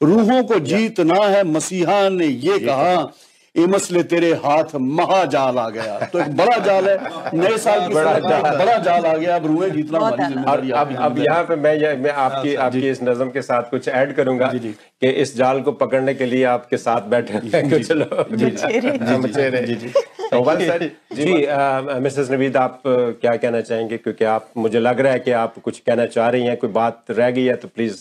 रूहों 0.01 0.43
को 0.43 0.59
जीतना 0.65 1.23
है 1.25 1.43
मसीहा 1.43 2.07
ने 2.09 2.25
ये 2.25 2.59
कहा। 2.59 2.95
ये 3.57 3.65
मसले 3.67 4.03
तेरे 4.03 4.31
हाथ 4.33 4.75
महाजाल 4.75 5.57
आ 5.57 5.69
गया। 5.69 5.97
तो 6.13 6.19
एक 6.19 6.35
बड़ा 6.37 6.57
जाल 6.57 6.89
है 6.89 6.97
नए 7.33 7.57
साल 7.57 7.87
की 7.87 7.93
बड़ा 7.93 8.13
जाल। 8.19 8.41
बड़ा 8.57 8.77
जाल 8.77 9.05
आ 9.05 9.13
गया 9.17 9.35
अब 9.35 9.45
रूहें 9.47 9.71
जीतना 9.71 9.99
हमारी 9.99 10.71
और 10.71 10.87
अब 10.87 10.95
अब 10.95 11.19
यहाँ 11.19 11.43
पे 11.43 11.55
मैं 11.55 11.73
ये- 11.75 11.97
मैं 11.97 12.11
आपकी 12.11 12.55
आपकी 12.55 12.89
इस 12.89 13.03
नज़म 13.03 13.29
के 13.29 13.41
साथ 13.41 13.63
कुछ 13.63 13.87
ऐड 13.87 14.15
करूँगा 14.15 14.51
जी, 14.51 14.59
जी। 14.59 14.69
कि 15.01 15.09
इस 15.21 15.35
जाल 15.37 15.61
को 15.61 15.71
पकड़ने 15.71 16.13
के 16.13 16.25
लिए 16.25 16.43
आपके 16.43 16.77
साथ 16.77 17.01
बैठे 17.01 17.33
हैं 17.33 17.41
तो 17.41 17.79
said. 20.37 20.89
जी 21.13 21.33
मिसेस 22.01 22.31
नवीद 22.31 22.57
आप 22.57 22.81
क्या 22.87 23.35
कहना 23.35 23.61
चाहेंगे? 23.61 23.97
क्योंकि 23.97 24.25
आप 24.25 24.49
मुझे 24.57 24.79
लग 24.79 24.99
रहा 24.99 25.13
है 25.13 25.19
कि 25.19 25.31
आप 25.31 25.53
कुछ 25.63 25.79
कहना 25.79 26.05
चाह 26.05 26.29
रही 26.29 26.45
हैं 26.45 26.57
कोई 26.57 26.69
बात 26.69 27.03
रह 27.09 27.31
गई 27.31 27.45
है 27.45 27.55
तो 27.55 27.67
प्लीज़ 27.67 27.95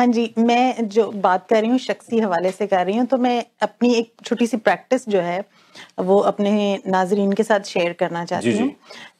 हाँ 0.00 0.06
जी 0.06 0.22
मैं 0.38 0.88
जो 0.88 1.10
बात 1.12 1.46
कर 1.48 1.60
रही 1.60 1.70
हूँ 1.70 1.78
शख्सी 1.78 2.18
हवाले 2.18 2.50
से 2.50 2.66
कर 2.66 2.84
रही 2.86 2.96
हूँ 2.96 3.06
तो 3.06 3.16
मैं 3.18 3.44
अपनी 3.62 3.92
एक 3.94 4.12
छोटी 4.24 4.46
सी 4.46 4.56
प्रैक्टिस 4.58 5.08
जो 5.08 5.20
है 5.20 5.42
वो 6.00 6.18
अपने 6.20 6.52
नाजरीन 6.86 7.32
के 7.32 7.42
साथ 7.42 7.64
शेयर 7.66 7.92
करना 7.92 8.24
चाहती। 8.24 8.56
हूँ 8.58 8.70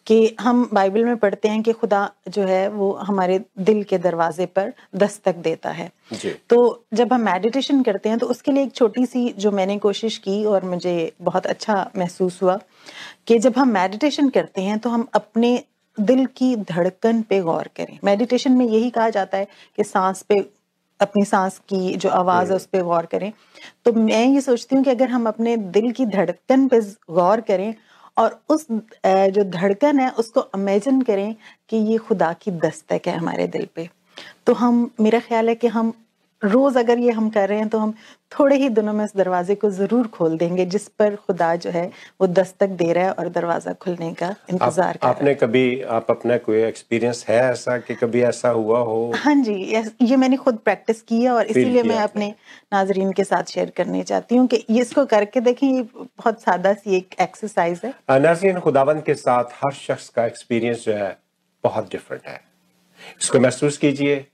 कि 0.07 0.37
हम 0.41 0.68
बाइबल 0.72 1.05
में 1.05 1.16
पढ़ते 1.16 1.49
हैं 1.49 1.62
कि 1.62 1.72
खुदा 1.72 2.01
जो 2.28 2.43
है 2.43 2.68
वो 2.68 2.93
हमारे 3.03 3.39
दिल 3.61 3.83
के 3.83 3.99
दरवाजे 3.99 4.47
पर 4.47 4.72
दस्तक 4.97 5.37
देता 5.39 5.70
है। 5.70 5.91
जी। 6.12 6.31
तो 6.51 6.85
जब 6.95 7.12
हम 7.12 7.20
मेडिटेशन 7.20 7.83
करते 7.83 8.09
हैं 8.09 8.18
तो 8.18 8.26
उसके 8.26 8.53
लिए 8.53 8.62
एक 8.62 8.72
छोटी 8.74 9.05
सी 9.07 9.28
जो 9.39 9.51
मैंने 9.51 9.78
कोशिश 9.78 10.16
की 10.18 10.45
और 10.45 10.64
मुझे 10.64 11.12
बहुत 11.22 11.47
अच्छा 11.47 11.91
महसूस 11.97 12.43
हुआ 12.43 12.59
कि 13.26 13.39
जब 13.39 13.59
हम 13.59 13.72
मेडिटेशन 13.72 14.28
करते 14.28 14.62
हैं 14.62 14.78
तो 14.78 14.91
हम 14.91 15.07
अपने 15.14 15.62
दिल 15.99 16.24
की 16.37 16.55
धड़कन 16.57 17.20
पे 17.22 17.41
गौर 17.41 17.68
करें। 17.76 17.99
मेडिटेशन 18.05 18.53
में 18.53 18.64
यही 18.66 18.91
कहा 18.91 19.11
जाता 19.11 19.39
है 19.39 19.47
कि 19.78 19.85
सांस 19.85 20.22
पे 20.22 20.41
अपनी 21.01 21.25
सांस 21.25 21.59
की 21.69 21.95
जो 21.97 22.09
आवाज़ 22.11 22.51
है 22.51 22.57
उस 22.57 22.67
पर 22.67 22.83
गौर 22.83 23.07
करें। 23.07 23.33
तो 23.85 23.93
मैं 23.93 24.25
ये 24.27 24.41
सोचती 24.41 24.77
हूँ 24.77 24.85
कि 24.85 24.91
अगर 24.91 25.09
हम 25.11 25.27
अपने 25.29 25.57
दिल 25.57 25.91
की 25.93 26.07
धड़कन 26.07 26.67
पे 26.69 26.81
गौर 27.11 27.41
करें 27.41 27.75
और 28.17 28.39
उस 28.49 28.67
जो 29.07 29.45
धड़कन 29.51 29.99
है 30.01 30.11
उसको 30.19 30.45
इमेजिन 30.57 31.01
करें 31.03 31.35
कि 31.71 31.77
ये 31.77 31.97
खुदा 31.99 32.33
की 32.33 32.51
दस्तक 32.51 33.07
है 33.07 33.17
हमारे 33.17 33.47
दिल 33.49 33.67
पे। 33.75 33.89
तो 34.47 34.53
हम 34.55 34.91
मेरा 35.01 35.21
ख्याल 35.21 35.49
है 35.49 35.55
कि 35.55 35.67
हम 35.69 35.93
रोज 36.43 36.76
अगर 36.78 36.99
ये 36.99 37.11
हम 37.11 37.28
कर 37.30 37.49
रहे 37.49 37.59
हैं 37.59 37.68
तो 37.68 37.78
हम 37.78 37.95
थोड़े 38.32 38.57
ही 38.57 38.68
दिनों 38.68 38.93
में 38.93 39.05
इस 39.05 39.14
दरवाजे 39.16 39.55
को 39.55 39.70
ज़रूर 39.70 40.07
खोल 40.07 40.36
देंगे 40.38 40.64
जिस 40.66 40.86
पर 40.99 41.16
खुदा 41.16 41.55
जो 41.57 41.70
है 41.70 41.84
वो 42.20 42.26
दस्तक 42.28 42.68
दे 42.78 42.93
रहा 42.93 43.05
है 43.05 43.12
और 43.12 43.28
दरवाज़ा 43.28 43.72
खुलने 43.74 44.12
का 44.14 44.26
आप, 44.26 44.36
इंतज़ार 44.51 44.97
कर 44.97 45.07
रहा 45.07 45.11
आपने 45.11 45.34
कभी 45.34 45.80
आप 45.82 46.11
अपना 46.11 46.36
कोई 46.38 46.62
एक्सपीरियंस 46.62 47.24
है 47.28 47.38
ऐसा 47.43 47.76
कि 47.78 47.95
कभी 47.95 48.22
ऐसा 48.22 48.49
हुआ 48.51 48.78
हो? 48.80 49.12
हाँ 49.16 49.34
जी 49.36 49.55
ये 50.03 50.16
मैंने 50.16 50.36
खुद 50.36 50.59
प्रैक्टिस 50.64 51.03
की 51.03 51.22
है 51.22 51.30
और 51.30 51.47
इसीलिए 51.47 51.82
मैं 51.82 51.99
अपने 51.99 52.28
नाजरीन 52.72 53.12
के 53.12 53.24
साथ 53.24 53.51
शेयर 53.53 53.70
करने 53.76 54.03
चाहती 54.03 54.36
हूँ 54.36 54.47
कि 54.47 54.64
ये 54.70 54.80
इसको 54.80 55.05
करके 55.07 55.41
देखें 55.41 55.66
ये 55.68 55.82
बहुत 55.95 56.41
सादा 56.43 56.72
सी 56.74 56.97
एक 56.97 57.14
एक्सरसाइज 57.20 57.80
है। 57.84 58.20
नाज़रीन 58.20 58.61
खुदावंद 58.61 59.03
के 59.03 59.14
साथ 59.16 59.59
हर 59.64 59.72
शख्स 59.76 60.09
का 60.09 60.26
एक्सपीरियंस 60.26 60.84
जो 60.84 60.93
है 60.95 61.16
बहुत 61.64 61.91
डिफरेंट 61.93 62.22
है। 62.26 62.41
इसको 63.20 63.41
महसूस 63.41 63.76
कीजिए 63.78 64.24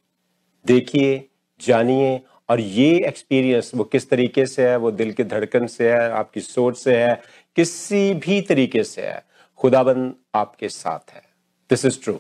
देखिए 0.67 1.17
जानिए 1.61 2.21
और 2.49 2.61
ये 2.61 3.07
एक्सपीरियंस 3.09 3.71
वो 3.75 3.85
किस 3.85 4.09
तरीके 4.11 4.47
से 4.47 4.69
है, 4.69 4.77
वो 4.77 4.91
दिल 4.91 5.13
की 5.13 5.25
धड़कन 5.25 5.67
से 5.67 5.93
है, 5.93 6.11
आपकी 6.11 6.41
सोच 6.41 6.79
से 6.79 6.97
है, 6.97 7.21
किसी 7.57 8.15
भी 8.15 8.41
तरीके 8.41 8.85
से 8.85 9.03
है, 9.03 9.23
खुदाबंद 9.57 10.15
आपके 10.35 10.69
साथ 10.69 11.13
है। 11.13 11.23
This 11.71 11.85
is 11.85 12.03
true 12.05 12.13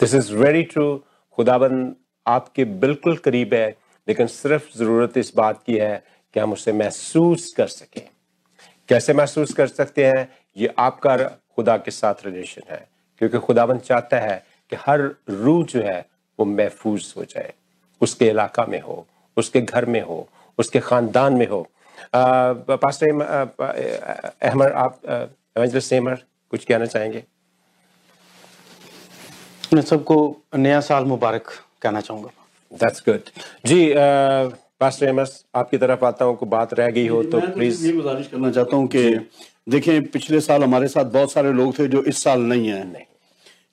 this 0.00 0.14
is 0.14 0.34
very 0.34 0.62
true 0.62 1.04
खुदाबंद 1.38 1.94
आपके 2.26 2.64
बिल्कुल 2.64 3.16
करीब 3.16 3.54
है, 3.54 3.68
लेकिन 4.08 4.26
सिर्फ़ 4.26 4.78
ज़रूरत 4.78 5.16
इस 5.16 5.32
बात 5.36 5.62
की 5.66 5.76
है 5.76 6.02
कि 6.34 6.40
हम 6.40 6.52
उसे 6.52 6.72
महसूस 6.72 7.52
कर 7.56 7.66
सकें। 7.66 8.08
कैसे 8.88 9.14
महसूस 9.14 9.52
कर 9.52 9.66
सकते 9.66 10.04
हैं? 10.06 10.28
ये 10.56 10.74
आपका 10.78 11.16
खुदा 11.56 11.76
के 11.76 11.90
साथ 11.90 12.14
रिलेशन 12.26 12.62
है, 12.70 12.86
क्योंकि 13.18 13.38
खुदाबंद 13.38 13.80
चाहता 13.80 14.18
है 14.18 14.44
कि 14.70 14.76
हर 14.76 15.00
रूह 15.30 15.64
जो 15.64 15.82
है 15.82 16.06
वो 16.38 16.44
महफूज 16.46 17.12
हो 17.16 17.24
जाए। 17.24 17.52
उसके 18.02 18.28
इलाका 18.28 18.66
में 18.68 18.80
हो 18.80 19.06
उसके 19.36 19.60
घर 19.60 19.84
में 19.84 20.00
हो 20.00 20.28
उसके 20.58 20.80
खानदान 20.80 21.32
में 21.32 21.46
हो। 21.48 21.66
पास्टर 22.14 23.06
अहम- 23.08 23.22
आ, 23.22 23.64
आ, 23.64 23.68
अहमद 24.42 24.72
आप 24.72 25.00
एवेंजलिस्ट 25.56 25.92
अहमद 25.92 26.18
कुछ 26.50 26.64
कहना 26.64 26.86
चाहेंगे? 26.86 27.24
मैं 29.74 29.82
सबको 29.82 30.36
नया 30.56 30.80
साल 30.80 31.04
मुबारक 31.04 31.46
कहना 31.82 32.00
चाहूँगा। 32.00 32.30
दैट्स 32.72 33.02
गुड 33.08 33.20
जी 33.66 33.94
पास्टर 34.80 35.06
अहमद 35.06 35.28
आपकी 35.54 35.78
तरफ़ 35.78 36.04
आता 36.04 36.24
हूँ 36.24 36.36
कोई 36.36 36.48
बात 36.48 36.74
रह 36.74 36.90
गई 36.90 37.06
हो 37.08 37.22
तो 37.22 37.40
प्लीज़ 37.40 37.86
ये 37.86 37.92
गुजारिश 37.92 38.28
करना 38.28 38.50
चाहता 38.50 38.76
हूँ 38.76 38.86
कि 38.86 39.30
देखें 39.68 40.06
पिछले 40.06 40.40
साल 40.40 40.62
हमारे 40.64 40.88
साथ 40.88 41.04
बहुत 41.04 41.32
सारे 41.32 41.52
लोग 41.52 41.78
थे 41.78 41.88
जो 41.88 42.02
इस 42.02 42.22
साल 42.22 42.40
नहीं 42.40 42.68
है। 42.68 42.92
नहीं। 42.92 43.04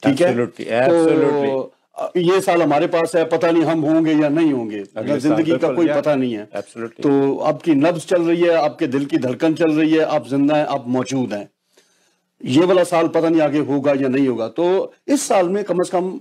ठीक 0.04 0.22
है? 0.22 0.36
Absolutely, 0.36 0.66
absolutely. 0.88 1.48
तो 1.48 1.74
ये 2.18 2.40
साल 2.42 2.62
हमारे 2.62 2.88
पास 2.88 3.16
है 3.16 3.24
पता 3.30 3.52
नहीं 3.52 3.64
हम 3.64 3.82
होंगे 3.82 4.14
या 4.14 4.30
नहीं 4.30 4.52
होंगे। 4.54 4.84
ज़िंदगी 5.20 5.58
का 5.58 5.72
कोई 5.74 5.88
पता 5.88 6.16
नहीं 6.16 6.34
है 6.34 6.48
Absolutely. 6.52 7.04
तो 7.04 7.38
आपकी 7.46 7.76
नब्ज 7.76 8.06
चल 8.06 8.22
रही 8.24 8.42
है 8.42 8.56
आपके 8.56 8.88
दिल 8.88 9.06
की 9.06 9.18
धड़कन 9.20 9.54
चल 9.56 9.72
रही 9.74 9.94
है 9.94 10.04
आप 10.08 10.28
ज़िंदा 10.28 10.56
हैं 10.56 10.66
आप 10.68 10.86
मौजूद 10.88 11.34
हैं। 11.34 11.50
ये 12.42 12.66
वाला 12.66 12.84
साल 12.86 13.08
पता 13.10 13.30
नहीं 13.30 13.42
आगे 13.42 13.60
होगा 13.66 13.94
या 13.94 14.08
नहीं 14.10 14.28
होगा। 14.28 14.48
तो 14.50 14.94
इस 15.08 15.28
साल 15.28 15.50
में 15.50 15.64
कम 15.64 15.84
से 15.84 15.92
कम 15.92 16.20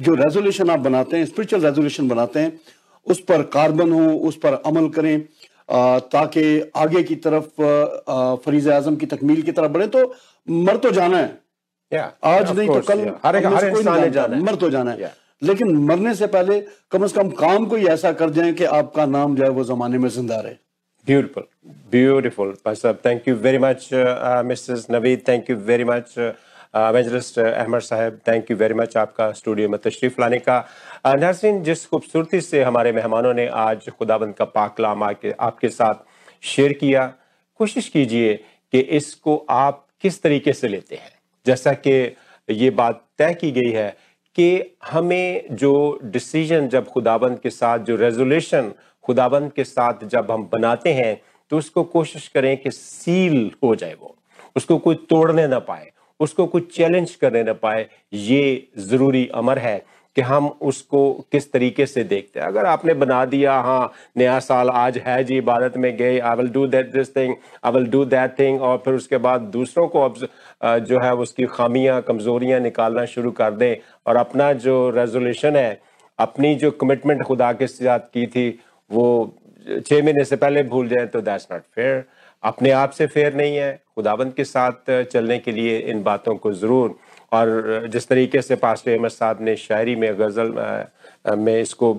जो 0.00 0.14
रेजोल्यूशन 0.14 0.70
आप 0.70 0.80
बनाते 0.80 1.16
हैं 1.16 1.26
स्पिरिचुअल 1.26 1.62
रेजोल्यूशन 1.62 2.08
बनाते 2.08 2.40
हैं 2.40 2.52
उस 3.06 3.20
पर 3.28 3.42
कार्बन 3.52 3.92
हो 3.92 4.08
उस 4.28 4.36
पर 4.36 4.62
अमल 4.66 4.88
करें 4.90 5.20
ताकि 6.12 6.42
आगे 6.76 7.02
की 7.02 7.14
तरफ़ 7.18 7.62
फरीज 8.44 8.68
आज़म 8.70 8.96
की 8.96 9.06
तकमील 9.06 9.42
की 9.42 9.52
तरफ़ 9.52 9.72
बढ़े। 9.72 9.86
तो 9.86 10.14
मर 10.48 10.76
तो 10.76 10.90
जाना 10.92 11.18
है 11.18 11.38
आज 11.92 12.50
नहीं 12.58 12.68
तो 12.68 12.80
कल. 12.88 13.00
हर 13.24 13.36
एक 13.36 13.46
हर 13.46 13.66
इंसान 13.68 14.00
ने 14.00 14.10
जाना 14.10 14.36
है 14.36 14.42
मर 14.42 14.54
तो 14.56 14.70
जाना 14.70 14.90
है 14.92 15.12
लेकिन 15.42 15.76
मरने 15.88 16.14
से 16.14 16.26
पहले 16.26 16.60
कम 16.92 17.06
से 17.06 17.18
कम 17.18 17.30
काम 17.38 17.66
कोई 17.66 17.84
ऐसा 17.88 18.12
कर 18.12 18.30
जाए 18.30 18.52
कि 18.52 18.64
आपका 18.78 19.06
नाम 19.06 19.36
जो 19.36 19.44
है 19.44 19.50
वो 19.50 19.64
जमाने 19.64 19.98
में 19.98 20.08
ज़िंदा 20.10 20.40
रहे 20.40 20.56
Beautiful, 21.06 21.44
beautiful, 21.90 22.50
Pastor. 22.62 22.92
Thank 23.04 23.26
you 23.26 23.34
very 23.36 23.58
much, 23.58 23.84
uh, 23.92 24.00
uh, 24.22 24.42
Mrs. 24.42 24.82
Naveed. 24.88 25.22
Thank 25.24 25.46
you 25.48 25.56
very 25.56 25.84
much, 25.84 26.10
Evangelist 26.18 27.38
uh, 27.38 27.44
Ahmad 27.62 27.82
Sahib. 27.82 28.18
Thank 28.22 28.50
you 28.50 28.56
very 28.56 28.74
much 28.74 28.96
आपका 28.96 29.30
स्टूडियो 29.32 29.68
में 29.68 29.78
तशरीफ़ 29.86 30.20
लाने 30.20 30.38
का 30.40 30.58
uh, 31.06 31.16
नाज़रीन 31.18 31.62
जिस 31.62 31.86
खूबसूरती 31.86 32.40
से 32.40 32.62
हमारे 32.64 32.92
मेहमानों 32.92 33.32
ने 33.34 33.46
आज 33.62 33.88
खुदाबंद 33.88 34.34
का 34.34 34.44
पाक 34.56 34.74
कलाम 34.76 35.02
आके 35.04 35.32
आपके 35.40 35.68
साथ 35.70 36.04
शेयर 36.42 36.72
किया 36.82 37.06
कोशिश 37.60 37.88
कीजिए 37.88 38.34
कि 38.72 38.80
इसको 39.00 39.36
आप 39.50 39.86
किस 40.02 40.22
तरीके 40.22 40.52
से 40.52 40.68
लेते 40.68 40.96
हैं 40.96 41.17
जैसा 41.46 41.72
कि 41.76 41.92
ये 42.48 42.70
बात 42.70 43.04
तय 43.18 43.34
की 43.34 43.50
गई 43.52 43.70
है 43.70 43.88
कि 44.36 44.76
हमें 44.84 45.56
जो 45.56 45.98
डिसीज़न 46.04 46.68
जब 46.68 46.86
खुदाबंद 46.86 47.38
के 47.38 47.50
साथ, 47.50 47.78
जो 47.78 47.96
रेजोल्यूशन 47.96 48.72
खुदाबंद 49.04 49.52
के 49.52 49.64
साथ 49.64 50.04
जब 50.04 50.30
हम 50.30 50.48
बनाते 50.52 50.92
हैं 50.92 51.20
तो 51.50 51.58
उसको 51.58 51.82
कोशिश 51.86 52.26
करें 52.28 52.56
कि 52.56 52.70
सील 52.70 53.50
हो 53.64 53.74
जाए 53.74 53.94
वो। 54.00 54.14
उसको 54.56 54.78
कोई 54.78 54.94
तोड़ने 55.10 55.46
ना 55.46 55.58
पाए, 55.60 55.90
उसको 56.20 56.46
कोई 56.46 56.60
चैलेंज 56.72 57.14
करने 57.14 57.42
ना 57.42 57.52
पाए, 57.52 57.86
ये 58.12 58.68
ज़रूरी 58.78 59.26
अमर 59.34 59.58
है। 59.58 59.84
कि 60.18 60.22
हम 60.22 60.46
उसको 60.62 61.00
किस 61.32 61.50
तरीके 61.52 61.84
से 61.86 62.02
देखते 62.04 62.40
हैं। 62.40 62.46
अगर 62.46 62.66
आपने 62.66 62.94
बना 62.96 63.24
दिया 63.24 63.52
हाँ 63.62 63.92
नया 64.16 64.38
साल 64.40 64.70
आज 64.70 64.96
है 64.98 65.22
जी, 65.24 65.36
इबादत 65.38 65.76
में 65.76 65.96
गए 65.96 66.18
I 66.20 66.36
will 66.36 66.48
do 66.50 66.66
that 66.66 66.90
this 66.92 67.14
thing 67.16 67.34
I 67.64 67.72
will 67.72 67.86
do 67.90 68.04
that 68.06 68.38
thing 68.38 68.62
और 68.62 68.82
फिर 68.84 68.94
उसके 68.94 69.18
बाद 69.18 69.40
दूसरों 69.52 69.86
को 69.88 70.08
जो 70.80 71.00
है 71.00 71.14
उसकी 71.16 71.44
खामियाँ, 71.46 72.00
कमजोरियाँ 72.02 72.60
निकालना 72.60 73.04
शुरू 73.06 73.30
कर 73.32 73.50
दें 73.52 73.76
और 74.06 74.16
अपना 74.16 74.52
जो 74.54 74.78
रेजोल्यूशन 74.90 75.56
है, 75.56 75.80
अपनी 76.18 76.54
जो 76.56 76.70
कमिटमेंट 76.72 77.22
खुदा 77.22 77.52
के 77.52 77.66
साथ 77.66 78.12
की 78.14 78.26
थी, 78.26 78.48
वो 78.90 79.34
छः 79.68 80.02
महीने 80.02 80.24
से 80.24 80.36
पहले 80.36 80.62
भूल 80.64 80.88
जाए 80.88 81.06
तो 81.06 81.20
दैट्स 81.22 81.46
नॉट 81.52 81.62
फेयर 81.74 82.04
अपने 82.42 82.70
आप 82.72 82.90
से 82.90 83.06
फेयर 83.06 83.34
नहीं 83.34 83.56
है। 83.56 83.70
खुदाबंद 83.94 84.32
के 84.32 84.44
साथ 84.46 84.90
चलने 85.04 85.38
के 85.38 85.52
लिए 85.52 85.78
इन 85.80 86.02
बातों 86.02 86.34
को 86.36 86.52
ज़रूर 86.54 86.98
और 87.32 87.86
जिस 87.92 88.08
तरीके 88.08 88.42
से 88.42 88.56
पास्टर 88.56 88.92
अहमद 88.92 89.10
साहब 89.10 89.40
ने 89.40 89.56
शायरी 89.56 89.96
में 89.96 90.12
गज़ल 90.18 90.52
में 91.38 91.60
इसको 91.60 91.92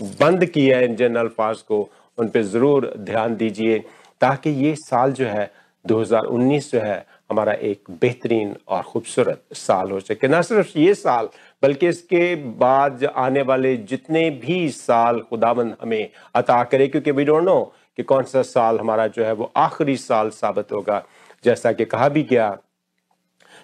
बंद 0.00 0.44
किया 0.46 0.78
है 0.78 0.84
इन 0.84 0.96
जन 0.96 1.16
अल्फाज 1.16 1.62
को, 1.62 1.88
उन 2.18 2.28
पर 2.28 2.42
ज़रूर 2.44 2.92
ध्यान 2.98 3.36
दीजिए, 3.36 3.78
ताकि 4.20 4.50
ये 4.50 4.74
साल 4.76 5.12
जो 5.12 5.26
है 5.26 5.50
2019 5.84 6.70
जो 6.72 6.80
है, 6.80 7.04
हमारा 7.30 7.52
एक 7.52 7.90
बेहतरीन 8.00 8.54
और 8.68 8.82
खूबसूरत 8.82 9.42
साल 9.54 9.90
हो 9.90 10.00
सके। 10.00 10.28
ना 10.28 10.40
सिर्फ़ 10.42 10.78
ये 10.78 10.94
साल, 10.94 11.28
बल्कि 11.62 11.88
इसके 11.88 12.34
बाद 12.58 13.04
आने 13.06 13.42
वाले 13.42 13.76
जितने 13.78 14.28
भी 14.42 14.68
साल 14.70 15.20
खुदाबंद 15.20 15.76
हमें 15.82 16.08
अता 16.34 16.62
करे, 16.64 16.88
क्योंकि 16.88 17.10
वी 17.10 17.24
डोंट 17.24 17.44
नो 17.44 17.60
कि 17.96 18.02
कौन 18.02 18.22
सा 18.24 18.42
साल 18.44 18.78
हमारा 18.78 19.06
जो 19.06 19.24
है, 19.24 19.32
वो 19.32 19.52
आखिरी 19.56 19.96
साल 19.98 20.30
साबित 20.30 20.72
होगा। 20.72 21.02
जैसा 21.44 21.72
कि 21.72 21.84
कहा 21.84 22.08
भी 22.08 22.22
गया 22.22 22.56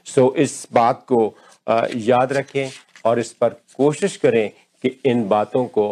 सो 0.06 0.34
इस 0.38 0.66
बात 0.72 1.04
को 1.12 1.34
याद 1.96 2.32
रखें 2.32 2.70
और 3.04 3.18
इस 3.18 3.32
पर 3.32 3.48
कोशिश 3.76 4.16
करें 4.16 4.50
कि 4.84 5.00
इन 5.06 5.26
बातों 5.28 5.64
को 5.68 5.86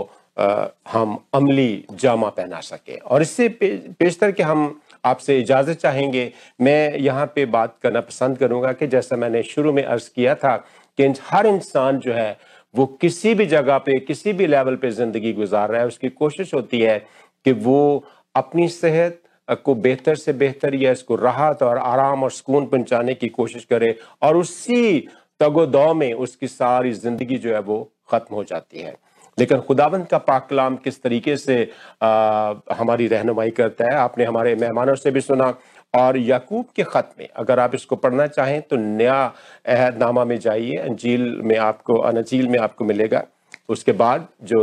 हम 0.89 1.19
अमली 1.35 1.85
जामा 1.93 2.29
पहना 2.29 2.61
सकें। 2.61 2.99
और 2.99 3.23
इससे 3.23 3.49
पेशतर 3.61 4.31
कि 4.33 4.43
हम 4.43 4.81
आपसे 5.05 5.39
इजाज़त 5.41 5.79
चाहेंगे, 5.79 6.33
मैं 6.61 6.97
यहाँ 6.97 7.27
पे 7.35 7.45
बात 7.47 7.77
करना 7.83 8.01
पसंद 8.01 8.39
करूँगा 8.39 8.73
कि 8.73 8.87
जैसा 8.87 9.17
मैंने 9.17 9.43
शुरू 9.43 9.73
में 9.73 9.83
अर्ज़ 9.85 10.09
किया 10.15 10.35
था 10.35 10.57
कि 10.99 11.13
हर 11.23 11.47
इंसान 11.47 11.99
जो 11.99 12.13
है, 12.13 12.37
वो 12.75 12.87
किसी 13.01 13.35
भी 13.35 13.47
जगह 13.47 13.79
पे, 13.79 13.99
किसी 14.01 14.33
भी 14.33 14.47
लेवल 14.47 14.77
पे 14.77 14.91
ज़िंदगी 14.91 15.33
गुजार 15.33 15.71
रहा 15.71 15.81
है, 15.81 15.87
उसकी 15.87 16.09
कोशिश 16.11 16.55
होती 16.55 16.81
है 16.81 16.99
कि 17.47 17.53
वो 17.53 18.05
अपनी 18.35 18.69
सेहत 18.69 19.21
को 19.49 19.74
बेहतर 19.76 20.14
से 20.14 20.32
बेहतर 20.34 20.74
या 20.74 20.90
इसको 20.93 21.16
राहत 21.16 21.62
और 21.62 21.78
आराम 21.78 22.22
और 22.22 22.30
सुकून 22.30 22.66
पहुँचाने 22.66 23.14
की 23.14 23.28
कोशिश 23.30 23.64
करे 23.64 23.97
और 24.22 24.36
उसी 24.36 24.99
तगोदौ 25.40 25.93
में 25.95 26.12
उसकी 26.14 26.49
सारी 26.49 26.93
ज़िंदगी 26.93 27.38
जो 27.38 27.55
है 27.55 27.61
वो 27.61 27.88
खत्म 28.11 28.34
हो 28.34 28.45
जाती 28.45 28.80
है। 28.80 28.95
लेकिन 29.38 29.61
खुदावंत 29.61 30.09
का 30.09 30.18
पाक 30.18 30.47
कलाम 30.51 30.76
किस 30.76 31.03
तरीके 31.03 31.36
से 31.36 31.62
आ, 32.03 32.55
हमारी 32.72 33.07
रहनुमाई 33.07 33.51
करता 33.51 33.84
है 33.84 33.95
आपने 33.99 34.24
हमारे 34.24 34.55
मेहमानों 34.55 34.95
से 34.95 35.11
भी 35.11 35.20
सुना 35.20 35.55
और 35.95 36.16
याकूब 36.18 36.66
के 36.76 36.82
ख़त 36.84 37.11
में 37.18 37.28
अगर 37.36 37.59
आप 37.59 37.74
इसको 37.74 37.97
पढ़ना 37.97 38.26
चाहें 38.26 38.61
तो 38.62 38.76
नया 38.76 39.22
अहदनामा 39.66 40.24
में 40.24 40.38
जाइए 40.38 40.76
अंजील 40.78 41.22
में 41.45 41.57
आपको 41.59 41.97
अनजील 42.03 42.49
में 42.49 42.59
आपको 42.59 42.84
मिलेगा। 42.84 43.24
उसके 43.68 43.93
बाद 43.95 44.26
जो 44.43 44.61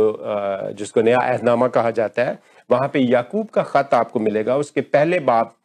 जिसको 0.78 1.02
नया 1.02 1.18
अहदनामा 1.18 1.68
कहा 1.68 1.90
जाता 1.90 2.22
है 2.22 2.38
वहाँ 2.70 2.88
पे 2.88 2.98
याकूब 3.00 3.48
का 3.48 3.62
ख़त 3.64 3.94
आपको 3.94 4.20
मिलेगा, 4.20 4.56
उसके 4.56 4.80
पहले 4.80 5.18
बाप 5.20 5.56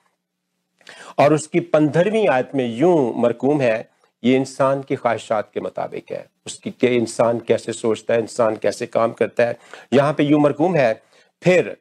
और 1.19 1.33
उसकी 1.33 1.59
पंद्रहवीं 1.59 2.27
आयत 2.27 2.51
में 2.55 2.65
यूँ 2.67 3.13
मरकूम 3.17 3.61
है, 3.61 3.89
ये 4.23 4.35
इंसान 4.35 4.81
की 4.81 4.95
ख्वाहिशात 4.95 5.49
के 5.53 5.61
मुताबिक 5.61 6.11
है। 6.11 6.25
उसकी 6.47 6.71
के 6.71 6.87
इंसान 6.95 7.39
कैसे 7.39 7.73
सोचता 7.73 8.13
है, 8.13 8.21
इंसान 8.21 8.55
कैसे 8.55 8.85
काम 8.87 9.11
करता 9.13 9.43
है, 9.43 9.57
यहाँ 9.93 10.13
पे 10.13 10.23
यूँ 10.23 10.41
मरकूम 10.41 10.75
है। 10.75 10.93
फिर 11.41 11.75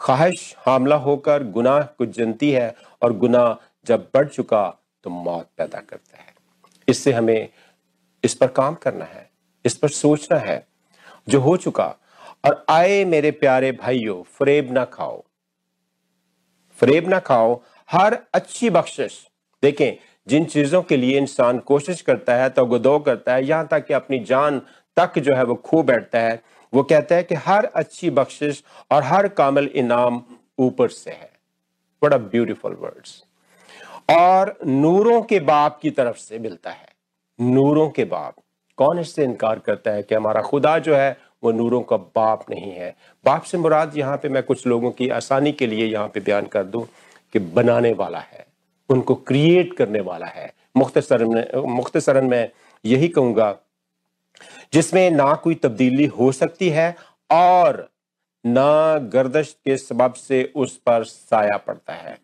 ख्वाहिश, 0.00 0.54
हामला 0.58 0.96
होकर 0.96 1.44
गुनाह 1.44 1.80
को 1.80 2.06
जनती 2.06 2.50
है 2.50 2.74
और 3.02 3.16
गुनाह 3.18 3.54
जब 3.86 4.08
बढ़ 4.14 4.28
चुका 4.28 4.66
तो 5.04 5.10
मौत 5.10 5.48
पैदा 5.58 5.80
करता 5.80 6.18
है। 6.18 6.34
इससे 6.88 7.12
हमें 7.12 7.48
इस 8.24 8.34
पर 8.34 8.46
काम 8.48 8.74
करना 8.74 9.04
है, 9.04 9.28
इस 9.64 9.74
पर 9.74 9.88
सोचना 9.90 10.38
है। 10.38 10.66
जो 11.28 11.40
हो 11.40 11.56
चुका 11.56 11.94
और 12.48 12.64
आए 12.68 13.04
मेरे 13.04 13.30
प्यारे 13.30 13.72
भाइयों, 13.72 14.22
फरेब 14.22 14.70
ना 14.72 14.84
खाओ। 14.84 15.22
फरेब 16.78 17.08
ना 17.08 17.18
खाओ। 17.18 17.60
हर 17.90 18.18
अच्छी 18.34 18.70
बख्शिश। 18.70 19.26
देखें, 19.62 19.92
जिन 20.28 20.44
चीज़ों 20.44 20.82
के 20.82 20.96
लिए 20.96 21.18
इंसान 21.18 21.58
कोशिश 21.58 22.00
करता 22.00 22.34
है 22.34 22.48
तो 22.50 22.66
गुदो 22.66 22.98
करता 22.98 23.34
है, 23.34 23.44
यहाँ 23.44 23.68
तक 23.70 23.86
कि 23.86 23.94
अपनी 23.94 24.18
जान 24.18 24.60
तक 24.96 25.18
जो 25.18 25.34
है 25.34 25.44
वो 25.44 25.54
खो 25.54 25.82
बैठता 25.82 26.18
है, 26.18 26.42
वो 26.72 26.82
कहता 26.82 27.14
है 27.14 27.22
कि 27.22 27.34
हर 27.34 27.64
अच्छी 27.64 28.10
बख्शिश 28.10 28.64
और 28.90 29.02
हर 29.02 29.28
कामल 29.28 29.66
इनाम 29.66 30.22
ऊपर 30.58 30.88
से 30.88 31.10
है। 31.10 31.30
बड़ा 32.02 32.16
ब्यूटीफुल 32.16 32.72
वर्ड्स 32.72 33.24
और 34.10 34.58
नूरों 34.66 35.22
के 35.22 35.40
बाप 35.40 35.78
की 35.82 35.90
तरफ़ 35.90 36.16
से 36.16 36.38
मिलता 36.38 36.70
है। 36.70 36.88
नूरों 37.40 37.90
के 37.90 38.04
बाप। 38.04 38.34
कौन 38.78 38.98
इससे 38.98 39.24
इनकार 39.24 39.58
करता 39.58 39.90
है 39.90 40.02
कि 40.02 40.14
हमारा 40.14 40.42
खुदा 40.42 40.78
जो 40.78 40.96
है 40.96 41.27
वो 41.42 41.52
नूरों 41.52 41.80
का 41.82 41.96
बाप 41.96 42.44
नहीं 42.50 42.72
है। 42.72 42.94
बाप 43.24 43.42
से 43.42 43.58
मुराद 43.58 43.96
यहाँ 43.96 44.16
पे 44.16 44.28
मैं 44.28 44.42
कुछ 44.42 44.66
लोगों 44.66 44.90
की 44.90 45.08
आसानी 45.10 45.52
के 45.52 45.66
लिए 45.66 45.86
यहाँ 45.86 46.08
पे 46.08 46.20
बयान 46.20 46.46
कर 46.46 46.64
दूँ 46.64 46.86
कि 47.34 47.38
बनाने 47.38 47.92
वाला 47.92 48.18
है, 48.20 48.46
उनको 48.90 49.14
क्रिएट 49.14 49.76
करने 49.76 50.00
वाला 50.00 50.26
है। 50.26 50.52
मुख्तसरन 50.76 51.34
में 51.34 51.66
मुख्तसरन 51.68 52.24
में 52.24 52.50
यही 52.84 53.08
कहूँगा, 53.08 53.56
जिसमें 54.72 55.10
ना 55.10 55.34
कोई 55.34 55.54
तब्दीली 55.54 56.06
हो 56.08 56.30
सकती 56.32 56.68
है 56.68 56.94
और 57.30 57.88
ना 58.44 58.98
गर्दश 59.12 59.52
के 59.64 59.76
सबब 59.76 60.12
से 60.14 60.42
उस 60.56 60.76
पर 60.76 61.04
साया 61.04 61.56
पड़ता 61.58 61.92
है। 61.94 62.16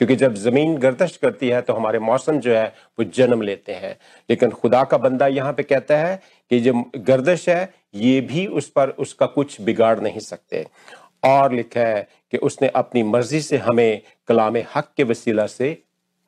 क्योंकि 0.00 0.16
जब 0.16 0.34
ज़मीन 0.34 0.76
गर्दश 0.78 1.16
करती 1.16 1.48
है 1.48 1.60
तो 1.62 1.72
हमारे 1.72 1.98
मौसम 1.98 2.38
जो 2.38 2.54
है 2.54 2.66
वो 2.98 3.04
जन्म 3.06 3.42
लेते 3.42 3.72
हैं। 3.72 3.96
लेकिन 4.28 4.50
खुदा 4.50 4.82
का 4.84 4.98
बंदा 4.98 5.26
यहाँ 5.26 5.52
पे 5.52 5.62
कहता 5.62 5.96
है 5.98 6.20
कि 6.50 6.60
जो 6.60 6.72
गर्दश 6.96 7.48
है 7.48 7.64
ये 7.96 8.20
भी 8.20 8.46
उस 8.46 8.68
पर 8.68 8.90
उसका 8.98 9.26
कुछ 9.26 9.60
बिगाड़ 9.60 9.98
नहीं 10.00 10.20
सकते। 10.20 10.66
और 11.24 11.52
लिखा 11.52 11.80
है 11.80 12.06
कि 12.32 12.38
उसने 12.38 12.68
अपनी 12.68 13.02
मर्ज़ी 13.02 13.40
से 13.40 13.56
हमें 13.56 14.00
कलाम 14.28 14.56
हक 14.74 14.92
के 14.96 15.04
वसीला 15.04 15.46
से 15.46 15.72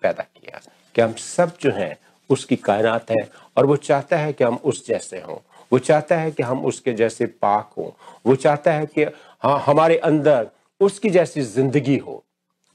पैदा 0.03 0.23
किया। 0.23 0.61
कि 0.95 1.03
हम 1.03 1.13
सब 1.13 1.57
जो 1.61 1.71
हैं, 1.71 1.97
उसकी 2.31 2.57
कायनात 2.57 3.11
है 3.11 3.29
और 3.57 3.67
वो 3.67 3.77
चाहता 3.77 4.17
है 4.17 4.33
कि 4.33 4.45
हम 4.45 4.57
उस 4.65 4.87
जैसे 4.87 5.21
हों। 5.21 5.37
वो 5.73 5.79
चाहता 5.79 6.17
है 6.17 6.31
कि 6.31 6.43
हम 6.43 6.65
उसके 6.65 6.93
जैसे 6.93 7.27
पाक 7.27 7.71
हों। 7.79 7.91
वो 8.27 8.35
चाहता 8.37 8.73
है 8.73 8.87
कि 8.87 9.05
हाँ 9.43 9.59
हमारे 9.67 9.97
अंदर 9.99 10.49
उसकी 10.81 11.11
जैसी 11.11 11.43
ज़िंदगी 11.43 11.97
हो। 11.97 12.23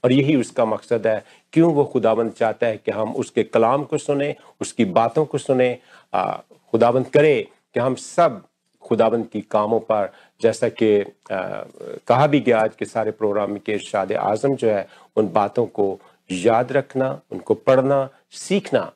और 0.04 0.12
यही 0.12 0.36
उसका 0.36 0.64
मकसद 0.64 1.06
है। 1.06 1.24
क्यों 1.52 1.72
वो 1.74 1.84
खुदाबंद 1.84 2.32
चाहता 2.32 2.66
है 2.66 2.76
कि 2.76 2.90
हम 2.90 3.14
उसके 3.14 3.42
कलाम 3.42 3.84
को 3.84 3.98
सुने, 3.98 4.34
उसकी 4.60 4.84
बातों 4.84 5.24
को 5.24 5.38
सुने 5.38 5.72
खुदाबंद 6.14 7.06
करे 7.06 7.40
कि 7.74 7.80
हम 7.80 7.94
सब 7.94 8.42
खुदाबंद 8.84 9.26
की 9.32 9.40
कामों 9.50 9.80
पर 9.80 10.12
जैसा 10.40 10.68
कि 10.68 11.04
कहा 11.30 12.26
भी 12.26 12.40
गया 12.40 12.60
आज 12.60 12.74
के 12.78 12.84
सारे 12.84 13.10
प्रोग्राम 13.10 13.56
के 13.56 13.72
इर्शाद 13.72 14.12
आज़म 14.12 14.54
जो 14.54 14.68
है 14.70 14.86
उन 15.16 15.28
बातों 15.32 15.66
को 15.66 15.86
याद 16.30 16.72
रखना 16.72 17.08
उनको 17.32 17.54
पढ़ना 17.54 18.08
सीखना 18.32 18.90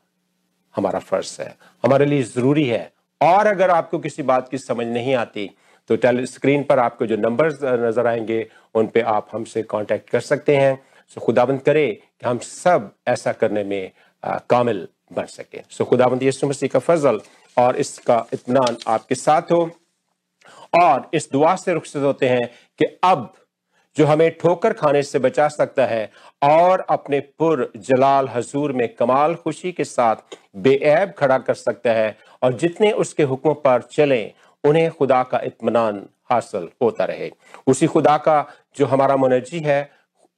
हमारा 0.74 0.98
फ़र्ज़ 1.00 1.40
है। 1.42 1.54
हमारे 1.84 2.06
लिए 2.06 2.22
ज़रूरी 2.24 2.64
है। 2.64 2.90
और 3.20 3.46
अगर 3.46 3.70
आपको 3.70 3.98
किसी 3.98 4.22
बात 4.22 4.48
की 4.48 4.58
समझ 4.58 4.86
नहीं 4.86 5.14
आती 5.14 5.50
तो 5.90 5.96
टेली 5.96 6.26
स्क्रीन 6.26 6.62
पर 6.64 6.78
आपको 6.78 7.06
जो 7.06 7.16
नंबर्स 7.16 7.58
नज़र 7.64 8.06
आएँगे 8.06 8.46
उन 8.74 8.86
पे 8.86 9.00
आप 9.00 9.28
हमसे 9.32 9.62
कांटेक्ट 9.62 10.10
कर 10.10 10.20
सकते 10.20 10.56
हैं। 10.56 10.78
सो 11.10 11.20
खुदाबंद 11.20 11.60
करे 11.60 11.86
कि 11.92 12.28
हम 12.28 12.38
सब 12.38 12.90
ऐसा 13.08 13.32
करने 13.32 13.64
में 13.64 13.90
आ, 14.22 14.38
कामिल 14.50 14.86
बन 15.12 15.26
सके। 15.26 15.60
सो 15.70 15.84
खुदाबंद 15.84 16.22
यसु 16.22 16.46
मसीह 16.48 16.68
का 16.68 16.78
फजल 16.78 17.20
और 17.58 17.76
इसका 17.76 18.24
इतमान 18.32 18.76
आपके 18.88 19.14
साथ 19.14 19.52
हो। 19.52 19.70
और 20.82 21.10
इस 21.14 21.28
दुआ 21.32 21.54
से 21.56 21.72
रुखसत 21.72 22.02
होते 22.02 22.28
हैं 22.28 22.46
कि 22.78 22.84
अब 23.04 23.32
जो 23.96 24.06
हमें 24.06 24.30
ठोकर 24.38 24.72
खाने 24.72 25.02
से 25.02 25.18
बचा 25.18 25.48
सकता 25.48 25.86
है 25.86 26.10
और 26.42 26.80
अपने 26.90 27.20
पुर 27.20 27.70
जलाल 27.76 28.28
हजूर 28.28 28.72
में 28.72 28.88
कमाल 28.94 29.34
खुशी 29.34 29.72
के 29.72 29.84
साथ 29.84 30.16
बेऐब 30.56 31.12
खड़ा 31.18 31.38
कर 31.38 31.54
सकता 31.54 31.92
है 31.92 32.16
और 32.42 32.52
जितने 32.52 32.92
उसके 32.92 33.22
हुक्म 33.22 33.52
पर 33.54 33.82
चले, 33.82 34.32
उन्हें 34.64 34.90
खुदा 34.90 35.22
का 35.22 35.40
इतमान 35.44 36.06
हासिल 36.30 36.68
होता 36.82 37.04
रहे। 37.04 37.30
उसी 37.66 37.86
खुदा 37.86 38.16
का 38.18 38.46
जो 38.76 38.86
हमारा 38.86 39.16
मुनजी 39.16 39.58
है, 39.58 39.90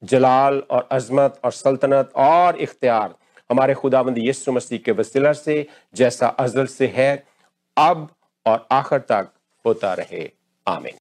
जलाल 0.03 0.61
और 0.71 0.87
अजमत 0.91 1.39
और 1.45 1.51
सल्तनत 1.51 2.11
और 2.15 2.57
इख्तियार 2.57 3.13
हमारे 3.51 3.73
खुदाबंद 3.73 4.17
यीशु 4.17 4.51
मसीह 4.51 4.79
के 4.79 4.91
वसीला 4.91 5.33
से 5.33 5.67
जैसा 5.95 6.27
अजल 6.27 6.65
से 6.65 6.87
है, 6.87 7.23
अब 7.77 8.09
और 8.45 8.67
आखिर 8.71 8.99
तक 8.99 9.29
होता 9.65 9.93
रहे। 9.93 10.31
आमीन। 10.67 10.97